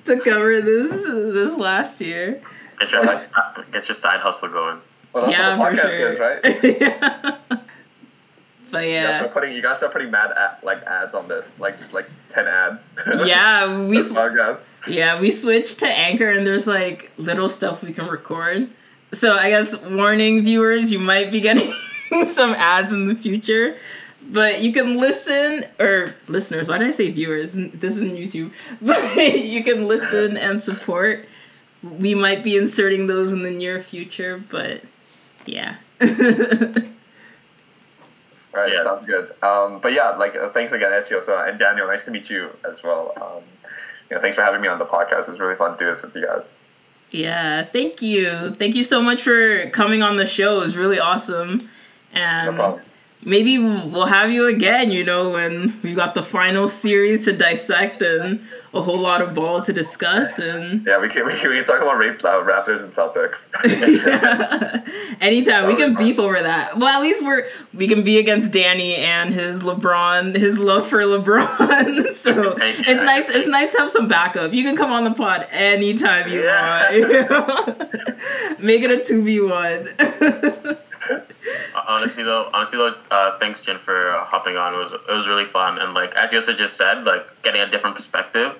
to 0.05 0.19
cover 0.23 0.61
this 0.61 0.91
this 0.91 1.57
last 1.57 2.01
year. 2.01 2.41
Get 2.79 2.91
your 2.91 3.05
like, 3.05 3.19
get 3.71 3.87
your 3.87 3.95
side 3.95 4.19
hustle 4.21 4.49
going. 4.49 4.81
Well, 5.13 5.25
that's 5.25 5.37
yeah, 5.37 5.57
what 5.57 5.71
for 5.71 5.75
the 5.75 5.81
podcast 5.81 5.97
sure. 5.97 6.09
is, 6.09 6.19
right? 6.19 6.81
yeah. 7.51 7.57
But 8.71 8.85
yeah, 8.87 9.17
start 9.17 9.33
putting 9.33 9.55
you 9.55 9.61
gotta 9.61 9.75
start 9.75 9.93
putting 9.93 10.11
mad 10.11 10.31
ad, 10.35 10.57
like 10.63 10.83
ads 10.83 11.15
on 11.15 11.27
this, 11.27 11.47
like 11.59 11.77
just 11.77 11.93
like 11.93 12.09
ten 12.29 12.47
ads. 12.47 12.89
yeah, 13.25 13.85
we 13.85 14.01
sw- 14.01 14.13
yeah 14.87 15.19
we 15.19 15.31
switched 15.31 15.79
to 15.79 15.87
Anchor, 15.87 16.29
and 16.29 16.45
there's 16.45 16.67
like 16.67 17.11
little 17.17 17.49
stuff 17.49 17.81
we 17.83 17.93
can 17.93 18.07
record. 18.07 18.69
So 19.13 19.33
I 19.35 19.49
guess 19.49 19.79
warning 19.81 20.43
viewers, 20.43 20.91
you 20.91 20.99
might 20.99 21.31
be 21.31 21.41
getting 21.47 21.71
some 22.25 22.51
ads 22.51 22.91
in 22.91 23.07
the 23.07 23.15
future. 23.15 23.77
But 24.29 24.59
you 24.61 24.73
can 24.73 24.97
listen, 24.97 25.63
or 25.79 26.13
listeners, 26.27 26.67
why 26.67 26.77
did 26.77 26.87
I 26.87 26.91
say 26.91 27.09
viewers? 27.11 27.53
This 27.53 27.95
isn't 27.95 28.11
YouTube. 28.11 28.51
But 28.81 29.39
you 29.39 29.63
can 29.63 29.87
listen 29.87 30.35
and 30.35 30.61
support. 30.61 31.25
We 31.81 32.13
might 32.13 32.43
be 32.43 32.57
inserting 32.57 33.07
those 33.07 33.31
in 33.31 33.43
the 33.43 33.51
near 33.51 33.81
future, 33.81 34.43
but 34.49 34.81
yeah. 35.45 35.77
All 38.57 38.63
right, 38.63 38.73
Yeah. 38.73 38.83
sounds 38.83 39.05
good. 39.05 39.33
Um, 39.43 39.79
but 39.79 39.93
yeah, 39.93 40.11
like 40.11 40.35
uh, 40.35 40.49
thanks 40.49 40.71
again, 40.71 40.91
Ezio. 40.91 41.21
So 41.21 41.37
and 41.39 41.59
Daniel, 41.59 41.87
nice 41.87 42.05
to 42.05 42.11
meet 42.11 42.29
you 42.29 42.49
as 42.67 42.81
well. 42.83 43.13
Um, 43.21 43.43
you 44.09 44.15
know, 44.15 44.21
thanks 44.21 44.35
for 44.35 44.41
having 44.41 44.61
me 44.61 44.67
on 44.67 44.79
the 44.79 44.85
podcast. 44.85 45.21
It 45.21 45.27
was 45.29 45.39
really 45.39 45.55
fun 45.55 45.77
to 45.77 45.85
do 45.85 45.89
this 45.91 46.01
with 46.01 46.15
you 46.15 46.25
guys. 46.25 46.49
Yeah, 47.11 47.63
thank 47.63 48.01
you. 48.01 48.51
Thank 48.51 48.75
you 48.75 48.83
so 48.83 49.01
much 49.01 49.21
for 49.21 49.69
coming 49.69 50.01
on 50.01 50.17
the 50.17 50.25
show. 50.25 50.57
It 50.57 50.61
was 50.61 50.75
really 50.77 50.99
awesome. 50.99 51.69
No 52.13 52.19
And 52.21 52.55
problem. 52.55 52.81
Maybe 53.23 53.57
we'll 53.59 54.05
have 54.05 54.31
you 54.31 54.47
again, 54.47 54.91
you 54.91 55.03
know, 55.03 55.31
when 55.31 55.79
we've 55.83 55.95
got 55.95 56.13
the 56.15 56.23
final 56.23 56.67
series 56.67 57.25
to 57.25 57.33
dissect 57.33 58.01
and 58.01 58.45
a 58.73 58.81
whole 58.81 58.97
lot 58.99 59.21
of 59.21 59.33
ball 59.33 59.61
to 59.61 59.73
discuss. 59.73 60.37
And 60.39 60.85
Yeah, 60.85 60.99
we 60.99 61.09
can 61.09 61.25
we 61.25 61.33
can, 61.35 61.49
we 61.49 61.55
can 61.57 61.65
talk 61.65 61.81
about 61.81 61.97
rape, 61.97 62.23
uh, 62.23 62.41
Raptors 62.43 62.81
and 62.83 62.91
Celtics. 62.93 63.47
anytime 65.21 65.67
we 65.67 65.75
can 65.75 65.95
be 65.95 66.03
beef 66.11 66.19
over 66.19 66.41
that. 66.41 66.77
Well, 66.77 66.87
at 66.87 67.01
least 67.01 67.23
we're 67.23 67.47
we 67.73 67.87
can 67.87 68.03
be 68.03 68.17
against 68.19 68.51
Danny 68.53 68.95
and 68.95 69.33
his 69.33 69.61
LeBron, 69.61 70.35
his 70.35 70.57
love 70.59 70.87
for 70.87 70.99
LeBron. 71.01 72.11
so 72.13 72.31
you. 72.33 72.53
it's 72.57 73.03
nice. 73.03 73.29
It's 73.29 73.47
nice 73.47 73.73
to 73.73 73.79
have 73.79 73.91
some 73.91 74.07
backup. 74.07 74.53
You 74.53 74.63
can 74.63 74.75
come 74.77 74.91
on 74.91 75.03
the 75.03 75.11
pod 75.11 75.47
anytime 75.51 76.29
you 76.31 76.43
Yeah. 76.43 77.27
want. 77.29 78.59
Make 78.59 78.83
it 78.83 78.91
a 78.91 79.03
two 79.03 79.23
v 79.23 79.41
one. 79.41 80.77
Honestly 81.87 82.23
though 82.23 82.49
honestly 82.53 82.77
though 82.77 82.95
uh, 83.11 83.37
thanks 83.39 83.61
jen 83.61 83.77
for 83.77 84.11
uh, 84.11 84.25
hopping 84.25 84.57
on 84.57 84.73
it 84.73 84.77
was 84.77 84.93
it 84.93 85.11
was 85.11 85.27
really 85.27 85.45
fun 85.45 85.79
and 85.79 85.93
like 85.93 86.15
as 86.15 86.31
Yosa 86.31 86.55
just 86.55 86.77
said 86.77 87.03
like 87.05 87.41
getting 87.41 87.61
a 87.61 87.69
different 87.69 87.95
perspective 87.95 88.57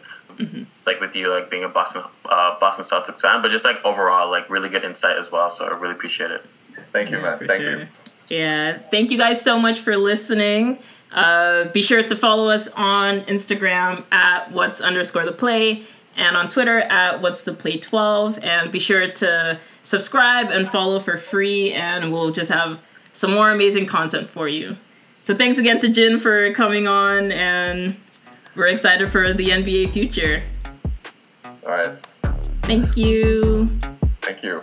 like 0.85 1.01
with 1.01 1.15
you 1.15 1.33
like 1.33 1.49
being 1.49 1.63
a 1.63 1.69
boston 1.69 2.03
uh, 2.25 2.59
boston 2.59 2.85
celtics 2.85 3.21
fan 3.21 3.41
but 3.41 3.49
just 3.49 3.65
like 3.65 3.83
overall 3.83 4.29
like 4.29 4.47
really 4.49 4.69
good 4.69 4.83
insight 4.83 5.17
as 5.17 5.31
well 5.31 5.49
so 5.49 5.65
i 5.65 5.69
really 5.69 5.93
appreciate 5.95 6.29
it 6.29 6.45
Thank 6.91 7.11
you, 7.11 7.19
man. 7.19 7.38
For 7.38 7.45
Thank 7.45 7.61
sure. 7.61 7.79
you. 7.79 7.88
Yeah. 8.29 8.77
Thank 8.77 9.11
you 9.11 9.17
guys 9.17 9.41
so 9.41 9.59
much 9.59 9.79
for 9.79 9.95
listening. 9.97 10.79
Uh, 11.11 11.65
be 11.65 11.81
sure 11.81 12.03
to 12.03 12.15
follow 12.15 12.49
us 12.49 12.67
on 12.69 13.21
Instagram 13.21 14.03
at 14.11 14.51
what's 14.51 14.81
underscore 14.81 15.25
the 15.25 15.31
play 15.31 15.83
and 16.15 16.35
on 16.35 16.49
Twitter 16.49 16.79
at 16.79 17.21
what's 17.21 17.43
the 17.43 17.53
play 17.53 17.77
12. 17.77 18.39
And 18.39 18.71
be 18.71 18.79
sure 18.79 19.07
to 19.07 19.59
subscribe 19.88 20.51
and 20.51 20.67
follow 20.67 20.99
for 20.99 21.15
free, 21.17 21.71
and 21.71 22.11
we'll 22.11 22.31
just 22.31 22.51
have 22.51 22.77
some 23.13 23.31
more 23.33 23.51
amazing 23.51 23.85
content 23.85 24.29
for 24.29 24.47
you. 24.49 24.75
So 25.21 25.33
thanks 25.33 25.57
again 25.57 25.79
to 25.79 25.89
Jin 25.89 26.19
for 26.19 26.53
coming 26.53 26.88
on, 26.88 27.31
and 27.31 27.95
we're 28.53 28.67
excited 28.67 29.09
for 29.09 29.33
the 29.33 29.49
NBA 29.49 29.91
future. 29.91 30.43
All 31.45 31.71
right. 31.71 31.99
Thank 32.63 32.97
you. 32.97 33.69
Thank 34.21 34.43
you. 34.43 34.59